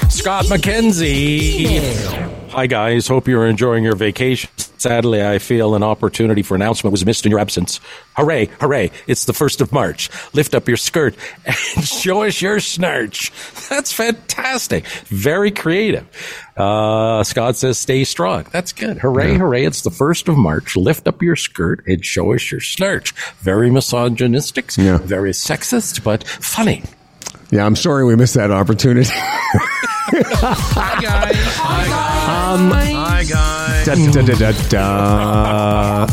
[0.08, 2.27] Scott McKenzie.
[2.58, 4.50] Hi guys, hope you're enjoying your vacation.
[4.78, 7.78] Sadly, I feel an opportunity for announcement was missed in your absence.
[8.16, 10.10] Hooray, hooray, it's the 1st of March.
[10.34, 11.14] Lift up your skirt
[11.46, 11.54] and
[11.84, 13.30] show us your snarch.
[13.68, 14.86] That's fantastic.
[15.06, 16.08] Very creative.
[16.56, 18.44] Uh, Scott says stay strong.
[18.50, 18.98] That's good.
[18.98, 20.74] Hooray, hooray, it's the 1st of March.
[20.76, 23.12] Lift up your skirt and show us your snarch.
[23.38, 24.98] Very misogynistic, Yeah.
[24.98, 26.82] very sexist, but funny.
[27.50, 29.08] Yeah, I'm sorry we missed that opportunity.
[30.10, 31.34] Hi guys.
[31.56, 33.86] Hi guys.
[33.86, 36.06] Da, da, da, da, da.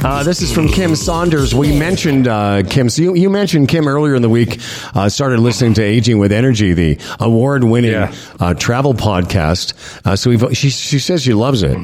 [0.00, 1.52] Uh, this is from Kim Saunders.
[1.54, 2.88] We mentioned uh, Kim.
[2.88, 4.60] So you, you mentioned Kim earlier in the week.
[4.94, 8.14] Uh, started listening to Aging with Energy, the award-winning Yeah.
[8.38, 9.74] uh, travel podcast.
[10.06, 11.76] Uh, so we've, she she says she loves it,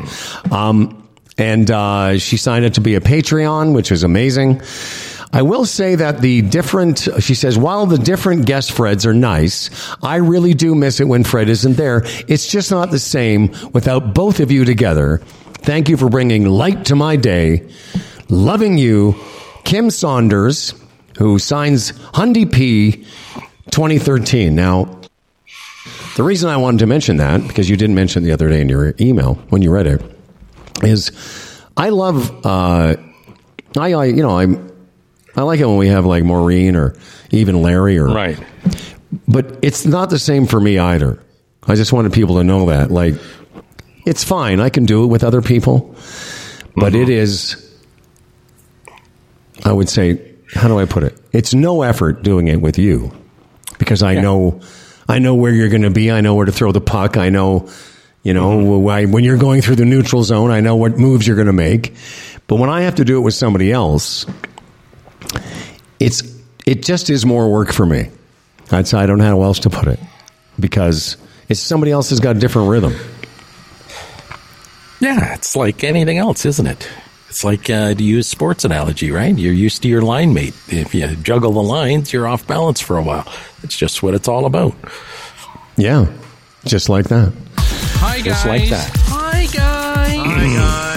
[0.53, 4.61] um, and uh, she signed up to be a Patreon, which is amazing.
[5.35, 9.69] I will say that the different, she says, while the different guest Freds are nice,
[10.01, 12.02] I really do miss it when Fred isn't there.
[12.28, 15.19] It's just not the same without both of you together.
[15.55, 17.69] Thank you for bringing light to my day.
[18.28, 19.16] Loving you,
[19.65, 20.73] Kim Saunders,
[21.19, 23.05] who signs Hundy P
[23.73, 24.55] 2013.
[24.55, 25.01] Now,
[26.15, 28.69] the reason I wanted to mention that, because you didn't mention the other day in
[28.69, 30.01] your email when you read it,
[30.85, 31.11] is
[31.77, 32.94] I love, uh,
[33.77, 34.73] I, I, you know, I'm,
[35.36, 36.94] I like it when we have like Maureen or
[37.31, 38.39] even Larry or Right.
[39.27, 41.20] but it's not the same for me either.
[41.66, 42.90] I just wanted people to know that.
[42.90, 43.15] Like,
[44.06, 44.61] it's fine.
[44.61, 45.94] I can do it with other people,
[46.77, 47.02] but mm-hmm.
[47.02, 47.56] it is,
[49.65, 51.19] I would say, how do I put it?
[51.32, 53.12] It's no effort doing it with you
[53.78, 54.61] because I know,
[55.09, 56.12] I know where you're going to be.
[56.12, 57.16] I know where to throw the puck.
[57.16, 57.69] I know,
[58.23, 58.85] you know, mm-hmm.
[58.85, 61.52] why- when you're going through the neutral zone, I know what moves you're going to
[61.52, 61.94] make.
[62.47, 64.27] But when I have to do it with somebody else,
[66.01, 66.23] it's
[66.66, 68.11] it just is more work for me.
[68.71, 70.01] I'd say I don't know how else to put it
[70.59, 71.16] because
[71.49, 72.95] it's somebody else has got a different rhythm.
[75.01, 76.89] Yeah, it's like anything else, isn't it?
[77.29, 79.37] It's like uh, to use sports analogy, right?
[79.37, 80.55] You're used to your line mate.
[80.69, 83.31] If you juggle the lines, you're off balance for a while.
[83.62, 84.75] It's just what it's all about.
[85.77, 86.07] Yeah,
[86.65, 87.33] just like that.
[87.57, 88.25] Hi guys.
[88.25, 88.91] Just like that.
[89.07, 90.16] Hi guys.
[90.16, 90.94] Hi guys.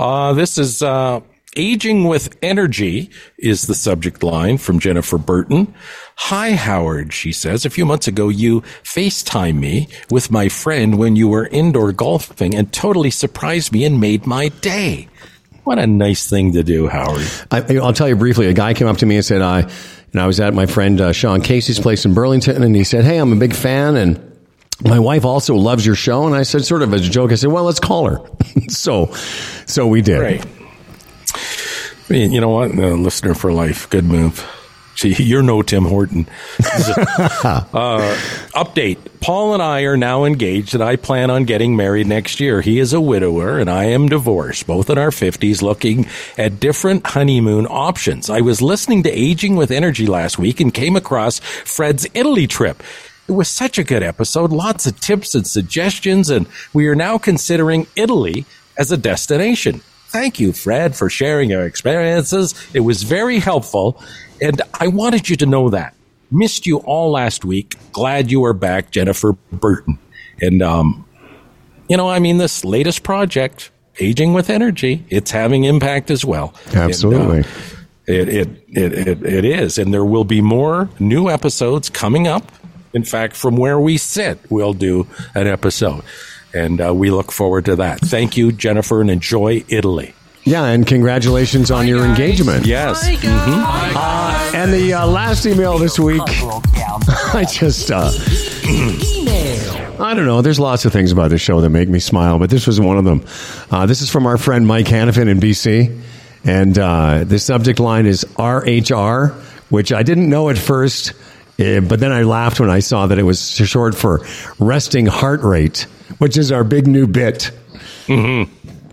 [0.00, 1.20] Uh, this is uh,
[1.56, 5.74] Aging with Energy is the subject line from Jennifer Burton.
[6.16, 7.66] Hi, Howard, she says.
[7.66, 12.54] A few months ago, you FaceTime me with my friend when you were indoor golfing
[12.54, 15.06] and totally surprised me and made my day.
[15.64, 17.26] What a nice thing to do, Howard.
[17.50, 18.46] I, I'll tell you briefly.
[18.46, 19.70] A guy came up to me and said, "I,"
[20.12, 23.04] and I was at my friend uh, Sean Casey's place in Burlington, and he said,
[23.04, 24.29] "Hey, I'm a big fan, and
[24.82, 27.36] my wife also loves your show." And I said, sort of as a joke, I
[27.36, 28.20] said, "Well, let's call her."
[28.68, 29.12] so,
[29.66, 30.20] so we did.
[30.20, 30.44] Right.
[32.08, 32.72] You know what?
[32.72, 33.88] Uh, listener for life.
[33.88, 34.44] Good move.
[35.00, 36.26] See, you're no Tim Horton.
[36.58, 38.16] uh,
[38.54, 38.98] update.
[39.22, 42.60] Paul and I are now engaged and I plan on getting married next year.
[42.60, 47.06] He is a widower and I am divorced, both in our 50s, looking at different
[47.06, 48.28] honeymoon options.
[48.28, 52.82] I was listening to Aging with Energy last week and came across Fred's Italy trip.
[53.30, 57.16] It was such a good episode, lots of tips and suggestions, and we are now
[57.16, 58.44] considering Italy
[58.76, 59.82] as a destination.
[60.08, 62.56] Thank you, Fred, for sharing your experiences.
[62.74, 64.02] It was very helpful,
[64.42, 65.94] and I wanted you to know that.
[66.32, 67.76] Missed you all last week.
[67.92, 70.00] Glad you are back, Jennifer Burton.
[70.40, 71.06] And, um,
[71.88, 73.70] you know, I mean, this latest project,
[74.00, 76.52] Aging with Energy, it's having impact as well.
[76.74, 77.36] Absolutely.
[77.36, 79.78] And, uh, it, it, it, it, it is.
[79.78, 82.50] And there will be more new episodes coming up.
[82.92, 86.02] In fact, from where we sit, we'll do an episode.
[86.52, 88.00] And uh, we look forward to that.
[88.00, 90.14] Thank you, Jennifer, and enjoy Italy.
[90.44, 92.08] Yeah, and congratulations on your guys.
[92.10, 92.66] engagement.
[92.66, 93.02] Yes.
[93.02, 93.94] Hi guys.
[93.94, 98.10] Uh, and the uh, last email this week, I just, uh,
[100.02, 100.40] I don't know.
[100.42, 102.96] There's lots of things about this show that make me smile, but this was one
[102.98, 103.24] of them.
[103.70, 106.00] Uh, this is from our friend Mike Hannafin in BC.
[106.44, 109.32] And uh, the subject line is RHR,
[109.70, 111.12] which I didn't know at first,
[111.60, 114.24] but then I laughed when I saw that it was short for
[114.58, 115.86] resting heart rate,
[116.18, 117.50] which is our big new bit.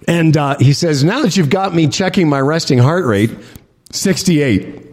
[0.07, 3.31] And uh, he says, Now that you've got me checking my resting heart rate,
[3.91, 4.84] 68.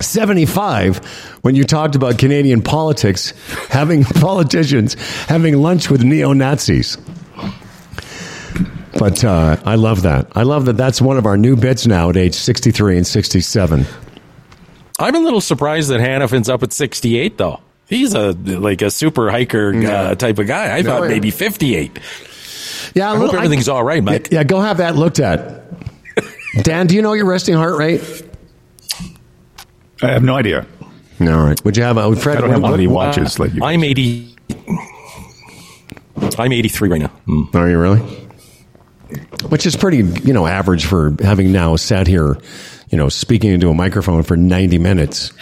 [0.00, 0.98] 75
[1.40, 3.32] when you talked about Canadian politics,
[3.70, 4.92] having politicians
[5.24, 6.98] having lunch with neo Nazis.
[8.98, 10.30] But uh, I love that.
[10.34, 13.86] I love that that's one of our new bits now at age 63 and 67.
[14.98, 17.60] I'm a little surprised that Hannafin's up at 68, though.
[17.88, 20.76] He's a like a super hiker uh, type of guy.
[20.76, 21.08] I thought yeah.
[21.08, 22.00] maybe 58.
[22.94, 24.28] Yeah, I hope everything's all right, Mike.
[24.32, 25.62] Yeah, go have that looked at.
[26.62, 28.24] Dan, do you know your resting heart rate?
[30.02, 30.66] I have no idea.
[31.20, 31.64] No, all right.
[31.64, 32.38] Would you have a Fred?
[32.38, 33.62] I don't have one of the what- watches like you.
[33.62, 34.34] I'm 80.
[36.38, 37.12] I'm 83 right now.
[37.26, 37.54] Mm.
[37.54, 38.00] Are you really?
[39.48, 42.36] Which is pretty, you know, average for having now sat here,
[42.90, 45.32] you know, speaking into a microphone for 90 minutes.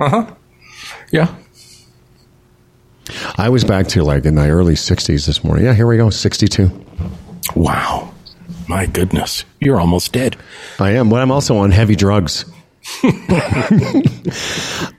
[0.00, 0.34] Uh huh.
[1.12, 1.34] Yeah.
[3.36, 5.64] I was back to like in my early 60s this morning.
[5.64, 6.70] Yeah, here we go, 62.
[7.56, 8.12] Wow.
[8.68, 9.44] My goodness.
[9.60, 10.36] You're almost dead.
[10.78, 12.44] I am, but I'm also on heavy drugs.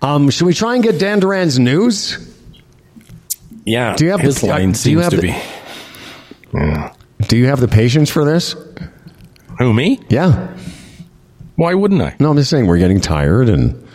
[0.02, 2.18] um, should we try and get Dan Duran's news?
[3.66, 3.96] Yeah.
[3.96, 5.36] Do you have his the- line do you seems have to the- be.
[6.54, 6.94] Yeah.
[7.28, 8.56] Do you have the patience for this?
[9.60, 10.00] Who, me?
[10.10, 10.56] Yeah.
[11.60, 12.16] Why wouldn't I?
[12.22, 13.86] No, I'm just saying we're getting tired and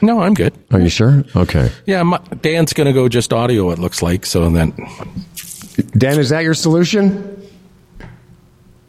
[0.00, 0.54] No, I'm good.
[0.70, 1.24] are you sure?
[1.34, 1.72] Okay.
[1.84, 4.24] Yeah, my, Dan's going to go just audio, it looks like.
[4.24, 4.72] So then,
[5.98, 7.36] Dan, is that your solution?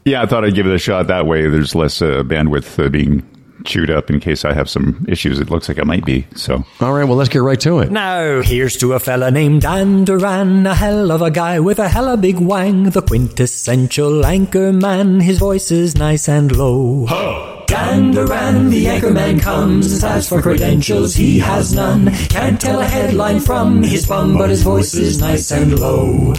[0.05, 1.49] Yeah, I thought I'd give it a shot that way.
[1.49, 3.27] There's less uh, bandwidth uh, being
[3.65, 5.39] chewed up in case I have some issues.
[5.39, 6.27] It looks like it might be.
[6.35, 7.89] So All right, well, let's get right to it.
[7.91, 11.89] Now, here's to a fella named Dan Duran, a hell of a guy with a
[11.89, 15.21] hella big wang, the quintessential anchor man.
[15.21, 17.50] His voice is nice and low.
[17.71, 20.03] Dan Duran, the anchorman comes.
[20.03, 22.11] As for credentials, he has none.
[22.27, 26.33] Can't tell a headline from his bum, but his voice is nice and low.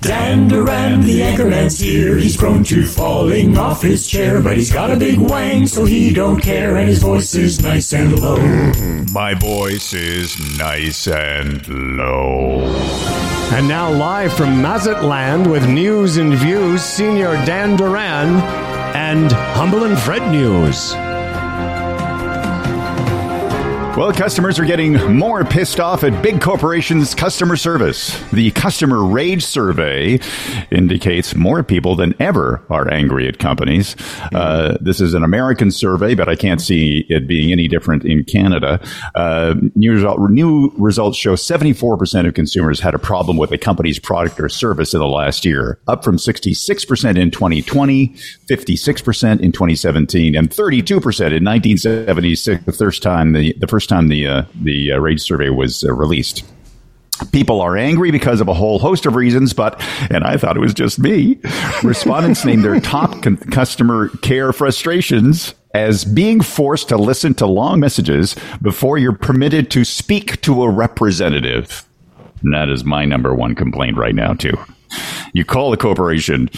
[0.00, 2.16] Dan Duran, the anchorman's here.
[2.16, 6.10] He's prone to falling off his chair, but he's got a big wang, so he
[6.10, 8.38] don't care, and his voice is nice and low.
[9.12, 12.60] my voice is nice and low.
[13.52, 19.98] And now, live from Mazatlan with news and views, Senior Dan Duran and Humble and
[19.98, 20.94] Fred News.
[23.98, 28.16] Well, customers are getting more pissed off at big corporations' customer service.
[28.30, 30.20] The Customer Rage Survey
[30.70, 33.96] indicates more people than ever are angry at companies.
[34.32, 38.22] Uh, this is an American survey, but I can't see it being any different in
[38.22, 38.80] Canada.
[39.16, 43.98] Uh, new, result, new results show 74% of consumers had a problem with a company's
[43.98, 48.14] product or service in the last year, up from 66% in 2020,
[48.48, 54.26] 56% in 2017, and 32% in 1976, the first time the, the first time the
[54.26, 56.44] uh, the uh, Rage survey was uh, released.
[57.32, 60.60] People are angry because of a whole host of reasons, but, and I thought it
[60.60, 61.40] was just me,
[61.82, 67.80] respondents named their top con- customer care frustrations as being forced to listen to long
[67.80, 71.88] messages before you're permitted to speak to a representative.
[72.42, 74.56] And that is my number one complaint right now, too.
[75.32, 76.48] You call a corporation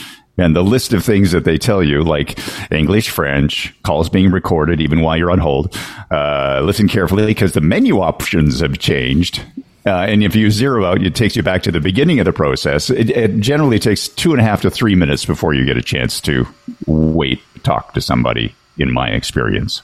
[0.41, 2.39] and the list of things that they tell you, like
[2.73, 5.77] English, French, calls being recorded even while you're on hold.
[6.11, 9.45] Uh, listen carefully because the menu options have changed.
[9.87, 12.33] Uh, and if you zero out, it takes you back to the beginning of the
[12.33, 12.91] process.
[12.91, 15.83] It, it generally takes two and a half to three minutes before you get a
[15.83, 16.47] chance to
[16.87, 19.81] wait, talk to somebody, in my experience.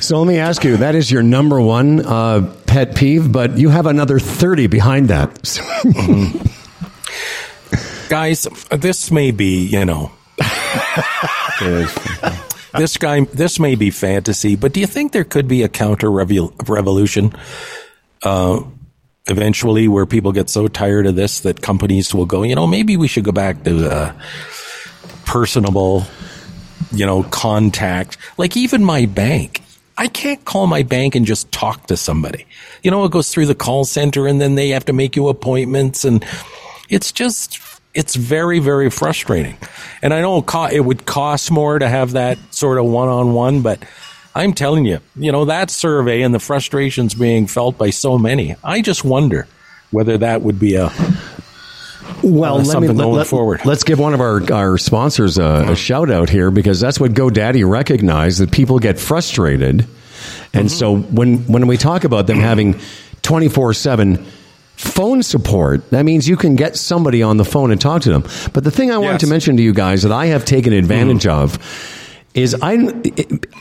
[0.00, 3.68] So let me ask you, that is your number one uh, pet peeve, but you
[3.68, 5.40] have another 30 behind that.
[8.08, 10.12] Guys, this may be, you know,
[12.76, 16.10] this guy, this may be fantasy, but do you think there could be a counter
[16.10, 17.32] revolution
[18.22, 18.62] uh,
[19.26, 22.96] eventually where people get so tired of this that companies will go, you know, maybe
[22.96, 24.12] we should go back to uh,
[25.24, 26.04] personable,
[26.92, 28.18] you know, contact.
[28.36, 29.62] Like even my bank.
[29.96, 32.46] I can't call my bank and just talk to somebody.
[32.82, 35.28] You know, it goes through the call center and then they have to make you
[35.28, 36.24] appointments and
[36.88, 37.60] it's just,
[37.94, 39.56] it's very, very frustrating.
[40.02, 43.62] And I know it would cost more to have that sort of one on one,
[43.62, 43.82] but
[44.34, 48.56] I'm telling you, you know, that survey and the frustrations being felt by so many,
[48.64, 49.46] I just wonder
[49.92, 50.90] whether that would be a,
[52.22, 53.60] Well, Uh, let me let, let- forward.
[53.64, 57.12] Let's give one of our, our sponsors a, a shout out here because that's what
[57.12, 59.86] GoDaddy recognized that people get frustrated,
[60.52, 62.80] and so when when we talk about them having
[63.22, 64.24] twenty four seven
[64.84, 68.22] phone support, that means you can get somebody on the phone and talk to them.
[68.52, 69.20] But the thing I wanted Yes.
[69.22, 71.30] to mention to you guys that I have taken advantage hmm.
[71.30, 71.58] of
[72.34, 72.92] is I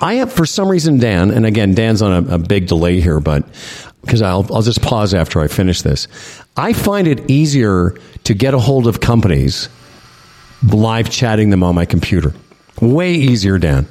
[0.01, 3.19] I have for some reason Dan and again Dan's on a, a big delay here,
[3.19, 3.45] but
[4.01, 6.07] because I'll I'll just pause after I finish this.
[6.57, 7.95] I find it easier
[8.25, 9.69] to get a hold of companies
[10.63, 12.33] live chatting them on my computer.
[12.81, 13.87] Way easier, Dan.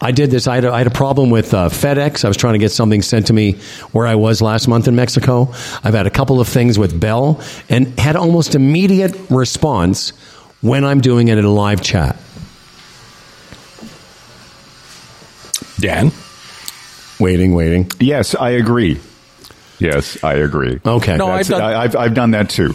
[0.00, 0.46] I did this.
[0.46, 2.24] I had a, I had a problem with uh, FedEx.
[2.24, 3.52] I was trying to get something sent to me
[3.92, 5.48] where I was last month in Mexico.
[5.84, 10.10] I've had a couple of things with Bell and had almost immediate response
[10.62, 12.16] when I'm doing it in a live chat.
[15.78, 16.10] Dan?
[17.20, 17.90] Waiting, waiting.
[18.00, 19.00] Yes, I agree.
[19.78, 20.80] Yes, I agree.
[20.84, 21.16] Okay.
[21.16, 22.74] No, I've done- I, I've, I've done that too.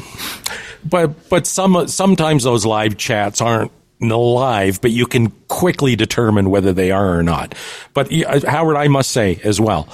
[0.83, 3.71] But but some sometimes those live chats aren't
[4.09, 7.55] live, but you can quickly determine whether they are or not.
[7.93, 9.87] But uh, Howard, I must say as well,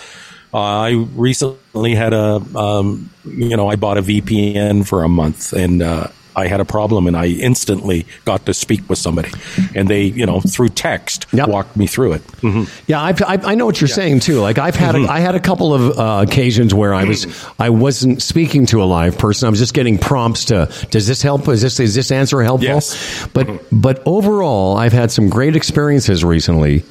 [0.53, 5.53] uh, I recently had a um, you know I bought a VPN for a month
[5.53, 5.81] and.
[5.81, 6.07] Uh,
[6.37, 9.31] I had a problem and I instantly got to speak with somebody
[9.75, 11.49] and they, you know, through text Yep.
[11.49, 12.27] walked me through it.
[12.27, 12.63] Mm-hmm.
[12.85, 14.39] Yeah, I've, I, I know what you're saying too.
[14.39, 15.11] Like I've had, a, mm-hmm.
[15.11, 17.25] I had a couple of uh, occasions where I was,
[17.57, 19.47] I wasn't speaking to a live person.
[19.47, 21.47] I was just getting prompts to, does this help?
[21.47, 22.69] Is this, is this answer helpful?
[22.69, 23.27] Yes.
[23.33, 23.81] But, mm-hmm.
[23.81, 26.83] but overall, I've had some great experiences recently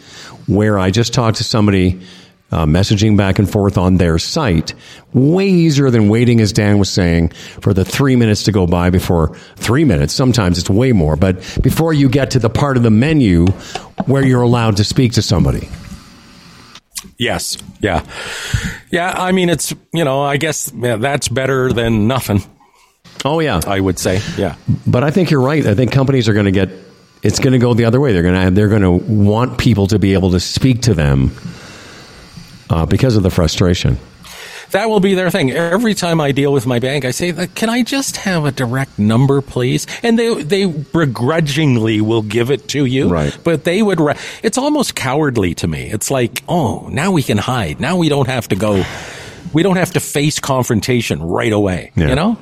[0.47, 2.01] where I just talked to somebody.
[2.53, 4.73] Uh, messaging back and forth on their site
[5.13, 7.29] way easier than waiting as dan was saying
[7.61, 11.35] for the three minutes to go by before three minutes sometimes it's way more but
[11.61, 13.47] before you get to the part of the menu
[14.07, 15.69] where you're allowed to speak to somebody
[17.19, 17.57] Yes.
[17.81, 18.05] Yeah.
[18.91, 19.13] Yeah.
[19.17, 22.43] I mean, it's, you know, I guess yeah, that's better than nothing,
[23.25, 24.21] Oh yeah, I would say.
[24.37, 24.57] Yeah.
[24.87, 25.67] but I think you're right.
[25.67, 26.69] I think companies are going to get
[27.23, 28.13] it's going to go the other way.
[28.13, 31.31] They're going to they're going to want people to be able to speak to them
[32.71, 33.99] uh, because of the frustration.
[34.71, 35.53] That will be their thing.
[35.53, 38.99] Every time I deal with my bank, I say, "Can I just have a direct
[38.99, 43.09] number, please?" And they they begrudgingly will give it to you.
[43.09, 43.37] Right.
[43.45, 44.01] But they would.
[44.01, 45.91] Ra- it's almost cowardly to me.
[45.91, 47.81] It's like, oh, now we can hide.
[47.81, 48.85] Now we don't have to go.
[49.53, 51.93] We don't have to face confrontation right away.
[51.95, 52.09] Yeah.
[52.09, 52.39] You know.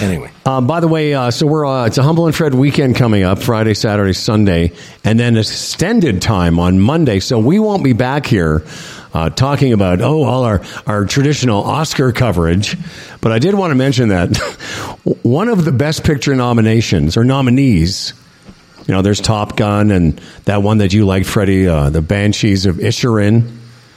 [0.00, 0.30] Anyway.
[0.46, 3.24] Uh, by the way, uh, so we're uh, it's a Humble and Fred weekend coming
[3.24, 4.72] up Friday, Saturday, Sunday,
[5.02, 7.18] and then extended time on Monday.
[7.18, 8.64] So we won't be back here
[9.12, 12.76] uh, talking about oh all our our traditional Oscar coverage.
[13.20, 14.36] But I did want to mention that
[15.22, 18.12] one of the Best Picture nominations or nominees.
[18.86, 22.66] You know, there's Top Gun and that one that you liked, Freddie, uh, the Banshees
[22.66, 23.56] of Inisherin.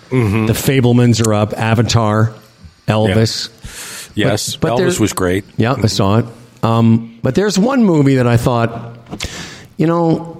[0.09, 1.53] The Fabelmans are up.
[1.53, 2.33] Avatar,
[2.87, 4.11] Elvis.
[4.15, 5.43] Yes, but there- Elvis was great.
[5.57, 6.25] Yeah, I saw it.
[6.61, 8.95] Um, but there's one movie that I thought,
[9.77, 10.32] you know,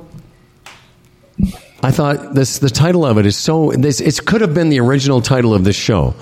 [1.84, 4.80] I thought this the title of it is so this it could have been the
[4.80, 6.16] original title of this show,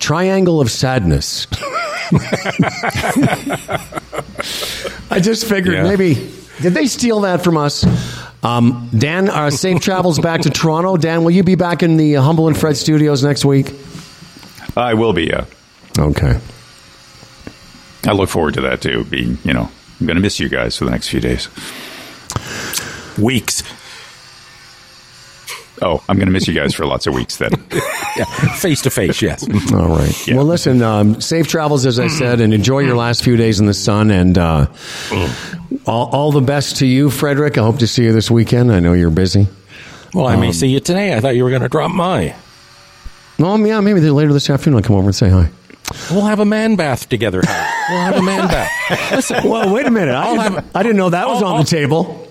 [0.00, 1.46] Triangle of Sadness.
[5.10, 5.82] I just figured Yeah.
[5.84, 6.14] maybe
[6.60, 7.84] did they steal that from us?
[8.42, 10.96] Um, Dan, uh, safe travels back to Toronto.
[10.96, 13.72] Dan, will you be back in the Humble and Fred studios next week?
[14.76, 15.24] I will be.
[15.24, 15.46] Yeah,
[15.98, 16.38] Okay.
[18.06, 19.04] I look forward to that too.
[19.04, 19.70] Being, you know,
[20.00, 21.48] I'm going to miss you guys for the next few days.
[23.18, 23.62] Weeks,
[25.82, 27.50] Oh, I'm going to miss you guys for lots of weeks then.
[28.56, 29.20] face to face.
[29.20, 29.42] Yes.
[29.72, 30.14] All right.
[30.28, 33.66] Well, listen, um, safe travels, as I said, and enjoy your last few days in
[33.66, 34.10] the sun.
[34.12, 34.66] And uh,
[35.86, 37.58] all, all the best to you, Frederick.
[37.58, 38.70] I hope to see you this weekend.
[38.72, 39.48] I know you're busy.
[40.14, 41.14] Well, I may Um, see you today.
[41.16, 42.36] I thought you were going to drop by.
[43.40, 45.50] Oh, yeah, maybe later this afternoon I'll come over and say hi.
[46.10, 47.42] We'll have a man bath together.
[47.44, 49.10] We'll have a man bath.
[49.12, 50.12] Listen, Well, wait a minute.
[50.14, 52.23] I, I'll didn't, have- I didn't know that was I'll- on the table.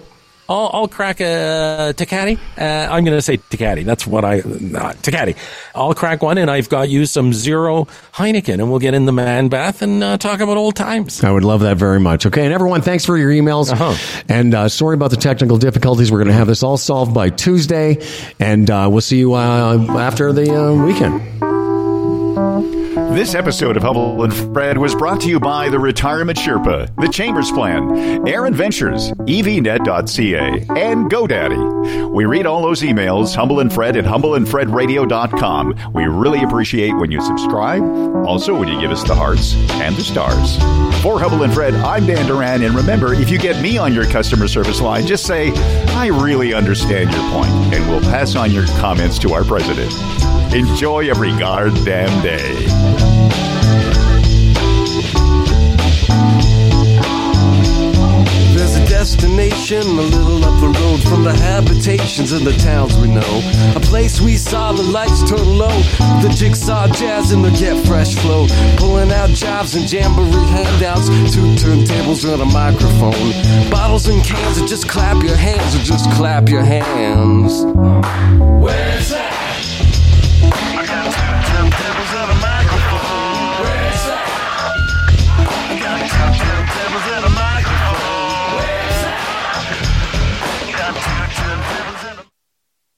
[0.50, 2.38] I'll, I'll crack a Tecate.
[2.58, 3.86] Uh, I'm going to say Tecate.
[3.86, 5.38] That's what I not Tecate.
[5.74, 9.14] I'll crack one, and I've got you some zero Heineken, and we'll get in the
[9.14, 11.24] man bath and uh, talk about old times.
[11.24, 12.26] I would love that very much.
[12.26, 13.72] Okay, and everyone, thanks for your emails.
[13.72, 13.96] Uh-huh.
[14.28, 16.12] And uh, sorry about the technical difficulties.
[16.12, 18.06] We're going to have this all solved by Tuesday,
[18.40, 21.73] and uh, we'll see you uh, after the uh, weekend.
[23.14, 27.08] This episode of Humble and Fred was brought to you by the Retirement Sherpa, the
[27.08, 27.84] Chambers Plan,
[28.26, 32.12] ErinVentures, EVNet.ca, and GoDaddy.
[32.12, 35.94] We read all those emails, Humble and Fred at humbleandfredradio.com.
[35.94, 37.84] We really appreciate when you subscribe,
[38.26, 40.58] also when you give us the hearts and the stars.
[41.04, 44.06] For Humble and Fred, I'm Dan Duran, and remember, if you get me on your
[44.06, 45.52] customer service line, just say,
[45.90, 49.94] I really understand your point, and we'll pass on your comments to our president.
[50.54, 52.54] Enjoy every goddamn day.
[58.54, 63.08] There's a destination a little up the road from the habitations of the towns we
[63.08, 63.42] know.
[63.76, 65.76] A place we saw the lights turn low,
[66.22, 68.46] the jigsaw jazz and the get fresh flow.
[68.78, 73.72] Pulling out jobs and jamboree handouts, two turntables and a microphone.
[73.72, 77.64] Bottles and cans, or just clap your hands, or just clap your hands.
[78.62, 79.43] Where's that?